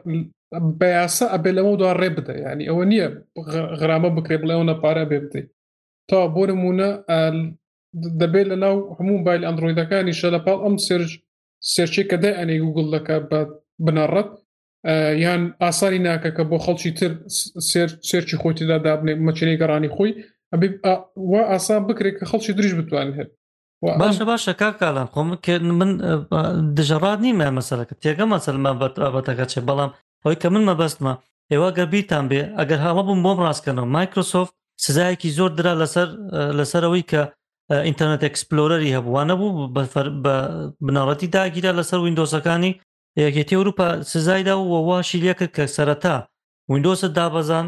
بەیاسە 0.80 1.26
ئەبێ 1.34 1.50
لەمەدا 1.56 1.90
ڕێ 2.00 2.08
بدە 2.16 2.34
ینی 2.46 2.68
ئەوە 2.70 2.84
نییە 2.90 3.06
غرامە 3.80 4.10
بکرێ 4.16 4.36
بڵێ 4.42 4.54
ئەوە 4.56 4.74
پارە 4.82 5.04
بێ 5.10 5.18
بدەی 5.24 5.44
تا 6.08 6.18
بۆ 6.34 6.42
نمونە 6.50 6.88
دەبێت 8.20 8.46
لە 8.52 8.56
ناو 8.64 8.76
هەموو 8.98 9.22
بایل 9.26 9.42
ئەندرویدەکانی 9.46 10.18
شەلەپال 10.20 10.58
ئەم 10.64 10.76
سرج 10.86 11.10
سێرچی 11.72 12.04
کە 12.10 12.16
دای 12.22 12.36
ئەنێ 12.38 12.56
گوگل 12.64 12.86
دەکە 12.94 13.16
بە 13.30 13.40
بنەڕەت 13.84 14.30
یان 15.24 15.42
ئاساری 15.62 15.98
ناکە 16.06 16.30
کە 16.36 16.42
بۆ 16.50 16.56
خەڵکی 16.64 16.90
تر 16.98 17.12
سێرچی 18.10 18.36
خۆتیدا 18.42 18.76
دابنێ 18.86 19.12
مەچنەی 19.26 19.60
گەڕانی 19.60 19.90
خۆی 19.94 20.12
ئەبێ 20.52 20.68
وا 21.30 21.42
ئاسان 21.50 21.82
بکرێت 21.88 22.16
کە 22.20 22.24
خەڵکی 22.30 22.52
دریش 22.56 22.72
بتوانێت 22.78 23.30
باشە 24.02 24.24
باشە 24.32 24.52
کاکالان 24.62 25.06
خۆم 25.14 25.28
من 25.80 25.90
دژەڕات 26.78 27.18
نیمە 27.26 27.46
مەسەرەکە 27.58 27.94
تێگە 28.02 28.26
مەسەلمە 28.34 28.70
بەتەکە 29.14 29.44
چێ 29.52 29.60
بەڵام 29.68 29.90
ئەوی 30.24 30.36
کە 30.42 30.48
من 30.54 30.62
مەبەستمە 30.70 31.12
ئێوە 31.52 31.68
گە 31.78 31.84
بیتان 31.92 32.24
بێ 32.30 32.42
ئەگەر 32.58 32.80
هاڵە 32.84 33.02
بووم 33.06 33.20
بۆم 33.26 33.38
ڕاستکەنەوە 33.46 33.88
مایکرۆسۆفت 33.96 34.52
سزایەکی 34.84 35.30
زۆر 35.38 35.50
درا 35.58 35.72
لەسەر 35.82 36.08
لەسەرەوەی 36.58 37.04
کە 37.10 37.22
ئینتەرنێت 37.86 38.22
ئەکسپلۆرەری 38.26 38.94
هەبووانە 38.96 39.34
بوو 39.40 39.50
بە 40.24 40.34
بناڵەتی 40.86 41.28
داگیرە 41.36 41.72
لەسەر 41.78 41.98
وینندۆسەکانی 42.04 42.72
یەکێتی 43.26 43.56
ئەوروپا 43.58 43.86
سزایدا 44.12 44.54
و 44.58 44.62
وەواشی 44.74 45.18
لێ 45.24 45.32
کرد 45.38 45.52
کە 45.56 45.64
سەرەتا 45.76 46.14
وینندۆسە 46.72 47.08
دابەزان 47.18 47.66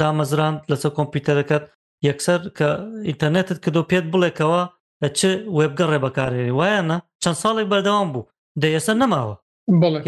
دامەزران 0.00 0.54
لەسەر 0.70 0.90
کۆمپیوتەرەکەت 0.96 1.64
یەکسەر 2.08 2.40
کە 2.58 2.68
ئینتەرنێتت 3.08 3.58
کە 3.64 3.70
دۆ 3.76 3.82
پێت 3.90 4.04
بڵێکەوە 4.12 4.62
لە 5.04 5.08
چ 5.18 5.20
وێبگەڕێ 5.56 5.98
بەکارێنی 6.04 6.54
وایەنە 6.58 6.96
چەند 7.22 7.38
ساڵێک 7.42 7.66
بەردەوام 7.72 8.08
بوو 8.14 8.28
دەیەسەر 8.62 8.96
نەماوە 9.02 9.36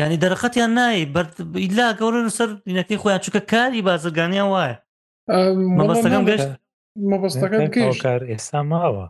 ینی 0.03 0.19
دەرەخەتیان 0.25 0.71
نایی 0.79 1.05
ئیلا 1.63 1.89
گەورن 2.01 2.29
سەر 2.39 2.49
دینەکەی 2.69 3.01
خۆیان 3.03 3.21
چکە 3.25 3.41
کاری 3.53 3.85
بازرگانیان 3.89 4.49
وایە 4.55 4.77
مەبەستەکەم 5.79 6.25
گەشت 6.31 6.51
مەبەستەکەکار 7.11 8.21
ئێستا 8.31 8.61
ماوە 8.73 9.07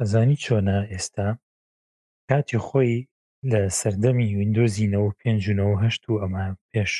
ئەزانی 0.00 0.38
چۆنە 0.44 0.76
ئێستا 0.92 1.28
کاتی 2.30 2.58
خۆی 2.66 2.94
لە 3.50 3.60
سەردەمی 3.80 4.28
وینندۆزینەوە 4.38 5.10
پێنجونەوە 5.20 5.74
هەشت 5.84 6.02
و 6.08 6.20
ئەمە 6.22 6.44
پێش 6.70 6.92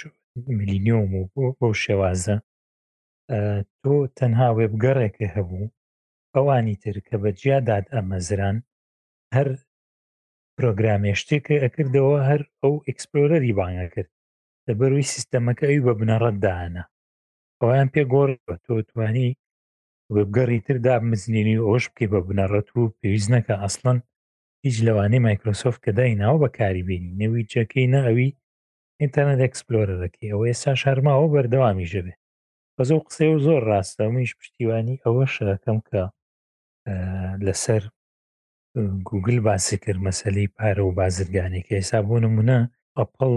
میلیۆم 0.58 1.10
و 1.14 1.22
بۆ 1.58 1.68
شێوازە 1.84 2.36
تۆ 3.82 3.94
تەنها 4.18 4.48
وێبگەڕێکە 4.58 5.26
هەبوو 5.36 5.64
ئەوانی 6.38 6.76
تر 6.84 6.96
کە 7.06 7.14
بە 7.22 7.30
جیاداد 7.40 7.86
ئەمەزران 7.94 8.56
هەر 9.36 9.48
پرۆگرامێشتێک 10.56 11.42
کە 11.48 11.56
ئەکردەوە 11.64 12.18
هەر 12.30 12.42
ئەو 12.62 12.74
ئەکسپلۆرەری 12.88 13.56
بانگە 13.58 13.86
کرد 13.94 14.10
لە 14.66 14.72
بەروی 14.78 15.08
سیستەمەکە 15.14 15.64
ئەوی 15.68 15.84
بە 15.86 15.92
بنەڕەتدانا 16.00 16.84
ئەویان 17.60 17.88
پێ 17.94 18.02
گۆڕ 18.14 18.30
بە 18.46 18.54
تۆ 18.64 18.74
توانی 18.90 19.30
بگەڕی 20.14 20.60
تردا 20.66 20.94
مزنینی 21.10 21.62
ئۆش 21.68 21.84
بکەی 21.90 22.08
بە 22.12 22.20
بنەڕەت 22.28 22.68
و 22.72 22.92
پێویست 23.00 23.28
نەکە 23.34 23.54
ئەسڵەن 23.62 23.98
هیچ 24.64 24.76
لەوانەی 24.86 25.24
مایکرۆسۆفت 25.26 25.80
کە 25.84 25.90
دایناوە 25.98 26.38
بەکاری 26.44 26.86
بینی 26.88 27.16
نەوی 27.20 27.48
جەکەی 27.52 27.86
نە 27.92 28.00
ئەوی 28.06 28.30
ئینتەرنێت 29.00 29.40
ئەکسپلۆرەکەی 29.44 30.28
ئەوە 30.32 30.44
ئێستا 30.50 30.72
شارماوە 30.82 31.26
بەردەوامی 31.34 31.86
ژەبێ 31.92 32.14
بەزە 32.76 32.96
قسەی 33.06 33.30
و 33.34 33.38
زۆر 33.46 33.62
ڕاستە 33.70 34.04
منیش 34.12 34.32
پشتیوانی 34.40 35.00
ئەوە 35.04 35.24
شەکەم 35.36 35.78
کە 35.88 36.02
لەسەر 37.46 37.82
گوگل 39.08 39.38
باسی 39.46 39.76
کرد 39.82 40.00
مەسەلی 40.08 40.46
پارە 40.56 40.80
و 40.84 40.96
بازرگانێک 41.00 41.66
ئێستا 41.76 41.98
بۆ 42.08 42.16
نمونە 42.24 42.58
ئەپڵ 42.98 43.32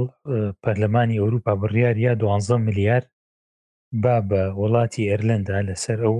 پەرلەمانی 0.61 1.19
ئەوروپا 1.21 1.53
بڕیار 1.61 1.97
یا 2.05 2.13
12 2.21 2.57
ملیار 2.65 3.03
با 4.03 4.15
بە 4.29 4.43
وڵاتی 4.61 5.09
ئەرلندا 5.11 5.59
لەسەر 5.67 5.99
ئەو 6.05 6.17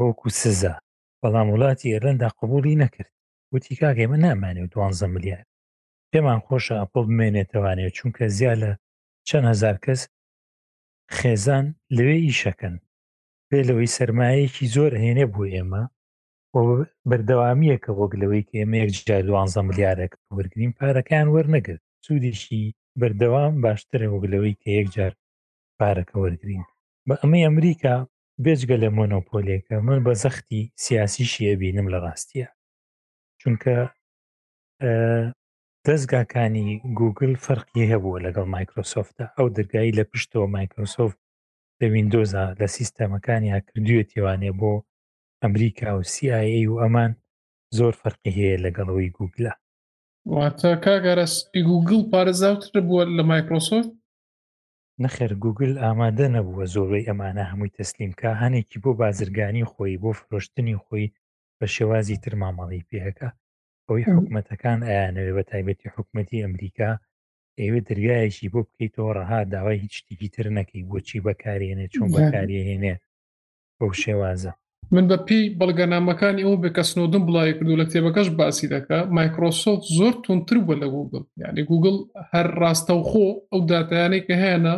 وەکو 0.00 0.28
سزا 0.40 0.74
بەڵام 1.22 1.48
وڵاتی 1.54 1.90
ئێرلندا 1.92 2.28
قبولی 2.40 2.78
نەکرد 2.82 3.10
وتی 3.52 3.74
کاگەی 3.80 4.06
من 4.10 4.20
نامانێت 4.24 4.70
12 4.72 5.06
ملیار 5.14 5.42
پێمان 6.12 6.40
خۆشە 6.46 6.74
ئەپڵ 6.82 7.02
بمێنێتوانێت 7.10 7.92
چونکە 7.98 8.24
زیاد 8.36 8.56
لە 8.62 8.72
چەند 9.28 9.46
هزار 9.52 9.76
کەس 9.84 10.00
خێزان 11.18 11.64
لەوێ 11.96 12.16
ئیشەکەن 12.26 12.74
پێ 13.48 13.58
لەوەی 13.68 13.92
سرمایەکی 13.96 14.66
زۆر 14.76 14.92
هێنێ 15.04 15.26
بۆ 15.34 15.42
ئێمە 15.54 15.84
بەردەوامیەکە 17.10 17.90
وەک 18.00 18.12
لەوەی 18.22 18.42
کە 18.48 18.54
ئێمە 18.60 18.76
یەک 18.82 18.90
جار 19.08 19.22
دوانزە 19.28 19.60
ملیارێک 19.68 20.12
وەرگین 20.36 20.72
پارەکان 20.78 21.26
وەرنەگرت 21.34 21.82
سوودیشی 22.04 22.62
بەردەوام 23.00 23.52
باشترە 23.64 24.06
وەک 24.12 24.24
لەوەی 24.32 24.54
کە 24.62 24.68
یەک 24.78 24.86
جار 24.96 25.12
پارەکە 25.78 26.14
وەرگین 26.24 26.62
بە 27.08 27.14
ئەمەی 27.22 27.44
ئەمریکا 27.48 27.96
بێجگە 28.44 28.76
لە 28.82 28.88
مۆنۆپۆلێکە 28.96 29.76
من 29.86 29.98
بە 30.06 30.12
زەختی 30.22 30.62
سیاسی 30.84 31.24
شیە 31.32 31.54
بینم 31.62 31.86
لە 31.94 31.98
ڕاستیە 32.04 32.48
چونکە 33.40 33.76
دەستگاکانی 35.86 36.68
گوگل 37.00 37.32
فەرقی 37.46 37.88
هەبووە 37.92 38.18
لەگەڵ 38.26 38.46
مایکرۆسۆفتە 38.54 39.24
ئەو 39.36 39.46
دەرگایی 39.56 39.96
لە 39.98 40.04
پشتەوە 40.10 40.46
مایکرۆسۆفت 40.56 41.18
لە 41.80 41.86
وینندۆزا 41.92 42.44
لە 42.60 42.66
سیستەمەکانیا 42.76 43.58
کردوێت 43.68 44.08
تێوانێ 44.12 44.50
بۆ 44.60 44.72
ئەمریکا 45.42 45.90
و 45.98 46.02
سیایی 46.14 46.66
و 46.72 46.80
ئەمان 46.82 47.10
زۆر 47.78 47.94
فەرقی 48.02 48.32
هەیە 48.38 48.56
لەگەڵەوەی 48.64 49.14
گوگلە 49.18 49.52
واتە 50.36 50.70
کاگەرەسپی 50.84 51.62
گوگل 51.70 52.00
پارێزاوتر 52.12 52.70
بووە 52.86 53.02
لە 53.18 53.22
مایکرۆسۆفت 53.30 53.92
نەخێر 55.02 55.32
گوگل 55.44 55.72
ئامادە 55.84 56.26
نەبووە 56.36 56.64
زۆرەی 56.74 57.06
ئەمانە 57.08 57.44
هەمووی 57.50 57.74
تەسلیمکە 57.78 58.30
هەنێکی 58.42 58.78
بۆ 58.82 58.90
بازرگانی 59.02 59.68
خۆی 59.72 60.00
بۆ 60.02 60.10
فرۆشتنی 60.20 60.76
خۆی 60.84 61.06
بە 61.58 61.66
شێوازی 61.74 62.20
ترمامەڵی 62.24 62.86
پێەکە 62.88 63.28
ئەوەی 63.86 64.06
حکوومەتەکان 64.12 64.78
ئایانەوێ 64.88 65.32
بە 65.36 65.42
تایبەتی 65.50 65.92
حکوومەتی 65.94 66.42
ئەمریکا 66.44 66.90
ئێوە 67.60 67.80
دەریایەکی 67.88 68.52
بۆ 68.52 68.60
بکەیتەوە 68.68 69.12
ڕەها 69.18 69.40
داوای 69.52 69.82
هیچ 69.84 69.94
شتێکی 70.00 70.28
تر 70.34 70.46
نەکەی 70.56 70.86
بۆچی 70.90 71.24
بەکارێنێ 71.26 71.86
چۆن 71.94 72.08
بەکارێنێ 72.14 72.94
بەو 73.78 73.92
شێوازە 74.02 74.52
من 74.94 75.04
بە 75.10 75.16
پێی 75.26 75.42
بەڵگەنامەکانی 75.58 76.44
ئەو 76.46 76.54
بکەسنۆدن 76.64 77.22
بڵایە 77.28 77.52
کردو 77.58 77.78
لە 77.80 77.84
کتێبەکەش 77.88 78.28
باسی 78.38 78.70
دەکە 78.74 78.98
مایکرۆسۆفت 79.16 79.84
زۆر 79.98 80.14
تونتر 80.24 80.56
بووە 80.66 80.74
لە 80.82 80.88
گوگل 80.94 81.22
یعنی 81.42 81.62
گوگل 81.70 81.96
هەر 82.32 82.46
ڕاستەوخۆ 82.62 83.26
ئەو 83.50 83.60
دااتیانەی 83.70 84.22
کە 84.26 84.34
هەیەە 84.42 84.74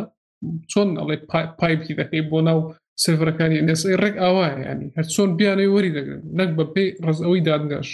چۆن 0.71 0.89
ئەڵێ 0.99 1.17
پایپی 1.59 1.97
دەکەی 1.99 2.21
بۆ 2.29 2.37
ناو 2.47 2.57
سفرەکانی 3.03 3.59
نسی 3.67 3.93
ڕێک 4.01 4.15
ئاوایە 4.23 4.53
ینی 4.71 4.87
هەر 4.97 5.05
چۆن 5.13 5.29
بیانەی 5.39 5.69
وەری 5.73 5.93
دەگرن 5.97 6.21
نەک 6.39 6.49
بە 6.57 6.65
پێی 6.73 6.89
ڕز 7.05 7.19
ئەوی 7.25 7.39
دادگەش 7.49 7.87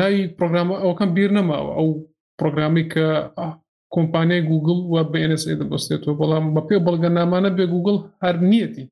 ناوی 0.00 0.20
پرۆگرامە 0.38 0.74
ئەوکەم 0.84 1.10
بیر 1.16 1.30
نەماوە 1.38 1.72
ئەو 1.78 1.88
پرۆگرامی 2.38 2.84
کە 2.92 3.06
کۆمپانیای 3.94 4.42
گوگل 4.50 4.78
و 4.92 4.94
بە 5.10 5.18
NSA 5.30 5.52
دەبستێتەوە 5.60 6.14
بەڵام 6.20 6.44
بە 6.54 6.62
پێ 6.68 6.76
بەڵگەنامانە 6.86 7.50
بێ 7.56 7.64
گوگل 7.74 7.96
هەر 8.24 8.36
نیەتی 8.50 8.84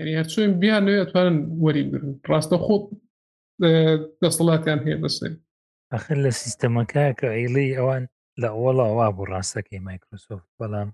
یعنی 0.00 0.12
هەرچۆین 0.22 0.50
بیان 0.62 0.82
نوێ 0.86 0.98
ئەتوانن 1.02 1.36
وەری 1.64 1.82
برن 1.90 2.12
ڕاستە 2.30 2.56
خۆت 2.64 2.84
دەسەڵاتیان 4.22 4.80
هەیە 4.86 4.98
بەسێ 5.02 5.28
ئەخر 5.92 6.16
لە 6.24 6.30
سیستەمەکە 6.42 7.04
کە 7.18 7.26
عیلی 7.38 7.68
ئەوان 7.78 8.04
لە 8.42 8.48
ئەوڵا 8.56 8.86
وا 8.98 9.08
بوو 9.16 9.28
ڕاستەکەی 9.34 9.84
مایکرۆسۆفت 9.88 10.48
بەڵام 10.58 10.88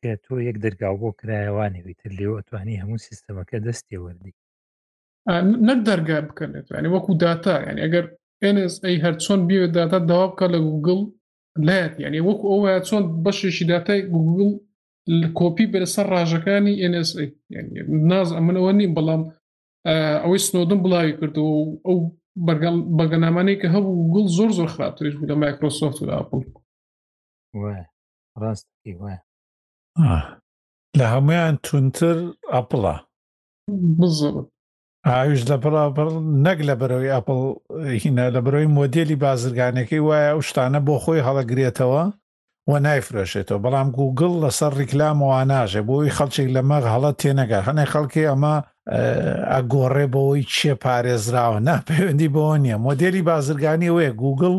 کە 0.00 0.10
تۆ 0.24 0.34
یەک 0.48 0.56
دەرگاو 0.64 0.96
بۆ 1.02 1.08
کرایەوانی 1.18 1.80
ویتر 1.86 2.10
لێو 2.18 2.36
ئەتوانی 2.38 2.80
هەموو 2.82 3.04
سیستەمەکە 3.08 3.56
دەستی 3.66 4.00
وەردی 4.04 4.34
نەک 5.68 5.78
دەرگا 5.90 6.18
بکەنێت 6.28 6.66
ینی 6.78 6.90
وەکو 6.94 7.12
داتا 7.24 7.54
ینی 7.68 7.82
ئەگەر 7.86 8.04
NSA 8.54 8.90
هەر 9.04 9.14
چۆن 9.24 9.40
بێت 9.48 9.70
داتا 9.78 9.98
داوا 10.10 10.26
بکە 10.32 10.46
لە 10.54 10.58
گوگل 10.68 11.00
لایەت 11.68 11.94
ینی 12.04 12.22
وەکو 12.28 12.46
ئەوە 12.52 12.72
چۆن 12.88 13.02
بەشێشی 13.24 13.64
داتای 13.72 14.00
گوگل 14.14 14.50
کۆپی 15.38 15.66
بەرەسەر 15.72 16.06
ڕژەکانی 16.14 16.74
NSA 16.92 17.22
ناز 18.10 18.28
ئەمنەوە 18.36 18.72
نیم 18.78 18.92
بەڵام 18.98 19.22
ئەوەی 20.22 20.42
سنۆدن 20.46 20.80
بڵاوی 20.84 21.16
کردەوە 21.20 21.54
ئەو 21.86 21.96
بەگەنامانەی 22.98 23.60
کە 23.60 23.66
هەبوو 23.74 24.08
گوڵ 24.14 24.26
زۆر 24.38 24.50
زۆر 24.58 24.68
خراپترش 24.74 25.14
بوو 25.16 25.28
لە 25.30 25.36
مایکرۆسۆفت 25.42 25.98
و 26.02 26.10
ئاپل 26.16 26.40
ڕاست 28.42 28.66
لە 30.98 31.04
هەمویان 31.12 31.54
تونتر 31.66 32.16
ئەپڵە 32.54 32.96
بزبت 33.98 34.46
ئاویش 35.08 35.42
لە 35.50 35.56
بەڕابڕ 35.62 36.08
نەک 36.44 36.58
لە 36.68 36.74
بەرەوەی 36.80 37.14
ئەپل 37.16 37.40
هینە 38.02 38.24
لە 38.34 38.40
بەرەوەی 38.44 38.72
مۆدیێلی 38.76 39.20
بازرگانەکەی 39.24 40.04
وایە 40.06 40.26
ئەو 40.32 40.40
شتانە 40.48 40.80
بۆ 40.86 40.94
خۆی 41.04 41.24
هەڵەگرێتەوە 41.26 42.04
و 42.68 42.80
نایفرۆشێتەوە 42.84 43.58
بەڵام 43.64 43.88
گوگل 43.98 44.32
لەسەر 44.44 44.72
ڕیکلامەوە 44.80 45.40
ناژێ 45.52 45.82
بۆی 45.88 46.14
خەڵچێک 46.16 46.48
لە 46.56 46.62
مەغ 46.70 46.84
هەڵە 46.92 47.12
تێنەگا 47.20 47.60
هەنێ 47.68 47.86
خەڵکی 47.92 48.28
ئەمە 48.30 48.56
ئەگۆڕێ 49.52 50.06
بەوەی 50.12 50.46
چێ 50.54 50.72
پارێزراوە 50.84 51.58
نا 51.68 51.76
پەیوەندی 51.88 52.32
بۆ 52.34 52.44
نییە 52.64 52.76
مۆدێری 52.86 53.22
بازرگانی 53.28 53.92
وەیە 53.96 54.12
گوگل 54.22 54.56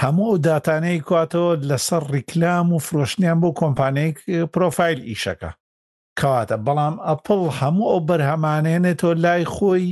هەموو 0.00 0.38
داتانەی 0.46 1.00
کواتەوە 1.08 1.52
لەسەر 1.68 2.02
ڕیکلام 2.14 2.66
و 2.72 2.78
فرۆشتیان 2.86 3.38
بۆ 3.42 3.48
کۆمپانیک 3.60 4.16
پرۆفایل 4.52 5.00
ئیشەکە 5.10 5.50
کەواتە 6.20 6.56
بەڵام 6.66 6.94
ئەپل 7.08 7.42
هەموو 7.58 7.90
ئەو 7.92 8.00
بەرهەمانێنێتۆ 8.08 9.08
لای 9.24 9.44
خۆی 9.54 9.86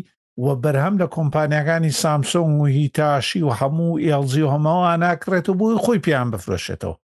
وە 0.44 0.52
بەرهەم 0.62 0.94
لە 1.00 1.06
کۆمپانیەکانی 1.16 1.92
سامسۆنگ 2.02 2.54
و 2.62 2.72
هیتاشی 2.76 3.40
و 3.48 3.54
هەموو 3.58 4.00
ئێڵزی 4.06 4.42
و 4.46 4.52
هەماوە 4.54 4.90
ناکرێت 5.04 5.46
و 5.48 5.54
بووی 5.60 5.82
خۆی 5.84 5.98
پیان 6.06 6.28
بفرۆشێتەوە 6.34 6.96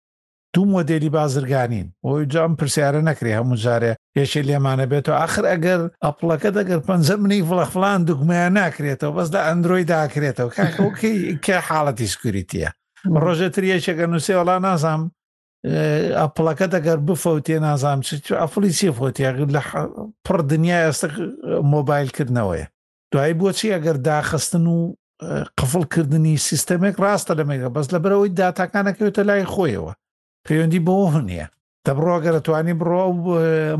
دوو 0.57 0.67
مۆدێلی 0.75 1.11
بازرگانین 1.17 1.87
ئەوی 2.07 2.25
جام 2.33 2.51
پرسیارە 2.61 3.01
نەکرێ 3.09 3.33
هەموو 3.39 3.61
جارێ 3.65 3.93
یەشێ 4.19 4.41
لێمانە 4.49 4.87
بێتەوە 4.93 5.17
آخر 5.27 5.45
ئەگەر 5.53 5.81
ئەپڵەکە 6.05 6.51
دەگەر 6.59 6.79
پ 6.87 6.89
منی 7.23 7.43
فڵەخفلان 7.49 8.01
دوگمیان 8.09 8.53
ناکرێتەوە 8.63 9.13
بەسدا 9.17 9.41
ئەندروۆی 9.49 9.85
داکرێتەوە 9.95 10.51
کە 11.47 11.57
حاڵەتی 11.69 12.07
سکوریتیە 12.15 12.71
ڕۆژێتتر 13.25 13.65
یەکێکە 13.73 14.07
نووسێ 14.13 14.35
وڵا 14.39 14.57
نازام 14.69 15.01
ئەپڵەکە 16.21 16.67
دەگەر 16.75 16.99
بفەوتێ 17.09 17.57
نازام 17.69 18.01
ئەفلی 18.43 18.73
سی 18.79 18.91
فۆتیاگر 18.99 19.47
لە 19.57 19.63
پڕ 20.27 20.39
دنیا 20.53 20.79
ئێستا 20.87 21.09
مۆبایلکردنەوەی 21.75 22.65
دوای 23.13 23.33
بۆچی 23.41 23.73
ئەگەر 23.75 23.97
داخستن 24.11 24.65
و 24.75 24.77
قفڵکردنی 25.59 26.35
سیستەمێک 26.49 26.97
ڕاستە 27.05 27.33
لەمەگە 27.39 27.69
بەس 27.75 27.87
لەبەرەوەی 27.95 28.31
داتاکانەکەوێتە 28.41 29.23
لای 29.29 29.47
خۆیەوە 29.55 29.93
پەیوەندی 30.47 30.85
بۆ 30.89 30.97
هەنیە 31.15 31.47
دەبڕۆ 31.87 32.15
گەرەتوانی 32.25 32.75
بڕۆ 32.81 33.05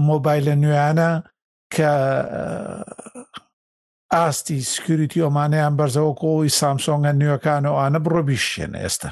مۆبایلە 0.09 0.55
نوێیانە 0.63 1.11
کە 1.75 1.91
ئاستی 4.15 4.59
سکیوریتی 4.73 5.25
ئۆمانەیان 5.27 5.75
بەرزەوە 5.79 6.13
کۆی 6.23 6.57
سامسۆنگە 6.59 7.13
نوێەکان 7.21 7.63
و 7.71 7.75
ئانە 7.81 8.01
بڕۆ 8.05 8.21
بیشێنە 8.29 8.79
ئێستا 8.85 9.11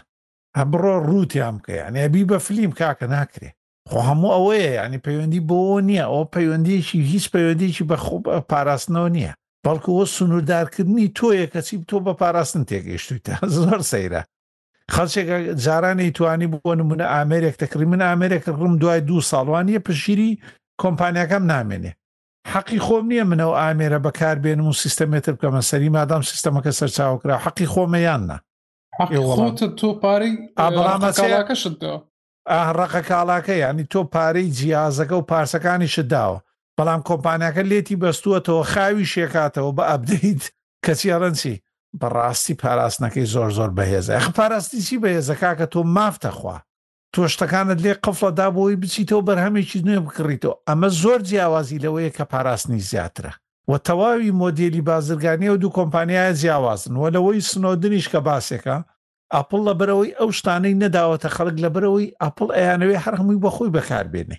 هە 0.56 0.62
بڕۆ 0.70 0.92
ڕوتیان 1.08 1.54
بکە 1.58 1.72
یانێبی 1.82 2.28
بە 2.30 2.36
فلیم 2.46 2.72
کاکە 2.80 3.06
ناکرێ 3.14 3.50
خۆ 3.90 3.98
هەموو 4.08 4.32
ئەوەیە 4.34 4.70
ینی 4.78 5.02
پەیوەندی 5.06 5.44
بۆ 5.48 5.58
نییە 5.88 6.04
ئەو 6.12 6.24
پەیوەندیشی 6.34 7.00
هیچ 7.12 7.24
پەیوەندیی 7.34 7.88
بە 7.90 7.96
خوب 8.06 8.22
پاراستنەوە 8.52 9.10
نییە 9.16 9.32
بەڵکوەوە 9.64 10.06
سنووردارکردنی 10.16 11.06
تۆیە 11.18 11.46
کەچی 11.54 11.76
تۆ 11.90 11.96
بە 12.06 12.12
پاراستن 12.20 12.62
تێگەیشتوی 12.70 13.20
تا 13.26 13.34
زۆر 13.56 13.80
سەیرە 13.92 14.22
خەڵچێک 14.92 15.28
جارانەی 15.64 16.10
توانی 16.16 16.46
بۆ 16.52 16.72
نمونە 16.80 17.06
ئامرێک 17.12 17.56
تەکری 17.62 17.86
من 17.92 18.00
ئامرێک 18.06 18.44
ڕم 18.58 18.72
دوای 18.82 19.00
دوو 19.08 19.20
ساڵوانیە 19.30 19.80
پشیری 19.86 20.40
کۆمپانیەکەم 20.82 21.44
نامێنێ 21.52 21.92
حەقی 22.52 22.78
خۆم 22.86 23.04
نییە 23.10 23.24
منەوە 23.30 23.56
ئامێرە 23.62 23.98
بەکار 24.06 24.36
بێنم 24.44 24.66
و 24.68 24.72
سیستەمێتر 24.80 25.34
بکەمە 25.36 25.62
سەری 25.70 25.88
مادام 25.96 26.22
سیستەمەکە 26.30 26.70
سەرچاوکرا 26.78 27.36
حەقی 27.44 27.66
خۆمەیاننا 27.72 28.38
تۆ 29.80 29.88
پارەی 30.02 30.34
ئابراامەکەشت 30.60 31.76
ڕقە 32.78 33.00
کاڵاکە 33.10 33.54
ینی 33.64 33.86
تۆ 33.92 34.00
پارەی 34.14 34.48
جیازەکە 34.58 35.14
و 35.20 35.26
پارسەکانی 35.30 35.88
شداوە 35.94 36.38
بەڵام 36.76 37.00
کۆمپانیەکە 37.08 37.62
لێتی 37.70 37.96
بەستووەتەوە 38.02 38.66
خاوی 38.72 39.10
شێکاتەوە 39.14 39.70
بە 39.76 39.84
ئەبدەیت 39.90 40.42
کەچی 40.84 41.12
ئەڕەنسی 41.12 41.56
بەڕاستی 42.00 42.54
پاراستنەکەی 42.62 43.26
زۆر 43.34 43.50
زۆر 43.58 43.70
بەهێز 43.78 44.06
ئەخ 44.14 44.26
پاراستیسی 44.38 44.98
بەهێزە 45.02 45.34
کاکە 45.42 45.66
تۆ 45.72 45.80
مافتەخوا 45.96 46.56
تۆ 47.14 47.20
شتەکانت 47.32 47.78
لێ 47.84 47.92
قفڵە 48.04 48.30
دابەوەی 48.38 48.80
بچیتەوە 48.82 49.22
بەرهەمێکی 49.28 49.84
نوێ 49.86 50.00
بکڕیتەوە 50.06 50.54
ئەمە 50.68 50.88
زۆر 51.02 51.20
جیاوازی 51.28 51.82
لەوەیە 51.84 52.10
کە 52.16 52.24
پاراستنی 52.32 52.82
زیاترە 52.88 53.32
وە 53.70 53.76
تەواوی 53.86 54.36
مۆدیلی 54.40 54.82
بازرگانی 54.90 55.52
و 55.52 55.56
دوو 55.62 55.74
کۆمپانیایە 55.78 56.36
جیاوازن 56.40 56.94
وە 57.02 57.08
لەوەی 57.14 57.40
سنۆدنیش 57.50 58.06
کە 58.12 58.20
باسێکە 58.28 58.76
ئاپل 59.34 59.60
لە 59.68 59.74
بەرەوەی 59.80 60.16
ئەو 60.18 60.28
شتانەی 60.38 60.78
نەداوەتە 60.82 61.28
خەڵک 61.36 61.56
لە 61.64 61.68
بەرەوەی 61.74 62.14
ئاپل 62.22 62.48
ئەیانەوەی 62.56 63.02
هەر 63.04 63.14
هەمووی 63.20 63.42
بە 63.44 63.50
خۆی 63.56 63.74
بەکاربێنێ 63.76 64.38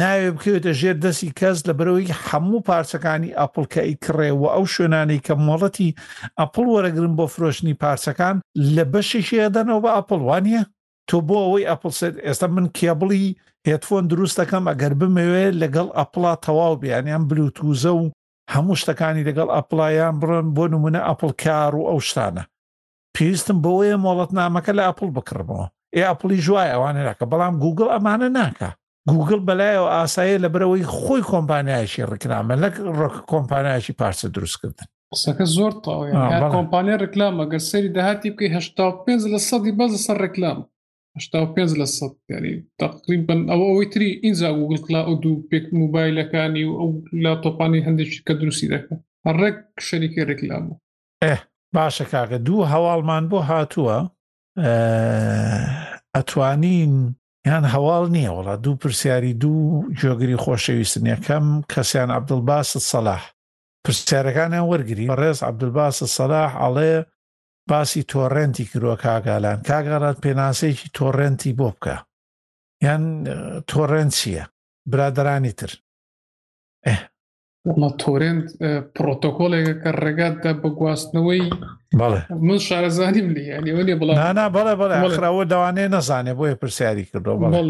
ناوێ 0.00 0.28
بکەوێتە 0.36 0.72
ژێر 0.80 0.96
دەستی 1.04 1.34
کەس 1.40 1.58
لە 1.68 1.72
بەرەوەی 1.78 2.14
هەموو 2.26 2.64
پارچەکانی 2.68 3.36
ئەپل 3.40 3.64
کە 3.72 3.82
ئیکڕێ 3.88 4.30
و 4.40 4.44
ئەو 4.54 4.64
شوێنانی 4.74 5.22
کە 5.26 5.34
مۆڵەتی 5.46 5.96
ئەپل 6.40 6.64
وەرەگرن 6.74 7.14
بۆ 7.18 7.26
فرۆشتنی 7.34 7.78
پارچەکان 7.82 8.36
لە 8.74 8.84
بەشێکی 8.92 9.36
ئەدەنەوە 9.44 9.80
بە 9.84 9.90
ئەپلوانە 9.96 10.60
تۆ 11.08 11.16
بۆ 11.28 11.36
ئەوەی 11.44 11.68
ئەپل 11.70 11.92
ئێستا 12.26 12.46
من 12.56 12.66
کێبڵی 12.78 13.26
هێتفۆن 13.68 14.04
دروست 14.12 14.36
دەکەم 14.40 14.64
ئەگەر 14.70 14.92
بمەوێت 15.00 15.54
لەگەڵ 15.62 15.88
ئەپلا 15.98 16.32
تەواو 16.44 16.74
بیانیان 16.82 17.22
بلوتوزە 17.30 17.92
و 17.98 18.02
هەموو 18.54 18.74
شتەکانی 18.80 19.26
لەگەڵ 19.28 19.48
ئەپلایان 19.56 20.14
بڕن 20.20 20.46
بۆ 20.56 20.64
نمونە 20.72 21.00
ئەپل 21.08 21.30
کار 21.42 21.72
و 21.78 21.82
ئەو 21.90 21.98
شتانە 22.08 22.42
پێویستم 23.14 23.58
بۆیە 23.64 23.96
مۆڵەتنامەکە 24.04 24.72
لە 24.78 24.82
ئەپل 24.88 25.08
بکڕمەوە 25.16 25.66
ئێ 25.96 26.02
ئەپلی 26.08 26.38
جوای 26.46 26.68
ئەوانە 26.72 27.02
ناکە 27.08 27.24
بەڵام 27.30 27.54
گوگل 27.64 27.88
ئەمانە 27.94 28.28
ناکە 28.38 28.70
گوگل 29.10 29.40
بەلایەوە 29.48 29.88
ئاسایە 29.96 30.36
لە 30.44 30.48
برەوەی 30.54 30.84
خۆی 30.98 31.22
کۆمپانیایشی 31.32 32.06
ڕکرامە 32.12 32.54
لە 32.62 32.68
ڕۆک 32.98 33.16
کۆمپانیایشی 33.32 33.96
پارچە 34.00 34.26
دروستکردن 34.34 34.86
قسەکە 35.12 35.44
زۆر 35.56 35.72
تاوە 35.84 36.14
کۆمپانیا 36.56 36.96
ڕکلامە 37.04 37.44
گەر 37.52 37.62
سەری 37.70 37.90
داهاتی 37.96 38.30
بکەی 38.34 38.52
هشتا 38.56 38.86
پێنج 39.04 39.22
لە 39.32 39.38
سەدی 39.48 39.72
بەز 39.78 39.92
سەر 40.06 40.16
ڕکلام 40.26 40.58
هشتا 41.16 41.38
پێنج 41.54 41.70
لە 41.80 41.86
سەد 41.96 42.14
یاری 42.32 42.54
تقریبن 42.80 43.40
ئەوە 43.52 43.64
ئەوەی 43.70 43.88
تری 43.92 44.08
ئینجا 44.24 44.50
گوگل 44.58 44.78
کلا 44.86 45.00
ئەو 45.08 45.14
دوو 45.24 45.36
پێک 45.50 45.64
موبایلەکانی 45.80 46.64
و 46.70 46.74
ئەو 46.80 46.88
لا 47.24 47.32
تۆپانی 47.44 47.84
هەندێکی 47.86 48.18
کە 48.26 48.32
دروستی 48.40 48.68
دەکە 48.72 48.94
ڕێک 49.40 49.56
شەریکی 49.86 50.22
ڕکلامە 50.30 50.74
ئێ 51.24 51.36
باشە 51.76 52.04
کاکە 52.12 52.38
دوو 52.46 52.64
هەواڵمان 52.72 53.24
بۆ 53.30 53.38
هاتووە 53.50 53.98
ئەتوانین 56.16 56.94
یان 57.48 57.64
هەواڵ 57.74 58.04
نییە 58.14 58.30
وڵات 58.38 58.58
دوو 58.64 58.80
پرسیاری 58.82 59.32
دوو 59.42 59.60
جۆگری 60.00 60.40
خۆشەویستن 60.44 61.04
یەکەم 61.12 61.46
کەسیان 61.72 62.10
عبدڵباست 62.18 62.74
سەلاح 62.90 63.22
پرسیارەکانیان 63.84 64.66
وەرگری 64.70 65.10
ڕێز 65.20 65.38
عبدباس 65.50 65.96
سەلاح 66.16 66.50
ئەڵێ 66.62 66.94
باسی 67.70 68.02
تۆڕێنی 68.12 68.64
کروە 68.70 68.94
کاگالان 69.04 69.58
کاگارات 69.68 70.16
پێناسەیەکی 70.24 70.88
تۆڕێنی 70.98 71.52
بۆ 71.58 71.68
بکە 71.74 71.96
یان 72.86 73.02
تۆڕێنچیە 73.70 74.44
برادرانی 74.90 75.52
تر 75.58 75.70
تۆرنت 78.02 78.46
پرۆتۆکۆلێکە 78.96 79.74
کە 79.82 79.90
ڕێگاتدا 80.02 80.52
بە 80.62 80.68
گواستنەوەی 80.78 81.42
من 82.48 82.58
شارەزانیم 82.66 83.28
لیێ 83.36 83.54
بڵێ 83.78 83.94
بڵێ 84.00 84.74
بڵێراوە 84.80 85.44
داوانێ 85.52 85.84
نەزانێ 85.94 86.32
بۆیە 86.38 86.54
پرسیاری 86.60 87.04
کردو 87.10 87.34
بڵێ 87.40 87.60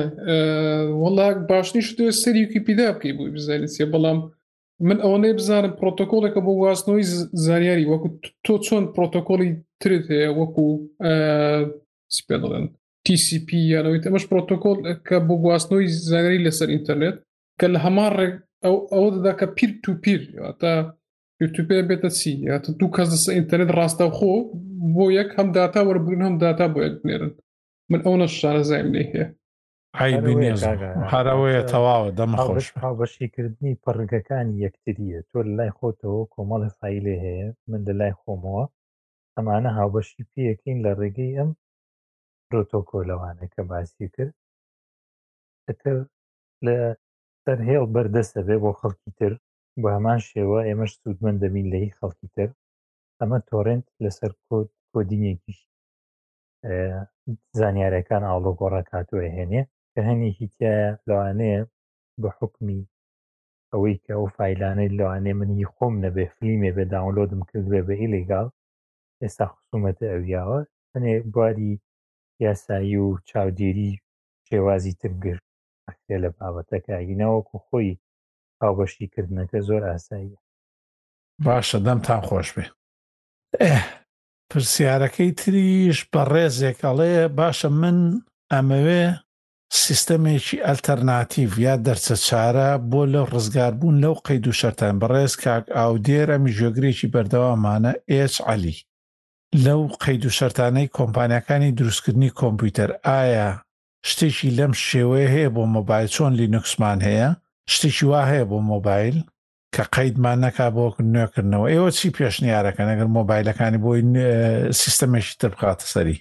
وڵاک 1.03 1.37
باشنیش 1.51 1.89
توێ 1.97 2.11
سەریکی 2.23 2.61
پیدا 2.67 2.89
بکەی 2.95 3.13
بووی 3.17 3.31
بزانێتێ 3.37 3.87
بەڵام 3.93 4.19
من 4.89 4.99
ئەوەی 5.05 5.33
بزانم 5.39 5.73
پرۆتۆکۆلێکە 5.81 6.41
بۆ 6.47 6.53
گواستنەوەی 6.61 7.07
زانیاری 7.47 7.89
وەکو 7.93 8.09
تۆ 8.45 8.55
چۆن 8.67 8.85
پرۆتۆکۆلی 8.95 9.51
ترێت 9.81 10.07
هەیە 10.15 10.31
وەکو 10.41 10.67
سپێ 12.17 12.37
دەڵێن 12.43 12.67
TCP 13.07 13.49
یانەوەی 13.73 14.03
تەمەش 14.05 14.25
پرۆتۆکۆل 14.31 14.77
کە 15.07 15.17
بۆ 15.29 15.35
گواستنەوەی 15.45 15.89
زانیاری 16.11 16.45
لەسەر 16.47 16.69
ئینتەرنێت 16.75 17.17
کە 17.61 17.67
لە 17.75 17.79
هەمان 17.87 18.13
ڕێک 18.19 18.35
ئەو 18.65 18.77
ئەو 18.93 19.05
دەدا 19.15 19.33
کە 19.39 19.47
پیر 19.57 19.71
تو 19.83 19.91
پیر 20.05 20.21
تا 20.61 20.71
پێ 21.69 21.79
بێتە 21.89 22.11
چی 22.19 22.33
یاتە 22.51 22.71
دوو 22.79 22.93
کەس 22.97 23.09
دەس 23.15 23.25
ئینتەرنێت 23.37 23.71
ڕاستە 23.79 24.07
خۆ 24.19 24.33
بۆ 24.95 25.05
یەک 25.19 25.31
هەم 25.37 25.49
داتا 25.57 25.81
وەربوون 25.89 26.21
هەم 26.27 26.35
داتا 26.45 26.65
بۆ 26.73 26.79
یەکبنێرن 26.87 27.33
من 27.91 28.01
ئەو 28.05 28.15
نە 28.23 28.27
شارە 28.39 28.63
زایم 28.71 28.89
لێ 28.95 29.03
هەیە 29.15 29.27
هەرەوەیە 31.13 31.63
تەواوە 31.73 32.11
دەمەخۆش 32.19 32.67
هاوبەشیکردنی 32.83 33.75
پڕگەکانی 33.85 34.61
یەکتریە 34.65 35.21
تۆ 35.31 35.39
لە 35.47 35.53
لای 35.59 35.73
خۆتەوە 35.79 36.23
کۆمەڵی 36.35 36.71
فیلێ 36.79 37.17
هەیە 37.25 37.49
من 37.71 37.81
لە 37.87 37.93
لای 38.01 38.15
خۆمەوە 38.21 38.65
ئەمانە 39.37 39.71
هاوبەشی 39.79 40.29
پێەکەین 40.33 40.79
لە 40.85 40.91
ڕێگەی 41.01 41.33
ئەم 41.39 41.51
پرۆتۆکۆلەوانە 42.49 43.45
کە 43.55 43.61
باسی 43.71 44.07
کرد 44.15 44.35
ئەتر 45.69 45.97
لە 46.67 46.77
سەرهێڵ 47.47 47.85
بەردەست 47.95 48.33
دەبێ 48.39 48.57
بۆ 48.65 48.71
خەڵکی 48.81 49.11
تر 49.19 49.33
بە 49.83 49.89
هەمان 49.97 50.19
شێوە 50.29 50.59
ئێمەش 50.69 50.93
سوودمە 51.01 51.31
دەمین 51.43 51.67
لەی 51.73 51.89
خەڵکی 51.99 52.29
تر 52.37 52.49
ئەمە 53.19 53.39
تۆڕێنت 53.49 53.87
لەسەر 54.05 54.33
کۆت 54.47 54.69
کۆدینێکیش 54.93 55.59
زانیارەکان 57.59 58.23
ئاڵۆ 58.31 58.53
گۆڕا 58.61 58.83
کاتوە 58.91 59.27
هێنێ 59.37 59.63
کە 59.93 60.01
هەنی 60.09 60.31
هیچایە 60.41 60.89
لەوانەیە 61.09 61.61
بە 62.23 62.29
حکمی 62.39 62.81
ئەوەی 63.73 63.97
کە 64.05 64.13
ئەو 64.17 64.27
فیلانەی 64.37 64.95
لەوانێ 64.99 65.33
منی 65.41 65.69
خۆم 65.75 65.95
نەبێ 66.05 66.25
فلیمێ 66.35 66.71
بێ 66.77 66.85
داونلۆدم 66.93 67.41
کردێ 67.51 67.81
بە 67.89 67.95
ئیلیگال 68.03 68.49
ئێستا 69.23 69.47
خسوومەتە 69.53 70.07
ئەویاوە 70.13 70.61
هەنێ 70.93 71.15
بواری 71.33 71.73
یاسایی 72.45 72.97
و 73.05 73.09
چاودێری 73.29 73.91
شێوازی 74.47 74.95
تر 75.01 75.13
گرت 75.25 75.47
ئەکرێ 75.89 76.17
لە 76.25 76.31
بابەتەکە 76.37 76.95
هینەوەکو 77.09 77.57
خۆی 77.67 77.99
هاوبەشیکردنەکە 78.63 79.59
زۆر 79.69 79.83
ئاساییە 79.89 80.39
باشە 81.45 81.79
دەمتان 81.87 82.23
خۆش 82.29 82.49
بێ 82.57 82.67
پرسیارەکەی 84.51 85.37
تریش 85.41 85.99
بە 86.13 86.23
ڕێزێک 86.33 86.79
ئەڵێ 86.87 87.15
باشە 87.39 87.69
من 87.83 87.99
ئەمەوێ 88.53 89.05
سیستەمێکی 89.85 90.59
ئەلتەرناتیڤ 90.67 91.51
یا 91.67 91.75
دەرچە 91.87 92.17
چارە 92.27 92.71
بۆ 92.91 93.03
لەو 93.15 93.27
ڕزگاربوون 93.35 93.97
لەو 94.05 94.15
قەید 94.27 94.45
و 94.47 94.57
شەرتان 94.61 94.95
بەڕێز 95.01 95.35
کاک 95.43 95.65
ئاودێرەمی 95.77 96.55
ژێگرێکی 96.59 97.13
بەردەوامانە 97.15 97.93
ئێچ 98.11 98.35
علی 98.53 98.77
لەو 99.65 99.81
قەید 100.03 100.23
و 100.27 100.35
شەرتانەی 100.39 100.93
کۆمپانیەکانی 100.99 101.75
دروستکردنی 101.79 102.31
کۆمپیوتەر 102.41 102.91
ئایا 103.07 103.51
شتێکی 104.11 104.51
لەم 104.59 104.73
شێوەیە 104.89 105.29
هەیە 105.35 105.51
بۆ 105.55 105.63
مۆبایل 105.77 106.07
چۆن 106.15 106.33
لینوکسمان 106.41 106.99
هەیە 107.09 107.29
شتێکی 107.73 108.05
وا 108.11 108.21
هەیە 108.31 108.45
بۆ 108.51 108.59
مۆبایل 108.73 109.17
کە 109.75 109.83
قەیدمان 109.95 110.39
نەکا 110.47 110.67
بۆ 110.77 110.85
نوێکردنەوە 111.15 111.67
ئێوە 111.73 111.91
چی 111.99 112.09
پێشنیارەکە 112.17 112.83
نەگەر 112.91 113.09
مۆبایلەکانی 113.19 113.79
بۆی 113.85 114.01
سیستەمێکی 114.81 115.35
تر 115.41 115.51
بخاتە 115.55 115.87
سەری 115.95 116.17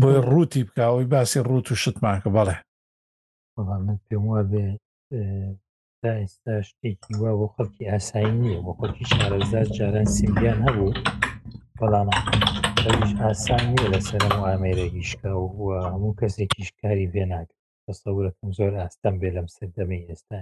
بۆی 0.00 0.18
ڕووتی 0.28 0.62
بکەوەی 0.66 1.10
باسی 1.14 1.40
ڕوت 1.48 1.66
و 1.68 1.80
شتمان 1.82 2.16
کە 2.22 2.28
بەڵێ 2.36 2.56
من 3.84 3.98
پێم 4.06 4.24
وە 4.32 4.42
بێ 4.50 4.66
تا 6.02 6.10
ئێستا 6.20 6.54
شتێکی 6.68 7.12
وا 7.22 7.30
بۆ 7.38 7.46
خەڵکی 7.54 7.84
ئاسایی 7.92 8.32
نییە 8.40 8.60
بۆ 8.66 8.72
خەڵکی 8.78 9.04
شارەزار 9.10 9.66
جاران 9.76 10.06
سیمبیان 10.16 10.58
هەبوو 10.66 10.90
بەڵام 11.82 12.08
ئەوش 12.90 13.10
ئاسان 13.24 13.62
نیە 13.74 13.86
لەسەر 13.94 14.22
ئەم 14.28 14.38
ئامێرەگیشکە 14.48 15.30
و 15.36 15.68
هەموو 15.92 16.16
کەسێکیش 16.20 16.68
کاری 16.80 17.10
بێناکە 17.14 17.56
دەسەورەکەم 17.86 18.48
زۆر 18.58 18.72
ئاستەم 18.82 19.14
بێ 19.20 19.30
لەم 19.36 19.48
سەردەمی 19.54 20.00
ئێستا 20.08 20.40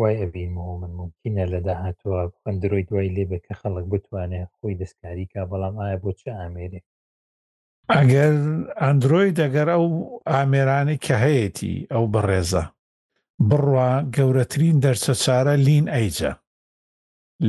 وای 0.00 0.14
ئەبین 0.20 0.52
و 0.66 0.70
من 0.82 0.92
ممکنە 1.00 1.44
لە 1.52 1.60
داهاتوە 1.66 2.20
خوندرۆی 2.40 2.86
دوای 2.88 3.14
لێبێ 3.16 3.38
کە 3.46 3.52
خەڵک 3.60 3.86
بتوانێت 3.92 4.50
خۆی 4.58 4.78
دەستکاری 4.82 5.26
کا 5.32 5.40
بەڵام 5.50 5.74
ئایا 5.80 5.96
بۆ 6.02 6.10
چه 6.20 6.28
ئامێرێک 6.38 6.84
ئەگەر 7.94 8.34
ئەندروۆی 8.82 9.30
دەگەر 9.40 9.68
ئەو 9.74 9.86
ئامێرانی 10.32 10.96
کە 11.04 11.14
هەیەی 11.24 11.84
ئەو 11.92 12.04
بەڕێزە 12.14 12.64
بڕوا 13.50 13.90
گەورەترین 14.16 14.76
دەرچە 14.84 15.14
چارە 15.24 15.54
لین 15.66 15.86
ئەیجە 15.94 16.32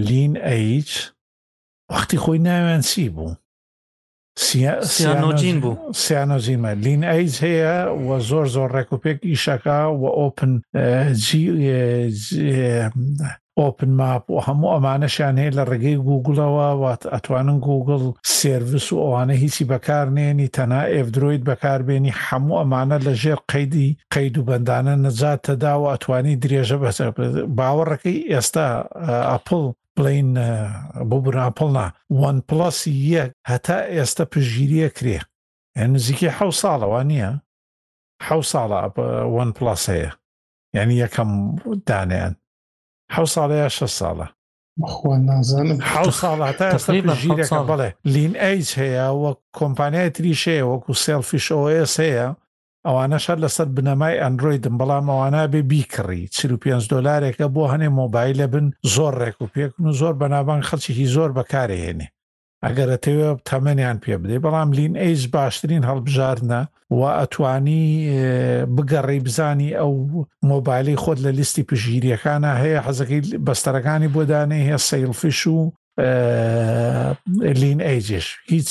لین 0.08 0.34
ئەیچ 0.50 0.92
وەختی 1.92 2.18
خۆی 2.24 2.40
ناویان 2.48 2.82
چی 2.82 3.10
بوو 3.10 3.36
سیانۆجین 4.96 5.58
بوو 5.64 5.78
سیانۆزیمە 6.04 6.72
لین 6.84 7.02
ئەیز 7.14 7.34
هەیە 7.46 7.76
و 8.06 8.10
زۆر 8.30 8.46
زۆر 8.56 8.70
ڕێکوپێک 8.78 9.20
ئیشەکە 9.32 9.80
و 10.02 10.04
ئۆپن 10.20 10.54
ئۆپن 13.60 13.92
ماپ 14.00 14.24
و 14.30 14.40
هەموو 14.48 14.74
ئەمانەشیان 14.74 15.36
هەیە 15.42 15.52
لە 15.58 15.64
ڕێگەی 15.70 15.98
گوگڵەوە 16.08 16.70
وات 16.82 17.02
ئەتوانن 17.14 17.60
گوگڵ 17.68 18.04
سرویس 18.40 18.88
و 18.92 18.98
ئەوانە 19.04 19.34
هیچی 19.44 19.64
بەکارنێنی 19.72 20.48
تەنا 20.56 20.82
ئێفدروید 20.94 21.42
بەکاربێنی 21.50 22.18
هەموو 22.26 22.60
ئەمانە 22.62 22.98
لە 23.06 23.14
ژێر 23.22 23.40
قەیدی 23.52 23.98
قەید 24.14 24.36
و 24.38 24.46
بەندانە 24.50 24.94
نەجاتەدا 25.06 25.74
و 25.80 25.84
ئەتوانی 25.94 26.40
درێژە 26.44 26.78
بەسەر 26.84 27.10
باوەڕەکەی 27.58 28.20
ئێستا 28.32 28.68
ئەپل 29.34 29.64
بڵین 29.98 30.36
بۆ 31.10 31.18
براپڵنا 31.26 31.86
وان 32.20 32.36
پلسی 32.48 32.94
یەک 33.14 33.30
هەتا 33.52 33.78
ئێستا 33.96 34.24
پژگیریە 34.32 34.90
کرێ 34.98 35.20
نزیکی 35.94 36.30
حە 36.38 36.48
ساڵەوە 36.62 37.02
نییە 37.10 37.32
حە 38.26 38.38
ساڵە 38.52 38.80
وان 39.36 39.50
پلاس 39.58 39.84
هەیە 39.94 40.12
یعنی 40.76 40.94
یەکەم 41.04 41.32
دانیان 41.88 42.34
حە 43.14 43.24
ساڵەیە 43.34 43.68
شە 43.78 43.88
ساڵە 44.00 44.28
نازانم 45.30 45.80
حە 45.90 46.04
ساڵە 46.22 46.50
بڵێ 47.72 47.90
لین 48.14 48.34
ئەیج 48.44 48.68
هەیە 48.82 49.06
وە 49.22 49.32
کۆمپانیای 49.60 50.14
تریشەیە 50.16 50.66
وەکو 50.72 50.94
سێلفیش 51.04 51.48
ئۆس 51.52 51.94
هەیە 52.06 52.28
ئەوانە 52.88 53.18
شەر 53.26 53.38
لەسەر 53.44 53.68
بنەمای 53.78 54.20
ئەندرویدن 54.24 54.76
بەڵام 54.80 55.06
ئەوانە 55.10 55.42
بێ 55.54 55.62
بیکڕی 55.72 56.24
5 56.64 56.84
دلارێکە 56.94 57.48
بۆ 57.56 57.64
هەنێ 57.74 57.90
مۆبایلە 58.00 58.48
بن 58.54 58.66
زۆر 58.96 59.14
ڕێک 59.22 59.38
و 59.42 59.48
پێکن 59.56 59.84
و 59.88 59.92
زۆر 60.02 60.14
بەنابان 60.22 60.62
خەلچێکی 60.68 61.08
زۆر 61.16 61.30
بەکارهێنێ 61.38 62.08
ئەگەرەتەوە 62.66 63.30
تەمەنیان 63.50 63.98
پێ 64.04 64.16
بدەی 64.22 64.44
بەڵام 64.46 64.70
لین 64.78 64.94
ئەیس 65.04 65.24
باشترین 65.36 65.84
هەڵبژارنە 65.90 66.62
و 66.98 67.02
ئەتوانی 67.20 67.86
بگەڕی 68.76 69.20
بزانی 69.26 69.70
ئەو 69.80 69.94
مۆبایلی 70.52 71.00
خۆت 71.04 71.20
لە 71.26 71.32
لیستی 71.40 71.64
پژگیریەکانە 71.70 72.52
هەیە 72.64 72.80
حەزەکەی 72.86 73.22
بەستەرەکانی 73.46 74.14
بۆدانەی 74.16 74.66
هەیە 74.68 74.80
سیلفش 74.90 75.40
و 75.56 75.58
لین 77.62 77.80
ئەیجش 77.88 78.28
هیچ 78.52 78.70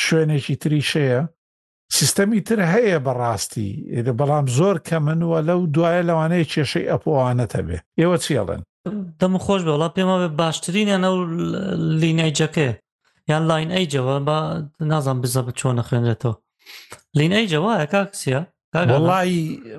شوێنێکی 0.00 0.54
تری 0.62 0.82
شەیە 0.92 1.22
سیستەمی 1.96 2.40
تر 2.48 2.58
هەیە 2.74 2.98
بەڕاستی 3.06 3.70
بەڵام 4.18 4.46
زۆر 4.58 4.76
کەمنوە 4.88 5.38
لەو 5.48 5.60
دوایە 5.74 6.02
لەوانەیە 6.08 6.50
کێشەی 6.52 6.90
ئەپۆوانەتە 6.92 7.60
بێ 7.66 7.78
ئێوە 8.00 8.16
چیڵن 8.24 8.60
دەم 9.20 9.34
خۆش 9.44 9.60
بە 9.66 9.70
وڵات 9.74 9.92
پێمە 9.96 10.16
بێ 10.22 10.28
باشترینە 10.40 10.96
نەو 11.04 11.14
لینەیجەکە 12.02 12.68
یان 13.30 13.42
لاین 13.50 13.70
ئەیجەوە 13.76 14.14
بە 14.28 14.36
نازان 14.90 15.18
بزە 15.22 15.40
بە 15.46 15.52
چۆنە 15.58 15.82
خوێنرێتەوە 15.88 16.34
لینەی 17.18 17.44
جەواە 17.52 17.86
کاکسە 17.92 18.26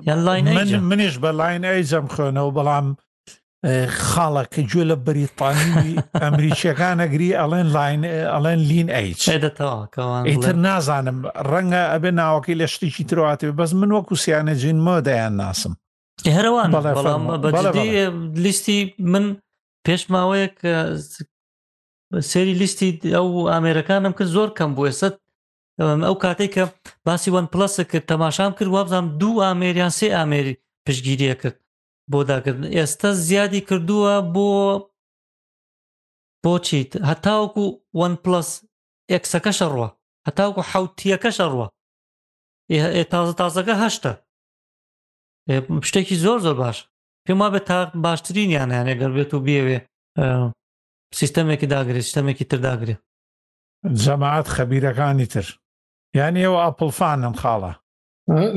یان 0.06 0.78
منیش 0.90 1.14
بە 1.22 1.30
لاین 1.40 1.62
ئەیجەم 1.70 2.06
خوێنەوە 2.12 2.50
بەڵام 2.56 2.86
خاڵەکە 4.08 4.62
گوێ 4.70 4.84
لە 4.90 4.96
بریتانی 5.06 5.92
ئەمریکیەکانەگری 6.24 7.36
ئەڵێن 7.40 7.68
لاین 7.76 8.02
ئەڵێن 8.32 8.60
لین 8.70 8.88
ئەیتر 8.96 10.56
نازانم 10.68 11.18
ڕەنگە 11.50 11.82
ئەبێ 11.92 12.10
ناوەکەی 12.20 12.56
لە 12.60 12.66
شتێکی 12.74 13.04
تراتێ 13.10 13.44
بەس 13.60 13.70
من 13.80 13.90
وەکو 13.96 14.14
سیانە 14.22 14.54
جین 14.60 14.78
مۆدایان 14.86 15.34
ناسم 15.42 15.72
هەروان 16.36 16.68
لیستی 18.44 18.78
من 19.12 19.24
پێش 19.86 20.02
ماوەیە 20.12 20.48
کە 20.60 20.72
سێری 22.30 22.54
لیستی 22.60 22.90
ئەو 23.16 23.28
ئامێرەکانم 23.52 24.12
کرد 24.18 24.30
زۆر 24.36 24.50
کەم 24.58 24.70
بوو 24.76 24.86
ێست 24.90 25.14
ئەو 26.06 26.14
کاتێک 26.24 26.50
کە 26.56 26.64
باسی 27.06 27.30
وان 27.34 27.46
پلسە 27.52 27.82
کرد 27.90 28.04
تەماشام 28.12 28.52
کرد 28.58 28.70
وابزانام 28.76 29.08
دوو 29.20 29.42
ئامێریان 29.46 29.92
سێ 30.00 30.08
ئامێری 30.18 30.54
پشگیریە 30.86 31.34
کرد 31.42 31.56
بۆ 32.12 32.18
داکردن 32.30 32.64
ئێستا 32.76 33.08
زیادی 33.28 33.60
کردووە 33.66 34.14
بۆ 34.34 34.48
بۆچیت 36.46 36.90
هەتاوکو 37.10 37.64
وان 37.98 38.12
پلس 38.24 38.50
ئەکسەکە 39.12 39.52
شەڕوە 39.58 39.88
هەتاوکو 40.28 40.62
حوتیەکە 40.70 41.30
شەڕوە 41.38 41.66
تازە 43.12 43.32
تازەکە 43.40 43.74
هەشتە 43.84 44.12
شتێکی 45.88 46.16
زۆر 46.24 46.38
زۆر 46.44 46.56
باش 46.62 46.78
پێما 47.28 47.46
بێت 47.52 47.64
تا 47.70 47.78
باشترین 48.04 48.50
یان 48.56 48.70
یانێگەر 48.78 49.10
بێت 49.16 49.30
و 49.34 49.44
بێوێ 49.46 49.78
سیستەمێکی 51.20 51.66
داگرێت 51.74 52.04
سیستەمێکی 52.08 52.44
تر 52.50 52.58
داگرێت 52.68 53.00
جەماعات 54.04 54.46
خەبیرەکانی 54.56 55.26
تر 55.32 55.46
یعنی 56.18 56.38
ئێوە 56.44 56.60
ئەپلفانن 56.66 57.34
خاڵە 57.40 57.72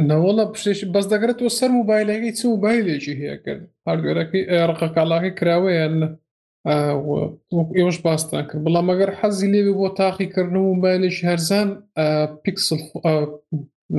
نەوەڵە 0.09 0.45
پشتێکی 0.53 0.91
بەس 0.93 1.05
دەگرێتەوە 1.13 1.55
سەر 1.59 1.69
موبایلەکەی 1.79 2.37
چ 2.37 2.41
موبایلێکی 2.53 3.19
هەیە 3.21 3.35
کرد 3.43 3.61
هەردوێرەکەی 3.87 4.43
ڕقە 4.69 4.87
کاڵاکەی 4.95 5.37
کراوەیە 5.39 5.85
لە 6.01 6.05
ئێوەش 7.79 7.97
باستان 8.07 8.43
کرد 8.49 8.61
بەڵام 8.65 8.87
ئەگەر 8.91 9.11
حەزی 9.19 9.51
لێوێ 9.53 9.73
بۆ 9.79 9.87
تاقیکردن 9.99 10.55
و 10.57 10.69
موبایلێکی 10.73 11.27
هەرزان 11.29 11.69
پیکسل 12.43 12.81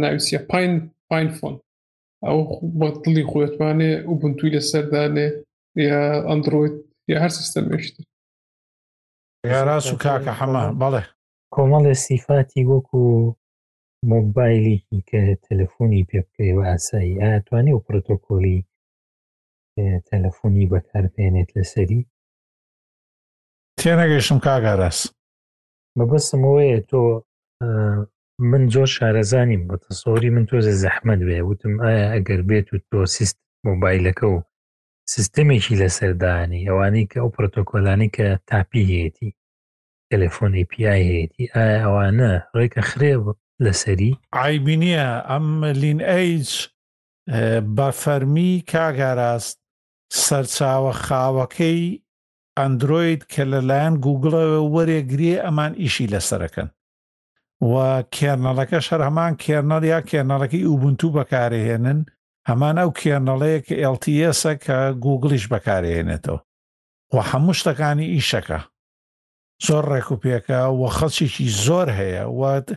ناویسیە 0.02 0.40
پایین 0.50 0.72
پایین 1.10 1.30
فۆن 1.38 1.54
ئەو 2.26 2.38
بە 2.78 2.88
دڵی 3.04 3.24
خۆێتوانێ 3.30 3.92
و 4.10 4.14
بنتوی 4.20 4.52
لە 4.56 4.60
سەردانێ 4.70 5.28
یا 5.88 6.00
ئەندروید 6.28 6.74
یا 7.12 7.16
هەر 7.22 7.32
سیستەمێشت 7.38 7.94
یاراس 9.52 9.86
و 9.92 9.96
کاکە 10.04 10.32
حەما 10.38 10.62
بەڵێ 10.80 11.02
کۆمەڵێ 11.54 11.94
سیفاتی 12.06 12.62
وەکو 12.70 13.02
مۆبایلێکی 14.12 14.98
کە 15.08 15.20
تەلەفۆنی 15.46 16.02
پێ 16.08 16.20
بکەیەوە 16.26 16.62
ئاسایی 16.70 17.20
ئاتوانێ 17.22 17.72
و 17.74 17.80
پرۆتۆکۆلی 17.86 18.58
تەلەفۆنی 20.10 20.70
بەکارپێنێت 20.72 21.50
لەسەری 21.56 22.00
تێنەگەشتم 23.80 24.38
کاگەڕاست 24.46 25.02
مەبەستمەوەیە 25.98 26.78
تۆ 26.90 27.02
من 28.50 28.62
زۆر 28.74 28.88
شارەزانیم 28.96 29.62
بە 29.68 29.76
تەسۆری 29.86 30.30
من 30.36 30.44
تۆزە 30.50 30.74
زەحمد 30.84 31.20
بێ 31.28 31.38
وتم 31.48 31.74
ئایا 31.84 32.06
ئەگەر 32.14 32.40
بێت 32.48 32.68
و 32.70 32.76
تۆ 32.88 32.98
سیست 33.14 33.36
مۆبایلەکە 33.66 34.26
و 34.34 34.36
سیستمێکی 35.12 35.74
لەسەردانی 35.82 36.66
ئەوانەی 36.68 37.08
کە 37.10 37.16
ئەو 37.22 37.28
پرۆتۆکۆلانی 37.36 38.08
کە 38.16 38.26
تاپی 38.50 38.82
هێتی 38.92 39.30
تەلەفۆنی 40.10 40.64
پیای 40.70 41.04
هێتی 41.16 41.44
ئایا 41.54 41.76
ئەوانە 41.86 42.30
ڕێکە 42.56 42.82
خرێ 42.90 43.14
لەسەری 43.64 44.10
ئایبی 44.36 44.76
نییە 44.82 45.08
ئەم 45.30 45.64
لین 45.82 46.00
ئەیج 46.10 46.48
بە 47.76 47.88
فەرمی 48.02 48.52
کاگاراست 48.72 49.56
سەرچاوە 50.24 50.92
خاوەکەی 51.06 51.82
ئەندروید 52.58 53.20
کە 53.32 53.42
لەلایەن 53.52 53.94
گوگڵەوە 54.04 54.60
وەرێگرێ 54.74 55.34
ئەمان 55.44 55.72
ئیشی 55.82 56.10
لەسەرەکەن 56.12 56.68
و 57.70 57.74
کێرنەڵەکە 58.16 58.80
شەر 58.86 59.00
هەمان 59.08 59.32
کێرنەڵ 59.44 59.82
یا 59.92 60.00
کێرنەڵەکەی 60.08 60.66
ئوبنتو 60.70 61.08
بەکارهێنن 61.16 62.00
هەمان 62.48 62.76
ئەو 62.82 62.90
کێرنەڵەیە 63.00 63.60
کە 63.66 63.74
ئLTSە 63.88 64.52
کە 64.64 64.78
گوگلیش 65.04 65.44
بەکارهێنێتەوە 65.52 66.40
و 67.14 67.16
هەموو 67.30 67.58
شتەکانی 67.60 68.06
ئیشەکە 68.16 68.60
زۆر 69.66 69.84
ڕێکوپێکە 69.92 70.60
و 70.78 70.82
خەڵکیی 70.96 71.48
زۆر 71.66 71.88
هەیە 71.98 72.24
وات 72.40 72.68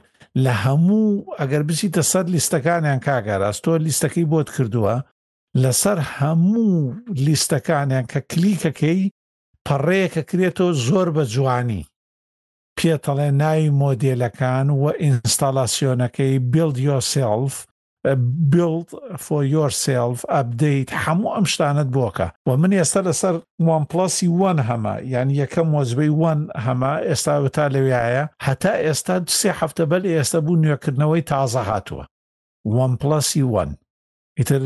لە 0.46 0.54
هەموو 0.66 1.10
ئەگەر 1.40 1.64
بچیتە 1.68 2.02
سەر 2.12 2.26
لیستەکانیان 2.36 3.00
کاگەڕاستۆ 3.08 3.74
لیستەکەی 3.86 4.30
بۆت 4.32 4.48
کردووە 4.56 4.96
لەسەر 5.64 5.98
هەموو 6.16 6.78
لیستەکانیان 7.26 8.06
کە 8.12 8.20
کلیکەکەی 8.32 9.02
پەڕەیەکە 9.66 10.22
کرێتەوە 10.30 10.72
زۆر 10.88 11.08
بە 11.16 11.24
جوانی 11.34 11.84
پێتەڵێ 12.78 13.30
ناوی 13.42 13.74
مۆدلەکان 13.82 14.68
و 14.80 14.84
ئینستالاسیۆنەکەی 15.04 16.34
بیلدیۆسلف 16.54 17.56
Э, 18.06 18.14
build 18.16 18.92
for 19.18 19.44
yourself 19.44 20.26
update 20.30 20.90
هەموو 20.92 21.32
ئەم 21.36 21.46
شتانت 21.46 21.88
بۆکە 21.94 22.30
و 22.46 22.58
من 22.58 22.74
ئێستا 22.84 23.02
لەسەر 23.02 23.36
Oneپلسی 23.62 24.28
وان 24.28 24.60
هەمە 24.64 25.02
یان 25.04 25.30
یەکەم 25.30 25.74
وەزبەی 25.76 26.10
وان 26.10 26.48
هەمە 26.58 27.02
ئێستا 27.08 27.50
تا 27.50 27.70
لەویایە 27.70 28.28
هەتا 28.44 28.74
ئێستا 28.86 29.24
سێ 29.40 29.52
هەفتە 29.60 29.86
بەل 29.90 30.06
ئێستا 30.06 30.40
بوو 30.40 30.56
نوێکردنەوەی 30.64 31.24
تازە 31.32 31.64
هاتووە 31.70 32.06
OnePluسی 32.68 33.42
وان 33.44 33.70
ئیتر 34.40 34.62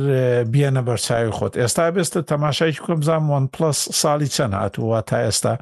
بیانە 0.52 0.82
بەرچوی 0.88 1.32
خۆت 1.32 1.54
ئێستا 1.58 1.92
بێستە 1.96 2.22
تەماشای 2.32 2.80
کوم 2.86 3.02
زان 3.02 3.24
OnePlus 3.38 3.78
ساڵی 4.02 4.28
چەند 4.36 4.54
هاتووە 4.62 5.02
تا 5.08 5.18
ئێستا 5.26 5.54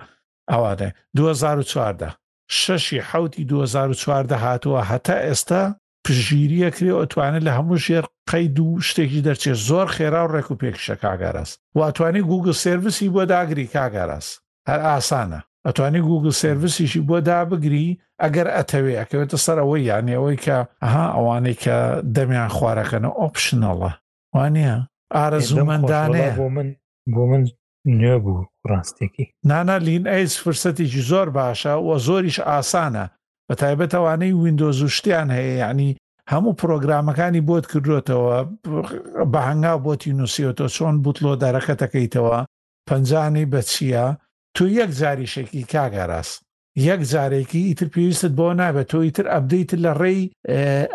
ئەوانێ 0.51 0.89
2014 1.15 2.15
شەشی 2.51 2.99
حوتی 3.09 3.43
2014 3.43 4.37
هاتووە 4.43 4.81
هەتا 4.91 5.15
ئێستا 5.27 5.78
پژگیریە 6.07 6.69
کرێ 6.77 6.91
ئەتوانێت 6.99 7.43
لە 7.47 7.51
هەموو 7.57 7.83
شێر 7.87 8.05
قەید 8.31 8.57
و 8.59 8.69
شتێکی 8.87 9.21
دەرچێت 9.27 9.59
زۆر 9.69 9.87
خێرا 9.95 10.21
و 10.25 10.31
ڕێک 10.33 10.47
و 10.51 10.59
پێکشە 10.61 10.95
کاگەڕاست 11.03 11.57
واتوانی 11.77 12.21
گوگل 12.31 12.51
سرویسی 12.65 13.09
بۆ 13.15 13.23
داگری 13.31 13.67
کاگەڕاست 13.75 14.33
هەر 14.69 14.79
ئاسانە 14.89 15.39
ئەتوانی 15.65 16.01
گوگل 16.09 16.31
سرویسیشی 16.43 17.01
بۆ 17.09 17.17
دابگری 17.29 17.87
ئەگەر 18.23 18.47
ئەتەوێ 18.57 18.93
ئەکەوێتە 18.99 19.37
سەرەوەی 19.45 19.87
یانەوەی 19.89 20.37
کە 20.45 20.57
ئەها 20.83 21.05
ئەوانەی 21.15 21.57
کە 21.63 21.77
دەمیان 22.15 22.49
خوارەکەنە 22.55 23.09
ئۆپشنەڵە 23.19 23.91
وانە 24.35 24.71
ئارەزومەندانەیە 25.15 26.33
بۆ 26.39 26.47
من 26.55 26.67
بۆ 27.15 27.23
من 27.31 27.43
نوێ 27.99 28.17
بوو 28.23 28.45
ڕاستێکی 28.69 29.25
نانا 29.49 29.77
لین 29.85 30.03
ئەیس 30.13 30.33
فرسەتێکی 30.43 31.01
زۆر 31.11 31.27
باشە 31.37 31.73
و 31.85 31.89
زۆریش 32.07 32.37
ئاسانە 32.49 33.05
بە 33.49 33.55
تایبەتەوانەی 33.55 34.37
وینندۆز 34.41 34.81
و 34.83 34.87
شتیان 34.95 35.29
هەیە 35.37 35.55
ینی 35.61 35.97
هەموو 36.31 36.53
پرۆگرامەکانی 36.61 37.43
بۆت 37.49 37.65
کردوێتەوە 37.71 38.37
بە 39.31 39.39
هەنگا 39.49 39.73
بۆتی 39.85 40.13
نووسیەوە 40.19 40.53
چۆن 40.75 40.95
بوتلۆ 41.03 41.31
دەرەکە 41.43 41.73
دەکەیتەوە 41.81 42.39
پەنجانی 42.89 43.45
بە 43.53 43.61
چییە 43.71 44.07
تو 44.55 44.63
یەک 44.79 44.91
زاریشێکی 45.01 45.63
کاگەڕاست 45.73 46.39
یەک 46.89 47.01
جارێکی 47.11 47.67
ئیتر 47.69 47.87
پێویستت 47.93 48.33
بۆ 48.39 48.47
نابێت 48.61 48.87
تۆ 48.91 48.97
ئیتر 49.05 49.25
ئەبدەیت 49.33 49.71
لە 49.83 49.91
ڕێی 50.01 50.21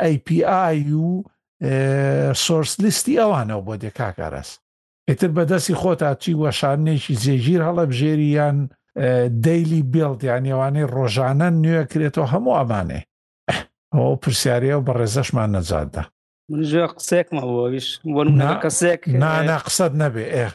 ئەیPI 0.02 0.90
و 1.06 1.10
سۆرس 2.44 2.72
لیستی 2.82 3.20
ئەوانەوە 3.22 3.62
بۆ 3.66 3.74
دێکاکارەس 3.82 4.50
ئیتر 5.08 5.30
بەدەستی 5.36 5.74
خۆتا 5.80 6.10
چی 6.22 6.32
وەشارنێکی 6.42 7.14
جێگیر 7.22 7.60
هەڵەبژێریان 7.68 8.58
دەیلی 9.44 9.82
بێڵ 9.92 10.14
یانێوانەی 10.30 10.88
ڕۆژانە 10.94 11.48
نوێکرێتەوە 11.62 12.28
هەموو 12.32 12.56
ئەمانێ 12.58 13.00
ئەو 13.94 14.14
پرسیارە 14.22 14.72
و 14.76 14.84
بە 14.86 14.92
ڕێزەشمان 15.00 15.50
نەزاددا 15.56 16.04
قسێکمەوەویش 16.96 17.88
کەسێک 18.64 19.00
نانا 19.22 19.56
قسەت 19.66 19.92
نەبێ 20.02 20.24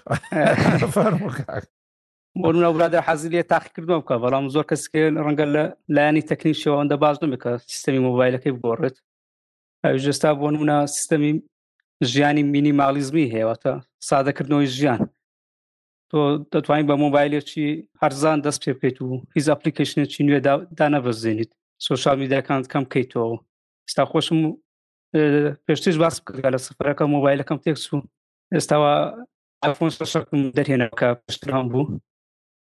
بۆنا 2.43 2.69
برادا 2.75 2.99
حەزی 3.07 3.29
لێ 3.33 3.41
تاقیکردوە 3.53 3.95
بکە 3.99 4.15
بەڵام 4.23 4.45
زۆر 4.53 4.65
کەسکە 4.69 4.99
ڕەنگە 5.25 5.45
لە 5.55 5.63
لایانی 5.95 6.27
تەکنین 6.29 6.55
شێوەندە 6.61 6.95
باز 7.03 7.15
نمێکە 7.23 7.51
سیستەمی 7.69 8.03
مۆبایلەکەی 8.07 8.55
بگۆڕێت 8.55 8.95
ئەوژێستا 9.85 10.29
بۆ 10.39 10.47
نمونە 10.53 10.77
سیستەمی 10.95 11.33
ژیانی 12.11 12.43
مینیمالیزمی 12.53 13.31
هێوەتە 13.33 13.73
سادەکردنەوەی 14.09 14.69
ژیان 14.77 15.01
تۆ 16.13 16.17
دەتوانین 16.53 16.87
بە 16.89 16.95
مۆبایلێکی 17.05 17.67
هەرزان 18.01 18.37
دەست 18.45 18.59
پێ 18.63 18.71
بکەیت 18.75 18.97
و 19.01 19.07
هیچ 19.35 19.45
ئەپلیکیشنێکی 19.51 20.21
نوێ 20.27 20.39
دانەبەرزێنیت 20.79 21.51
سوۆشال 21.85 22.17
میداکان 22.23 22.59
کەم 22.71 22.83
بکەیتەوە 22.87 23.33
ئستا 23.87 24.03
خۆشم 24.11 24.39
پێشتیش 25.65 25.95
باس 26.03 26.15
بکرا 26.25 26.49
لە 26.55 26.59
سفرەکە 26.67 27.03
مۆبایلەکەم 27.15 27.57
تێکس 27.63 27.83
و 27.93 27.97
ئێستاوە 28.55 28.93
ئەفۆن 29.63 29.91
شەکم 30.11 30.39
دەرهێنەکە 30.57 31.07
پشتران 31.25 31.65
بوو 31.71 31.93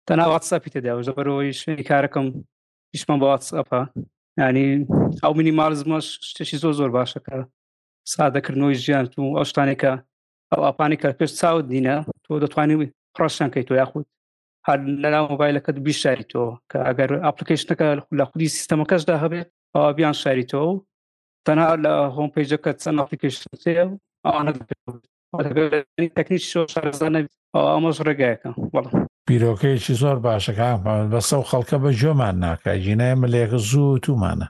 تەنا 0.07 0.25
واتسەپی 0.33 0.71
تێداوە 0.73 1.01
دەبەرەوەی 1.07 1.57
شوێنی 1.61 1.87
کارەکەم 1.89 2.25
پیشمان 2.91 3.17
بە 3.21 3.25
واتسەپە 3.33 3.79
ینی 4.41 4.67
ئەو 5.23 5.33
مینیمالزمە 5.39 5.97
شتێکی 6.29 6.57
زۆ 6.63 6.69
زۆر 6.79 6.89
باشەکە 6.97 7.35
سادەکردنەوەی 8.13 8.79
ژیان 8.83 9.05
و 9.17 9.35
ئەو 9.37 9.45
شتانێکە 9.51 9.91
ئەو 10.51 10.61
ئاپانی 10.65 10.97
کار 11.01 11.13
پێش 11.19 11.31
چاوت 11.39 11.65
دینە 11.73 11.95
تۆ 12.25 12.31
دەتوانانی 12.43 12.87
پرشان 13.17 13.49
کەیت 13.53 13.67
تۆ 13.69 13.75
یاخود 13.81 14.05
هەر 14.67 14.79
لەلا 15.01 15.19
مۆبایلەکەت 15.31 15.77
بیشاری 15.87 16.25
تۆ 16.31 16.43
کە 16.71 16.77
ئەگەر 16.87 17.09
ئاپلیکیشنەکە 17.25 17.87
لە 18.19 18.23
خودی 18.29 18.47
سیستەمەکەشدا 18.57 19.15
هەبێت 19.23 19.47
ئەو 19.75 19.85
بیان 19.97 20.15
شاری 20.21 20.45
تۆ 20.51 20.61
و 20.69 20.73
تەنها 21.47 21.67
لە 21.83 21.93
هۆم 22.15 22.29
پیجەکە 22.35 22.71
چەند 22.81 22.99
ئاپلیکیشن 22.99 23.43
تەکنیک 26.17 26.43
شارزانە 26.51 27.19
ئەمەش 27.73 27.97
ڕێگایەکە 28.07 28.51
بەڵام 28.73 28.93
بیرۆکەیەکی 29.27 29.93
زۆر 30.01 30.17
باشەکە 30.25 30.67
بەسە 31.11 31.33
و 31.39 31.47
خەڵکە 31.49 31.77
بە 31.83 31.89
جۆمان 32.01 32.35
ناکەگینای 32.45 33.13
ملێک 33.23 33.51
زوو 33.69 33.97
تومانە 34.05 34.47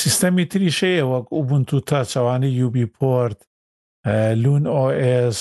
سیستەمی 0.00 0.44
تریشەیە 0.52 1.04
وەک 1.12 1.26
ئوبنتو 1.36 1.78
تا 1.88 2.04
چاوانی 2.12 2.50
یوبی 2.60 2.86
پۆرت 2.96 3.40
لون 4.42 4.64
ئۆS 4.74 5.40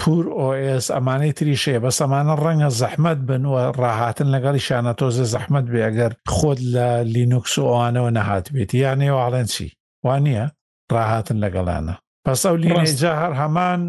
پور 0.00 0.24
ئۆS 0.42 0.86
ئەمانەی 0.94 1.32
تریشێ 1.38 1.76
بە 1.84 1.90
سەمانە 2.00 2.34
ڕەنگە 2.44 2.70
زەحمت 2.80 3.18
بنوە 3.28 3.62
ڕاهاتن 3.80 4.28
لەگەڵی 4.34 4.64
شانە 4.66 4.92
تۆزە 5.00 5.24
زەحمت 5.34 5.66
بێگەر 5.72 6.12
خۆت 6.34 6.58
لە 6.74 6.88
لینوکس 7.14 7.54
و 7.58 7.64
ئەوانەوە 7.72 8.10
نەهات 8.18 8.46
بێت 8.54 8.70
یانێواڵێن 8.84 9.46
چی 9.54 9.66
وان 10.04 10.20
نییە 10.26 10.46
ڕاهاتن 10.92 11.38
لەگەڵانە 11.44 11.94
پس 12.26 12.40
ئەو 12.46 12.56
لینێجا 12.62 13.12
هەر 13.22 13.32
هەمان 13.42 13.80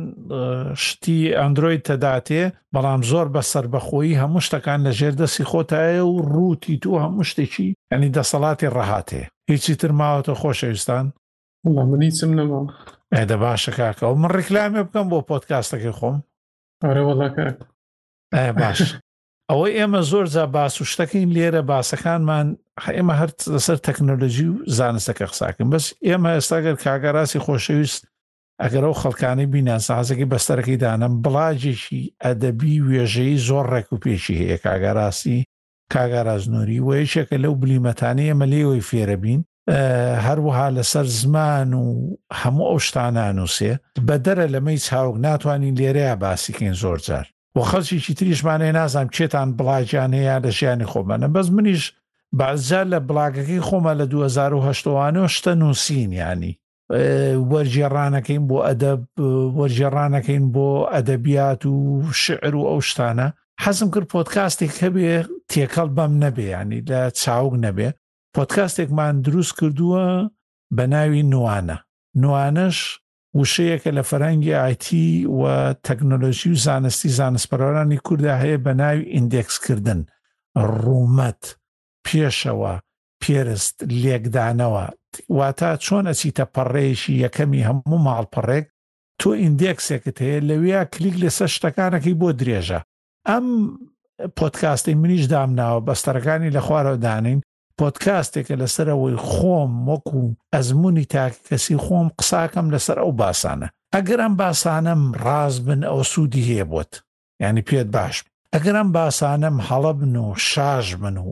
شتی 0.83 1.19
ئەندروۆی 1.39 1.79
تەداتێ 1.87 2.43
بەڵام 2.75 3.01
زۆر 3.11 3.27
بە 3.35 3.41
سربەخۆیی 3.51 4.19
هەموو 4.21 4.45
شتەکان 4.47 4.79
لە 4.85 4.91
ژێر 4.99 5.13
دەستی 5.21 5.47
خۆتایە 5.51 6.03
و 6.05 6.17
ڕووتی 6.33 6.75
تو 6.83 6.91
هەموو 7.03 7.27
شتێکی 7.29 7.69
ئەنی 7.91 8.09
دەسەڵاتی 8.17 8.67
ڕەهاتێ 8.75 9.23
هیچی 9.51 9.73
ترماوەتە 9.81 10.33
خۆشەویستان 10.41 11.05
منی 11.91 12.11
چم 12.17 12.31
نەمە 12.39 12.59
ئەدە 13.17 13.35
باشە 13.45 13.71
کاکە 13.79 14.05
و 14.11 14.15
من 14.21 14.29
ڕیکلاامێ 14.39 14.81
بکەم 14.87 15.07
بۆ 15.11 15.19
پۆتکاستەکەی 15.29 15.95
خۆم 15.99 16.17
باش 18.61 18.79
ئەوەی 19.49 19.75
ئێمە 19.77 20.01
زۆر 20.11 20.25
جا 20.33 20.45
باس 20.55 20.75
و 20.81 20.85
شتەکەین 20.91 21.29
لێرە 21.35 21.61
باسەکانمان 21.71 22.47
ئێمە 22.95 23.13
هەر 23.19 23.29
لەسەر 23.55 23.77
تەکنۆلۆژی 23.87 24.47
و 24.51 24.55
زانستەکە 24.77 25.25
قساکەم 25.31 25.67
بەس 25.73 25.85
ئێمە 26.07 26.29
ئێستاگەر 26.35 26.75
کاگەڕاستی 26.85 27.43
خۆشەویست 27.45 28.01
ئەگەر 28.61 28.83
ئەو 28.85 28.95
خەڵکانی 29.01 29.45
بیناسازەکەی 29.53 30.29
بەستەرەکەی 30.31 30.77
دانم 30.83 31.13
بڵاجێکی 31.23 32.01
ئەدەبی 32.23 32.75
وێژەی 32.89 33.35
زۆر 33.47 33.65
ڕێک 33.73 33.87
و 33.91 34.01
پێشی 34.03 34.35
هەیە 34.41 34.57
کاگەڕاستی 34.65 35.39
کاگەڕازنووری 35.93 36.83
وەیەشێکە 36.87 37.37
لەو 37.43 37.53
بلیمەتانی 37.61 38.29
ئەمە 38.31 38.47
لێەوەی 38.53 38.87
فێرەبین 38.89 39.41
هەروەها 40.27 40.67
لەسەر 40.77 41.05
زمان 41.19 41.69
و 41.73 41.85
هەموو 42.41 42.67
ئەو 42.71 42.79
شتانانووسێ 42.87 43.73
بەدەرە 44.07 44.45
لەمەی 44.53 44.79
چاوک 44.87 45.15
ناتوانین 45.27 45.75
لێرەیە 45.79 46.15
باسیکەین 46.25 46.75
زۆر 46.83 46.99
جار 47.07 47.25
و 47.55 47.59
خەڵکیی 47.71 48.15
تریشمانەیە 48.19 48.75
نازانم 48.79 49.09
چێتان 49.15 49.49
بڵاجیان 49.59 50.11
هەیە 50.19 50.37
لە 50.43 50.49
ژیانی 50.57 50.89
خۆمەە 50.91 51.27
بەس 51.35 51.47
منیش 51.55 51.83
بازار 52.39 52.85
لە 52.93 52.99
بڵاگەکەی 53.09 53.65
خۆمە 53.67 53.93
لە 53.99 54.05
2010 54.05 55.27
شتە 55.27 55.51
نووسین 55.61 56.11
ینی 56.11 56.59
وەرجێڕانەکەین 57.51 58.43
بۆ 58.49 58.57
ئەدەب 58.67 59.01
وەرجێڕانەکەین 59.59 60.43
بۆ 60.53 60.67
ئەدەبیات 60.93 61.61
و 61.65 61.77
شعر 62.23 62.55
و 62.55 62.63
ئەو 62.69 62.81
شتانە 62.89 63.27
حەزم 63.63 63.89
کرد 63.93 64.07
پۆتکاستێک 64.15 64.73
هەبێ 64.83 65.09
تێکەڵ 65.51 65.89
بەم 65.97 66.11
نەبێ 66.23 66.45
ینی 66.55 66.81
لە 66.89 66.99
چاوک 67.21 67.53
نەبێ 67.65 67.89
پۆتکاستێکمان 68.37 69.21
دروست 69.23 69.53
کردووە 69.59 70.29
بە 70.75 70.83
ناوی 70.93 71.23
نوانە 71.33 71.77
نوانش 72.23 72.77
وشەیەکە 73.39 73.91
لە 73.97 74.03
فەرەنگی 74.09 74.53
آیتی 74.65 75.05
و 75.39 75.73
تەکنۆلۆژی 75.87 76.47
و 76.51 76.55
زانستی 76.65 77.09
زانستپەرۆرانی 77.19 77.99
کووردا 78.05 78.35
هەیە 78.43 78.59
بە 78.65 78.71
ناوی 78.81 79.11
ئیندێکسکردن 79.15 79.99
ڕوومەت 80.81 81.43
پێشەوە 82.07 82.73
پێرست 83.21 83.77
لێکدانەوە 84.03 84.85
واتە 85.37 85.69
چۆن 85.85 86.05
ئەچیتە 86.11 86.45
پەڕێشی 86.55 87.13
یەکەمی 87.23 87.65
هەموو 87.69 87.97
ماڵپەڕێک 88.07 88.65
تۆ 89.19 89.29
ئیندێکسێکت 89.43 90.17
هەیە 90.25 90.39
لەویا 90.49 90.81
کلیک 90.93 91.15
لەسەر 91.23 91.49
شتەکانەکەی 91.55 92.19
بۆ 92.21 92.29
درێژە 92.39 92.79
ئەم 93.29 93.47
پۆتکاستی 94.37 94.93
منیش 95.01 95.23
دامناوە 95.33 95.81
بەستەرەکانی 95.87 96.53
لە 96.55 96.59
خوارەوە 96.67 96.97
دانین 97.05 97.39
پۆتکاستێکە 97.81 98.55
لەسەرەوەی 98.61 99.17
خۆم 99.29 99.71
وەکو 99.87 100.23
ئەزمموی 100.53 101.05
تاک 101.13 101.33
کەسی 101.47 101.77
خۆم 101.85 102.07
قساکەم 102.19 102.67
لەسەر 102.73 102.97
ئەو 103.01 103.11
باسانە 103.21 103.67
ئەگەر 103.95 104.19
ئەم 104.23 104.33
باسانەم 104.41 105.01
ڕاز 105.25 105.55
بن 105.67 105.81
ئەو 105.89 105.99
سوودی 106.13 106.47
هەیە 106.49 106.65
بۆت 106.71 106.91
ینی 107.43 107.63
پێت 107.69 107.87
باش 107.95 108.15
ئەگەر 108.53 108.75
ئەم 108.79 108.89
باسانەم 108.97 109.57
هەڵە 109.67 109.93
بن 109.99 110.15
و 110.25 110.33
شاژ 110.51 110.87
من 111.01 111.17
و 111.17 111.27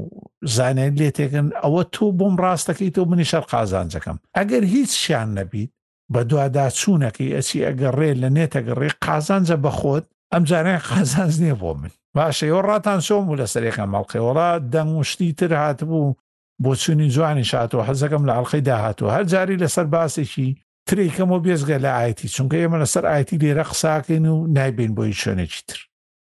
زانێت 0.56 0.95
لێتێکن 1.00 1.47
ئەوە 1.64 1.84
تۆ 1.93 2.06
بۆم 2.20 2.36
ڕاستەکەی 2.43 2.91
تۆ 2.95 3.02
منی 3.10 3.26
شەر 3.32 3.43
قازانجەکەم 3.54 4.18
ئەگەر 4.38 4.64
هیچ 4.76 4.91
شیان 5.04 5.30
نەبیت 5.38 5.72
بە 6.14 6.20
دووادا 6.30 6.66
چوونەکەی 6.80 7.34
ئەچی 7.36 7.60
ئەگەڕێ 7.68 8.12
لە 8.22 8.30
نێتەگەڕێ 8.38 8.89
قازانجە 9.06 9.58
بەخۆت 9.66 10.06
ئەم 10.34 10.43
جاران 10.50 10.80
قازانز 10.89 11.36
نییە 11.43 11.56
بۆ 11.62 11.72
من 11.80 11.89
باشەوە 12.18 12.62
ڕاتان 12.68 13.00
سۆم 13.08 13.26
و 13.30 13.36
لەسەرێکە 13.39 13.84
مەڵقێوەڵا 13.93 14.50
دەنگشتی 14.74 15.34
تر 15.39 15.54
هاتبوو 15.64 16.16
بۆ 16.64 16.76
چونی 16.76 17.10
جوانی 17.16 17.43
شاتەوە 17.51 17.84
حەزەکەم 17.89 18.24
لە 18.30 18.34
ئەڵلقەی 18.36 18.64
داهاتوە 18.70 19.10
هەر 19.16 19.24
جاری 19.32 19.62
لەسەر 19.64 19.86
باسێکی 19.95 20.47
تریکەمەوە 20.89 21.39
بێزگە 21.45 21.78
لە 21.86 21.91
ئاەتی 21.97 22.28
چونکە 22.36 22.55
ئێمە 22.62 22.78
لەسەر 22.84 23.03
ئاەتی 23.12 23.38
لێرە 23.43 23.64
قساکەین 23.70 24.26
و 24.34 24.36
نایبین 24.55 24.91
بۆی 24.97 25.14
شوێنێکی 25.22 25.62
تر 25.68 25.80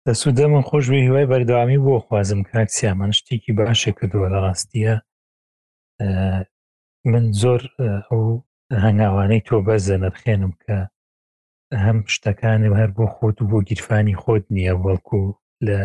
دەسوودە 0.07 0.45
من 0.53 0.61
خۆشوی 0.69 1.01
هیوای 1.05 1.25
بەردەوامی 1.31 1.81
بۆ 1.85 1.95
خوازم 2.05 2.41
کاکسیامان 2.49 3.11
شتێکی 3.17 3.51
باشێک 3.59 3.95
کردووە 3.99 4.27
لە 4.33 4.39
ڕاستیە 4.45 4.93
من 7.11 7.25
زۆر 7.41 7.61
ئەو 8.11 8.23
هەنگاوانەی 8.83 9.41
تۆ 9.47 9.55
بەزە 9.67 9.95
نەرخێنم 10.03 10.53
کە 10.63 10.77
هەم 11.85 11.97
شتەکانم 12.15 12.73
هەر 12.81 12.89
بۆ 12.97 13.05
خۆت 13.15 13.37
و 13.41 13.47
بۆ 13.51 13.57
گیرفانی 13.69 14.15
خۆت 14.21 14.45
نییە 14.55 14.73
وەڵکو 14.83 15.19
لە 15.67 15.79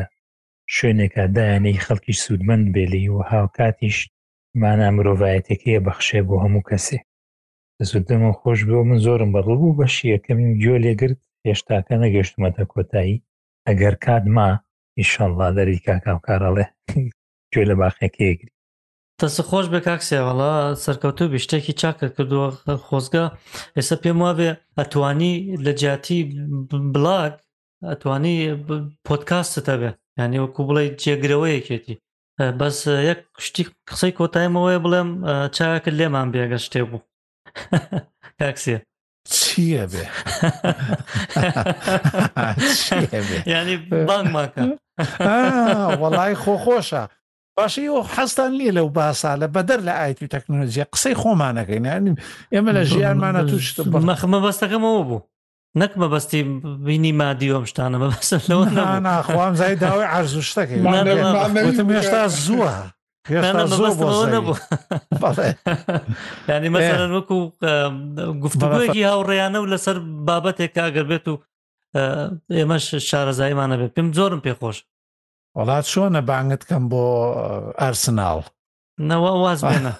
شوێنێکە 0.76 1.22
دایانەی 1.36 1.82
خەڵکی 1.84 2.18
سوودمەند 2.22 2.64
بێلی 2.74 3.06
و 3.08 3.18
هاوکاتیش 3.30 3.98
مانە 4.60 4.86
مرۆڤایەتێکیە 4.96 5.80
بەخشێ 5.86 6.20
بۆ 6.28 6.36
هەموو 6.44 6.66
کەسێ 6.68 6.98
زودەمە 7.90 8.30
خۆش 8.40 8.60
بۆ 8.68 8.78
من 8.88 8.98
زۆرم 9.06 9.30
بەڕڵ 9.34 9.54
بوو 9.60 9.76
بەشی 9.78 10.10
یەکەمیم 10.14 10.52
گوێ 10.62 10.76
لێگرت 10.84 11.20
هێشتاکە 11.46 11.94
نەگەشتمەتە 12.04 12.64
کۆتایی 12.72 13.22
ئەگەر 13.66 13.94
کات 14.04 14.24
ما 14.36 14.48
ئیشەڵڵا 14.98 15.48
دەری 15.56 15.78
کاکاو 15.86 16.18
کارەڵێ 16.26 16.66
گوێ 17.52 17.64
لە 17.70 17.74
باخەکەیەگری 17.80 18.50
دەس 19.20 19.36
خۆش 19.48 19.66
بە 19.72 19.80
کاکسێوەڵا 19.86 20.52
سەرکەوتو 20.84 21.24
بشتێکی 21.34 21.74
چاکە 21.80 22.06
کردووە 22.14 22.48
خۆزگە 22.86 23.24
ئێستا 23.76 23.96
پێم 24.02 24.18
وابێ 24.24 24.50
ئەتوانی 24.78 25.34
لە 25.64 25.72
جیاتی 25.80 26.18
بڵاک 26.94 27.34
ئەتوانی 27.90 28.36
پۆتکاستتە 29.06 29.74
بێ 29.80 29.90
یعنی 30.18 30.40
وەکو 30.44 30.60
بڵێ 30.68 30.84
جێگرەوەیەکێتی 31.02 31.96
بەس 32.60 32.78
یەک 33.08 33.20
شتی 33.46 33.64
قسەی 33.88 34.12
کۆتایمەوەی 34.18 34.80
بڵێم 34.84 35.08
چاکرد 35.56 35.96
لێمان 35.98 36.28
بێگە 36.32 36.58
شتێ 36.64 36.82
بوو 36.88 37.00
کاکسە 38.40 38.76
چییە 39.36 39.84
بێ 39.92 40.04
ینی 43.54 43.76
بانگماکە 44.08 44.62
وەڵی 46.02 46.34
خۆخۆشە 46.44 47.04
باشی 47.58 47.88
و 47.88 47.98
حەستان 48.14 48.50
لێ 48.60 48.68
لەو 48.76 48.88
باساە 48.96 49.48
بەدەر 49.56 49.80
لە 49.88 49.92
ئایتی 50.00 50.30
تەکنۆلژیە 50.34 50.84
قسەی 50.92 51.18
خۆمانەکەین 51.20 51.84
ینی 51.96 52.12
ئێمە 52.54 52.70
لە 52.76 52.82
ژیانمانە 52.92 53.42
توشت 53.50 53.76
مەخمە 54.08 54.38
بەستەکەمەوە 54.44 55.02
بوو 55.08 55.20
نەک 55.80 55.92
مەبەستی 56.00 56.42
بینی 56.86 57.12
مادی 57.20 57.48
ئەم 57.56 57.64
شتانە 57.70 57.96
بەبەسەر 58.02 58.40
لەوە 58.50 58.64
ناخوام 59.08 59.52
زای 59.60 59.74
داوای 59.82 60.04
عرز 60.16 60.32
و 60.36 60.42
شتەکەی 60.42 60.80
هێشتا 61.84 62.24
زووە 62.44 62.72
ینی 66.50 66.70
مەسەرەن 66.74 67.10
وەکو 67.16 67.36
گفتوگویەکی 68.44 69.08
هاوڕێیانە 69.10 69.58
و 69.60 69.70
لەسەر 69.72 69.96
بابەتێک 70.28 70.70
کاگەر 70.76 71.04
بێت 71.10 71.26
و 71.30 71.34
ئێمەش 72.56 72.86
شارەزایمانە 73.08 73.76
بێت 73.80 73.92
پێم 73.96 74.08
زۆرم 74.18 74.40
پێخۆش 74.46 74.78
وڵات 75.58 75.84
چۆنە 75.92 76.20
بانگت 76.28 76.62
کەم 76.68 76.84
بۆ 76.92 77.04
ئەرسناڵ 77.80 78.40
نەوە 79.00 79.30
واز 79.42 79.64
بێنە 79.68 79.92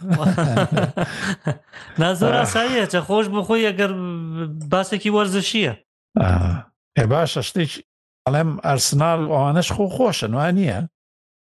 نازۆر 2.01 2.33
ئاساییە 2.41 2.87
چە 2.93 2.99
خۆش 3.09 3.27
بخۆی 3.35 3.67
ئەگەر 3.71 3.93
باسێکی 4.73 5.11
وەرزشیە 5.17 5.73
پێ 6.97 7.05
باشە 7.13 7.41
شتێک 7.49 7.73
ئەڵێم 8.25 8.51
ئەرسنال 8.67 9.21
ئەوانش 9.33 9.69
خۆ 9.77 9.85
خۆشن 9.97 10.31
وان 10.35 10.53
نییە 10.59 10.79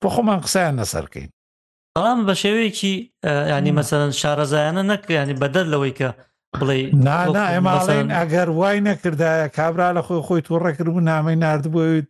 بۆ 0.02 0.08
خۆمان 0.14 0.40
قسەیان 0.46 0.76
نەسەرکەین 0.82 1.30
بەڵام 1.96 2.20
بە 2.28 2.34
شێوەیەکی 2.42 2.94
ینی 3.52 3.72
مەسەرەن 3.78 4.12
شارەزایانە 4.22 4.84
نەک 4.92 5.02
ینی 5.18 5.36
بەدەر 5.42 5.66
لەوەی 5.74 5.94
کە 6.00 6.10
بڵێ 6.60 6.78
نانا 7.06 7.46
ئێماڵێن 7.54 8.08
ئەگەر 8.18 8.50
وای 8.60 8.78
نەکردایە 8.90 9.48
کابرا 9.58 9.90
لە 9.98 10.02
خۆی 10.08 10.22
خۆی 10.28 10.42
تووڕەکردبوو 10.48 11.06
نامی 11.12 11.36
نردبوویت 11.44 12.10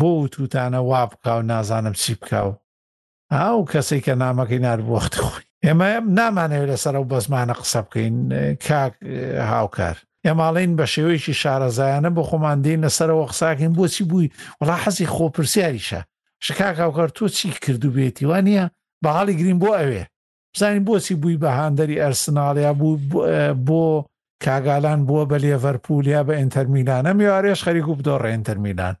بۆ 0.00 0.10
تووتانە 0.32 0.80
وا 0.90 1.02
بکە 1.10 1.30
و 1.38 1.42
نازانم 1.50 1.92
چی 2.02 2.12
بکە 2.20 2.38
و 2.46 2.52
ئاو 3.32 3.64
کەسی 3.72 3.98
کە 4.06 4.14
نامەکەی 4.22 4.62
نربووەخت 4.66 5.14
خۆی 5.22 5.44
ئێمە 5.64 5.90
نامانەوێت 6.18 6.68
لەسەر 6.72 6.94
ئەو 6.96 7.04
بەزمانە 7.12 7.54
قسە 7.62 7.80
بکەین 7.86 8.16
کاک 8.66 8.94
هاوکار 9.52 9.96
ئێماڵین 10.26 10.72
بە 10.78 10.86
شێوەیەکی 10.94 11.38
شارەزایانە 11.42 12.10
بۆ 12.16 12.22
خۆماندین 12.30 12.80
لەسەرەوە 12.84 13.24
قساکەین 13.30 13.72
بۆچی 13.78 14.04
بووی 14.10 14.32
وڵا 14.60 14.76
حەزی 14.84 15.10
خۆپرسیاریشە 15.14 16.00
شکاک 16.46 16.76
هاوکار 16.84 17.08
تۆ 17.16 17.24
چی 17.36 17.48
کردو 17.64 17.90
بێتی 17.96 18.24
وانە 18.30 18.64
بەحاڵی 19.04 19.34
گرین 19.40 19.58
بۆ 19.62 19.68
ئەوێ 19.80 20.04
بزانین 20.54 20.84
بۆچی 20.88 21.14
بووی 21.22 21.38
بە 21.42 21.48
هاندەری 21.58 22.00
ئەرسناڵیا 22.02 22.70
بوو 22.80 22.98
بۆ 23.66 23.82
کاگالان 24.44 25.00
بووە 25.08 25.24
بە 25.30 25.36
لێڤەرپولیا 25.44 26.20
بە 26.26 26.32
ئینتەرمیلان 26.40 27.04
ئەم 27.08 27.18
یوارێش 27.28 27.60
خەریک 27.66 27.86
و 27.88 27.96
بدۆڕێ 27.98 28.30
ئینتەرمیلان 28.34 28.94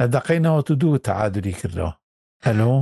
لە 0.00 0.06
دەقینەوە 0.14 0.62
تو 0.66 0.74
دوو 0.82 0.98
تەعادری 1.06 1.54
کردەوە 1.60 1.92
هەلۆ 2.46 2.72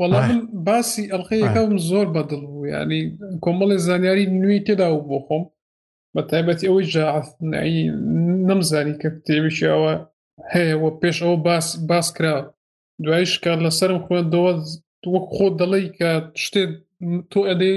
وەڵام 0.00 0.28
باسی 0.66 1.02
ئەلقەیەکەم 1.12 1.70
زۆر 1.90 2.06
بەدڵ 2.14 2.40
بوو 2.50 2.64
ینی 2.74 3.02
کۆمەڵی 3.44 3.78
زانیاری 3.86 4.30
نوێی 4.40 4.64
تێدا 4.66 4.88
و 4.92 5.04
بۆ 5.08 5.18
خۆم 5.26 5.44
بە 6.14 6.22
تایبەتی 6.30 6.68
ئەوەی 6.68 6.90
جاعاتنایی 6.94 7.80
نەمزانی 8.48 8.94
کە 9.00 9.08
کتێبیشی 9.16 9.70
ئەوە 9.72 9.94
هەیە 10.54 10.76
وە 10.82 10.90
پێش 11.00 11.16
ئەوە 11.24 11.36
باس 11.46 11.66
باس 11.88 12.06
کرا 12.16 12.36
دوایش 13.04 13.32
کار 13.44 13.58
لەسرم 13.64 13.98
خوێندەوە 14.06 14.52
وەک 15.14 15.26
خۆ 15.36 15.46
دەڵی 15.60 15.84
کە 15.98 16.10
شتێت 16.44 16.70
تۆ 17.32 17.38
ئەدەی 17.48 17.76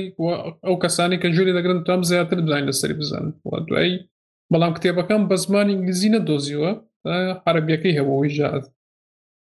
ئەو 0.66 0.76
کەسانی 0.84 1.18
کە 1.22 1.28
ژووری 1.36 1.56
دەگرن 1.58 1.80
تام 1.88 2.02
زیاتر 2.12 2.38
بدین 2.48 2.66
لەسری 2.70 2.96
بزان 3.02 3.26
دوایی 3.68 3.96
بەڵام 4.52 4.74
کتێبەکەم 4.78 5.22
بە 5.30 5.36
زمان 5.44 5.66
ئینگلیزی 5.70 6.14
نەدۆزیوە 6.16 6.72
عربیەکەی 7.50 7.98
هەبەوەی 7.98 8.32
ژات 8.38 8.66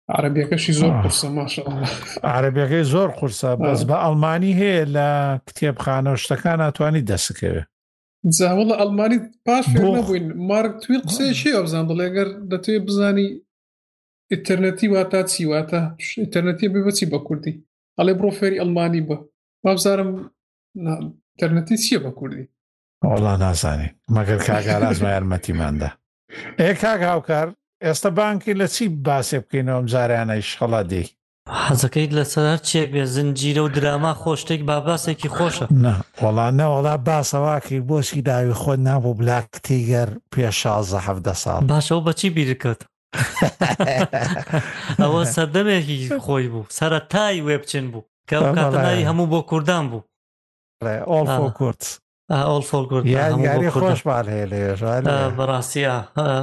عربیەکەشی 0.08 0.72
زۆر 0.72 0.92
عربیەکەی 2.22 2.84
زۆر 2.92 3.08
قورسە 3.18 3.50
بەس 3.60 3.80
بە 3.88 3.96
ئەلمانی 4.04 4.54
هەیە 4.62 4.84
لە 4.96 5.08
کتێبخانە 5.46 6.12
شتەکان 6.22 6.58
ناتوانانی 6.62 7.06
دەسکەوێ 7.10 7.62
جاوڵە 8.36 8.74
ئەلمانی 8.80 9.18
پاش 9.46 9.64
نبووین 9.74 10.26
مارک 10.50 10.72
توی 10.82 10.96
قسەیشی 11.06 11.54
ئەوزان 11.56 11.84
بڵێگەر 11.90 12.28
دەتوێ 12.50 12.78
بزانی 12.86 13.28
ئینتەرنەتی 14.32 14.88
واتە 14.94 15.20
چیواتە 15.32 15.80
ئینتەرنەتی 16.22 16.68
ببچی 16.74 17.06
بە 17.12 17.18
کوردی 17.26 17.54
ئەڵێ 17.98 18.12
بڕۆ 18.18 18.30
فێری 18.38 18.60
ئەلمانی 18.60 19.06
بە 19.08 19.16
بابزارم 19.64 20.10
ئینتەرنەتی 21.38 21.76
چییە 21.84 22.00
بە 22.04 22.10
کوردی 22.18 22.48
وڵا 23.10 23.34
نازانێ 23.44 23.88
مەگەر 24.16 24.38
کاگاراز 24.48 24.98
ما 25.02 25.10
یارمەتیماندا 25.14 25.88
ئێ 26.62 26.72
کاگ 26.82 27.00
هاوکار 27.10 27.48
ئێستا 27.86 28.06
بانکی 28.16 28.54
لە 28.60 28.66
چی 28.74 28.84
باسێ 29.06 29.38
بکەینەوە 29.42 29.76
ئەم 29.78 29.86
جاریانەی 29.92 30.42
شخەڵا 30.50 30.82
دی 30.90 31.04
حەزەکەیت 31.66 32.12
لەسەر 32.18 32.58
چێک 32.68 32.88
بێ 32.94 33.04
زنجیرە 33.14 33.62
و 33.64 33.68
دراما 33.76 34.12
خۆشتێک 34.22 34.60
باباسێکی 34.68 35.28
خۆشە 35.36 35.66
وەڵانەوەڵا 36.22 36.94
باسەواکی 37.08 37.78
بۆچی 37.88 38.20
داوی 38.28 38.54
خۆت 38.60 38.80
نابوو 38.88 39.18
بلاکتیگەر 39.20 40.08
پێشازە 40.34 40.98
هەفتە 41.06 41.34
ساڵ 41.44 41.58
باشەوە 41.72 42.00
بەچی 42.06 42.30
بیرکەت 42.36 42.80
ئەوە 45.02 45.22
سەردەمێکی 45.34 45.98
خۆی 46.24 46.48
بوو 46.52 46.64
سەرەتای 46.78 47.38
وێ 47.46 47.56
بچین 47.62 47.86
بوو 47.92 48.04
کە 48.30 48.34
کاتەنایی 48.56 49.06
هەموو 49.08 49.26
بۆ 49.32 49.40
کوردان 49.50 49.84
بوو 49.90 50.02
ئۆڵ 51.12 51.26
فۆ 51.36 51.48
کورت 51.58 51.82
ئۆڵ 52.32 52.62
فۆ 52.70 52.78
کورد 52.90 53.06
یاری 53.06 53.70
خۆش 53.76 54.00
باێ 54.08 54.44
لێ 54.50 54.62
بەڕاستە 55.36 55.94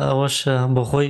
ئەوەش 0.10 0.38
بۆ 0.76 0.84
خۆی 0.92 1.10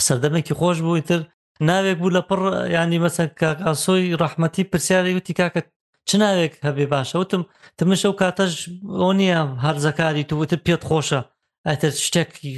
قسەدەمێکی 0.00 0.54
خۆش 0.60 0.78
بووی 0.86 1.04
تر 1.08 1.20
ناوێک 1.68 1.96
بوو 2.02 2.14
لە 2.16 2.22
پڕ 2.28 2.40
ینی 2.76 3.00
مەسە 3.04 3.22
کاکاسۆی 3.40 4.16
ڕحمەتی 4.22 4.68
پرسیاری 4.70 5.16
وتی 5.18 5.34
کاکە 5.40 5.60
چ 6.08 6.10
ناوێک 6.22 6.52
هەبێ 6.66 6.84
باشە 6.92 7.14
وتم 7.20 7.42
تمشە 7.78 8.08
و 8.12 8.18
کاتەش 8.22 8.52
ئەو 9.00 9.12
نییە 9.20 9.40
هەرزەکاری 9.64 10.24
تو 10.28 10.34
وتر 10.42 10.58
پێت 10.66 10.82
خۆشە 10.90 11.20
ئەتر 11.68 11.92
شتێکی 12.06 12.52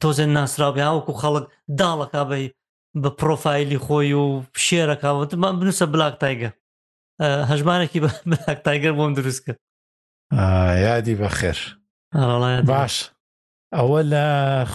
تۆزێن 0.00 0.30
ناسراابی 0.36 0.84
هاوکو 0.88 1.12
خەڵک 1.20 1.44
داڵەکابی 1.80 2.46
بە 3.02 3.10
پرۆفایلی 3.18 3.82
خۆی 3.86 4.12
و 4.22 4.26
شێرەکەوتمان 4.66 5.54
بنووسە 5.58 5.86
بلاک 5.94 6.14
تایگە 6.24 6.50
هەژمانێکی 7.50 7.98
بە 8.04 8.10
بلاک 8.30 8.58
تایگەر 8.66 8.92
بۆم 8.98 9.12
دروست 9.18 9.40
کرد 9.44 9.58
یادی 10.86 11.14
بەخێر 11.20 11.58
باش 12.72 12.94
ئەوە 13.76 14.00
لە 14.12 14.24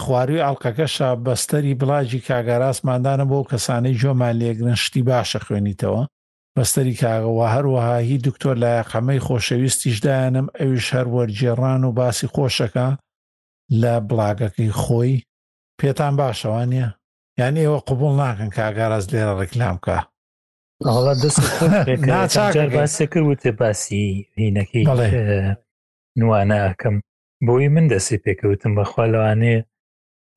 خواروی 0.00 0.44
ئەڵلقەکەشە 0.46 1.08
بەستەری 1.26 1.78
بڵاجی 1.80 2.24
کاگەڕاستماندانە 2.28 3.24
بۆ 3.30 3.38
کەسانەی 3.50 3.98
جۆمان 4.00 4.34
لێگرن 4.40 4.76
شتی 4.84 5.02
باشە 5.08 5.38
خوێنیتەوە 5.46 6.02
بەستەری 6.56 6.98
کاغەوە 7.02 7.46
هەروەها 7.54 7.96
هی 8.08 8.18
دکتۆر 8.26 8.56
لای 8.62 8.86
قەمەی 8.90 9.20
خۆشەویستیشدایەنم 9.26 10.46
ئەویش 10.58 10.86
هەر 10.96 11.06
وەرجێڕان 11.14 11.82
و 11.84 11.92
باسی 12.00 12.30
خۆشەکە 12.34 12.88
لە 13.82 13.92
بڵاگەکەی 14.08 14.70
خۆی 14.82 15.22
پێتان 15.80 16.12
باشەوانە 16.20 16.86
یعنی 17.40 17.60
ئێوە 17.64 17.80
قوبول 17.88 18.12
ناکەن 18.22 18.50
کاگەڕاز 18.58 19.04
لێرە 19.12 19.34
ڕێکلام 19.40 19.76
کە 19.84 19.96
ناچار 22.10 22.52
باسەکە 22.76 23.20
وتێ 23.28 23.50
باسی 23.60 24.06
هینەکەی 24.40 24.84
نوانە 26.20 26.58
ئەەکەم 26.66 26.96
بۆی 27.44 27.68
من 27.74 27.86
دەستی 27.92 28.22
پێکەوتم 28.24 28.72
بەخوا 28.78 29.04
لەوانەیە 29.14 29.60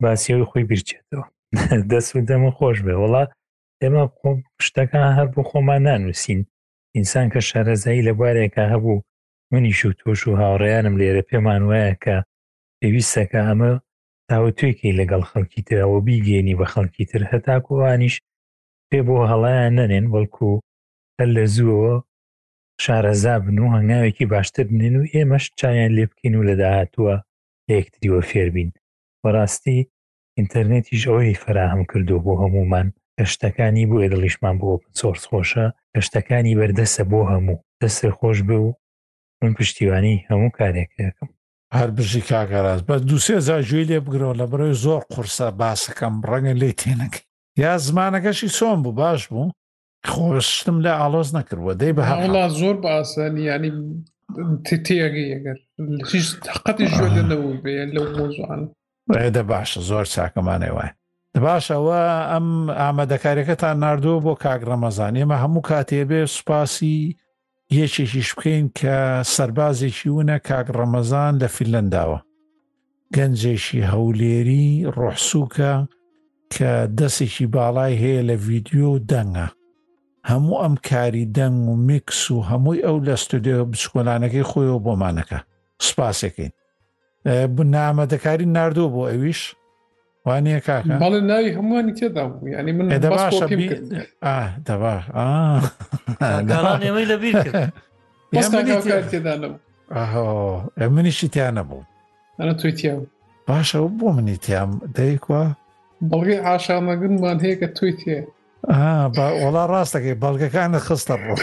باسیەوەی 0.03 0.49
خۆی 0.49 0.67
بیرچێتەوە 0.69 1.25
دەست 1.91 2.09
و 2.15 2.19
دەمە 2.29 2.51
خۆش 2.57 2.77
بێ 2.85 2.95
وڵا 3.01 3.23
ئێمە 3.81 4.03
شتەکان 4.65 5.07
هەر 5.17 5.27
بۆ 5.33 5.41
خۆمان 5.49 5.81
نانووسین 5.87 6.41
ئینسان 6.95 7.25
کە 7.33 7.39
شارەزایی 7.49 8.05
لە 8.07 8.13
بوارێکە 8.17 8.63
هەبوو 8.73 9.03
منیش 9.51 9.79
و 9.85 9.95
تۆش 9.99 10.21
و 10.27 10.37
هاوڕێیانم 10.41 10.95
لێرە 10.99 11.23
پێمان 11.29 11.61
وایە 11.69 11.93
کە 12.03 12.15
پێویستەکە 12.79 13.39
ئەمە 13.47 13.71
تاوتێکی 14.29 14.95
لەگەڵ 14.99 15.23
خەڵکی 15.31 15.65
ترەوە 15.67 15.99
بیگێنی 16.07 16.57
بە 16.59 16.65
خەڵکی 16.73 17.03
تر 17.11 17.21
هەتاکووانیش 17.31 18.15
پێ 18.89 18.99
بۆ 19.07 19.15
هەڵیان 19.31 19.71
نەنێن 19.79 20.05
وەڵکو 20.13 20.49
هەر 21.17 21.27
لە 21.37 21.43
زووەوە 21.55 21.95
شارەزا 22.83 23.33
بن 23.45 23.57
و 23.59 23.67
هەنگاوێکی 23.75 24.25
باشتر 24.35 24.63
بنین 24.71 24.95
و 24.99 25.03
ئێمەش 25.13 25.45
چایان 25.59 25.91
لێ 25.97 26.05
بکەین 26.09 26.35
و 26.39 26.45
لە 26.49 26.55
داهاتووە 26.61 27.15
یەکتریوە 27.75 28.21
فێربین 28.29 28.69
بەڕاستی 29.23 29.79
ئینتەرنێتیش 30.37 31.03
ئەوەی 31.07 31.39
فراهم 31.43 31.81
کردو 31.91 32.17
بۆ 32.25 32.33
هەمومان 32.43 32.87
کەشتەکانی 33.17 33.85
بۆ 33.89 33.97
ئێدڵیشمان 34.03 34.55
بۆ 34.61 34.69
سۆرس 34.99 35.23
خۆشە 35.31 35.65
کەشتەکانی 35.93 36.57
بەردەسە 36.59 37.03
بۆ 37.11 37.21
هەموو 37.31 37.63
دەست 37.81 38.03
خۆش 38.17 38.37
بێ 38.47 38.57
و 38.65 38.73
من 39.41 39.53
پشتیوانی 39.57 40.25
هەموو 40.29 40.51
کارێکەکەم 40.57 41.29
هەر 41.77 41.89
بژی 41.97 42.21
کاگەڕاز 42.31 42.81
بە 42.87 42.95
دووسێ 43.09 43.37
زاژوی 43.47 43.87
لێ 43.89 43.99
بگرەوە 44.05 44.35
لە 44.41 44.45
بڕێ 44.51 44.71
زۆر 44.83 45.01
قورسە 45.11 45.47
باسەکەم 45.59 46.13
ڕەنگە 46.29 46.53
لێ 46.61 46.71
تێنەکە 46.81 47.21
یا 47.63 47.73
زمانەکەشی 47.87 48.49
سۆم 48.57 48.79
بوو 48.83 48.95
باش 49.01 49.21
بوو 49.27 49.51
خۆشتم 50.07 50.77
لە 50.85 50.91
ئالۆز 50.99 51.29
نەکردوە 51.37 51.71
دەی 51.81 51.93
بە 51.97 52.03
هەڵا 52.09 52.43
زۆر 52.59 52.75
باسانی 52.85 53.43
ینی 53.51 53.71
تێگە 54.87 55.23
ئەگەر 55.33 55.57
قەتی 56.65 56.87
ژۆ 56.95 57.03
نەبووی 57.31 57.59
بێ 57.63 57.75
لەو 57.95 58.05
مۆزوان 58.17 58.61
ڕێدە 59.15 59.43
باشە 59.51 59.79
زۆر 59.89 60.05
چاکەمانەی 60.13 60.73
وای 60.77 60.89
باشەوە 61.45 62.01
ئەم 62.31 62.47
ئامادەکارەکەتان 62.81 63.77
نردووە 63.83 64.23
بۆ 64.25 64.33
کاگڕەمەزان 64.43 65.13
ئێمە 65.19 65.37
هەموو 65.43 65.65
کاتێ 65.69 66.01
بێ 66.09 66.21
سوپاسی 66.35 66.97
یەکێکیش 67.79 68.29
بکەین 68.35 68.65
کە 68.79 68.95
سربازێکی 69.35 70.09
ونە 70.17 70.37
کاگڕەمەزان 70.49 71.33
لە 71.41 71.47
فیلنداوە 71.55 72.19
گەنجێکی 73.15 73.81
هەولێری 73.91 74.67
ڕۆحسووکە 74.95 75.73
کە 76.55 76.71
دەستێکی 76.97 77.45
باڵای 77.53 77.93
هەیە 78.01 78.21
لە 78.29 78.35
ڤیددیو 78.45 78.87
و 78.95 79.03
دەنگە 79.11 79.47
هەموو 80.29 80.61
ئەم 80.63 80.75
کاری 80.89 81.23
دەنگ 81.37 81.57
و 81.71 81.73
میکس 81.89 82.19
و 82.31 82.37
هەمووی 82.49 82.85
ئەو 82.85 82.97
لە 83.07 83.15
ستودیۆ 83.23 83.59
بچکۆلانەکەی 83.71 84.47
خۆیەوە 84.49 84.79
بۆمانەکە 84.85 85.39
سپاسەکەین 85.87 86.51
نامەدەکاری 87.75 88.45
نردۆ 88.55 88.85
بۆ 88.93 89.01
ئەویش 89.11 89.41
وانە 90.25 90.57
کاکە 90.67 90.95
بەڵێ 91.03 91.19
ناوی 91.31 91.49
هەمووانی 91.57 91.93
تێدا 91.99 92.23
ینی 92.59 92.71
من 92.77 92.85
دەباشەمەی 93.05 93.67
لەبیر 97.11 97.45
منیشی 100.95 101.27
تیانە 101.33 101.63
بوو 101.69 101.83
باشە 103.47 103.77
بۆ 103.99 104.07
منی 104.15 104.37
تیام 104.45 104.71
دەیکوە 104.97 105.43
بەڵگەی 106.09 106.43
ئاشامەگنمان 106.47 107.37
هەیە 107.43 107.55
کە 107.61 107.67
توی 107.77 107.93
تێ 108.01 108.17
وڵا 108.67 109.63
ڕاستەکەی 109.71 110.13
بەڵگەکانە 110.23 110.79
خستە 110.87 111.15
بوو 111.21 111.37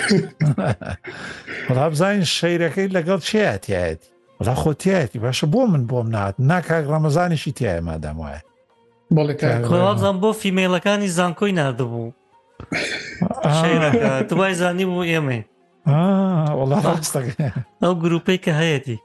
وڵا 1.68 1.86
بزانین 1.92 2.24
شەیرەکەی 2.36 2.92
لەگەڵ 2.96 3.20
چیاتیایەت 3.28 4.00
وڵا 4.40 4.54
خۆتیایەتی 4.62 5.18
باشە 5.24 5.46
بۆ 5.52 5.60
من 5.70 5.84
بۆم 5.90 6.08
نات 6.12 6.34
ناکاک 6.48 6.84
ڕەمەزانیشی 6.92 7.52
تایە 7.58 7.80
مادام 7.88 8.16
وایە 8.20 8.40
بەڵێکڵازان 9.16 10.16
بۆ 10.22 10.30
فیمێلەکانی 10.40 11.08
زانکۆی 11.16 11.52
نردبوو 11.58 12.10
دوای 14.28 14.54
زانی 14.60 14.84
بوو 14.84 15.04
ئێمە 15.10 15.38
وڵا 16.60 16.78
ڕاستەکە 16.88 17.48
ئەو 17.82 17.94
گروپەی 18.04 18.38
کە 18.44 18.52
هەیەی 18.60 18.98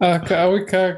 کە 0.00 0.34
ئەوەی 0.40 0.62
کاک 0.72 0.96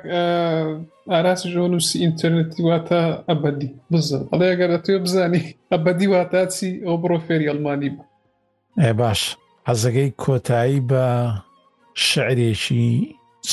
ئاراسی 1.13 1.47
ژۆ 1.53 1.65
نووسی 1.75 1.97
ئینتەرنێتی 2.03 2.61
واتە 2.71 3.01
ئەبدی 3.29 3.71
بزن 3.93 4.23
ئەڵێ 4.31 4.47
ئەگەر 4.51 4.71
توێ 4.85 4.99
بزانی 5.07 5.45
ئەبدی 5.73 6.07
واتاچی 6.15 6.71
ئەو 6.87 6.97
بڕۆ 7.03 7.19
فێری 7.27 7.49
ئەلمانی 7.51 7.91
بە 7.95 8.03
ئێ 8.85 8.93
باش 9.01 9.21
حەزەکەی 9.69 10.11
کۆتایی 10.23 10.81
بە 10.91 11.05
شعرێکی 12.09 12.87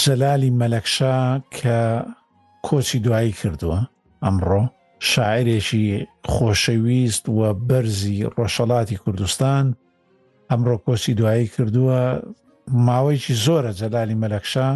جەلالی 0.02 0.52
مەلەکشا 0.62 1.18
کە 1.58 1.80
کۆچی 2.68 3.00
دوایی 3.06 3.34
کردووە 3.40 3.80
ئەمڕۆ 4.26 4.64
شاعرێکی 5.12 5.86
خۆشەویست 6.34 7.24
و 7.38 7.42
بەرزی 7.70 8.24
ڕۆژەڵاتی 8.38 9.00
کوردستان 9.04 9.66
ئەمڕۆ 10.52 10.76
کۆچی 10.86 11.14
دوایی 11.20 11.48
کردووە 11.54 12.00
ماوەیکی 12.88 13.36
زۆرە 13.46 13.72
جەلالی 13.82 14.20
مەلەکشە 14.24 14.68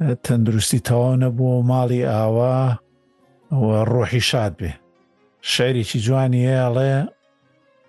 تەندروستی 0.00 0.80
تەواو 0.88 1.14
نەبووە 1.24 1.62
ماڵی 1.70 2.02
ئاوا 2.10 2.56
ڕۆحی 3.92 4.22
شاد 4.30 4.52
بێ 4.60 4.72
شەرێکی 5.52 5.98
جوانی 6.06 6.46
هەیەڵێ 6.50 6.92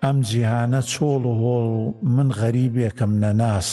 ئەم 0.02 0.16
جیهانە 0.28 0.80
چۆڵ 0.92 1.22
و 1.30 1.34
هۆڵ 1.42 1.66
و 1.78 1.94
من 2.14 2.28
غەریبێکم 2.40 3.12
نەناس 3.22 3.68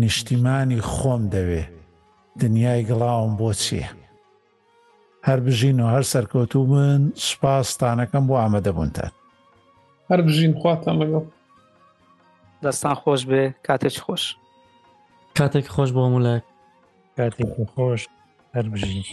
نیشتیمانی 0.00 0.80
خۆم 0.92 1.22
دەوێ 1.34 1.64
دنیای 2.40 2.82
گڵاوم 2.88 3.32
بۆ 3.38 3.50
چییە 3.62 3.90
هەر 5.26 5.38
بژین 5.46 5.76
و 5.80 5.88
هەر 5.94 6.04
سەرکەوتوو 6.12 6.66
من 6.72 7.00
سوپاسستانەکەم 7.26 8.24
بۆ 8.28 8.34
ئامادەبوونتان 8.40 9.12
هەر 10.10 10.20
بژین 10.26 10.52
خواتان 10.60 10.94
لەگەڵ 11.02 11.24
دەستان 12.62 12.94
خۆش 13.02 13.20
بێ 13.30 13.42
کاتێک 13.66 13.96
خۆش 14.04 14.24
کاتێک 15.38 15.66
خۆش 15.74 15.90
بۆ 15.96 16.04
مولک 16.14 16.42
Cátia 17.16 17.46
com 17.46 17.62
Rocha, 17.62 18.08
Arbegim. 18.52 19.04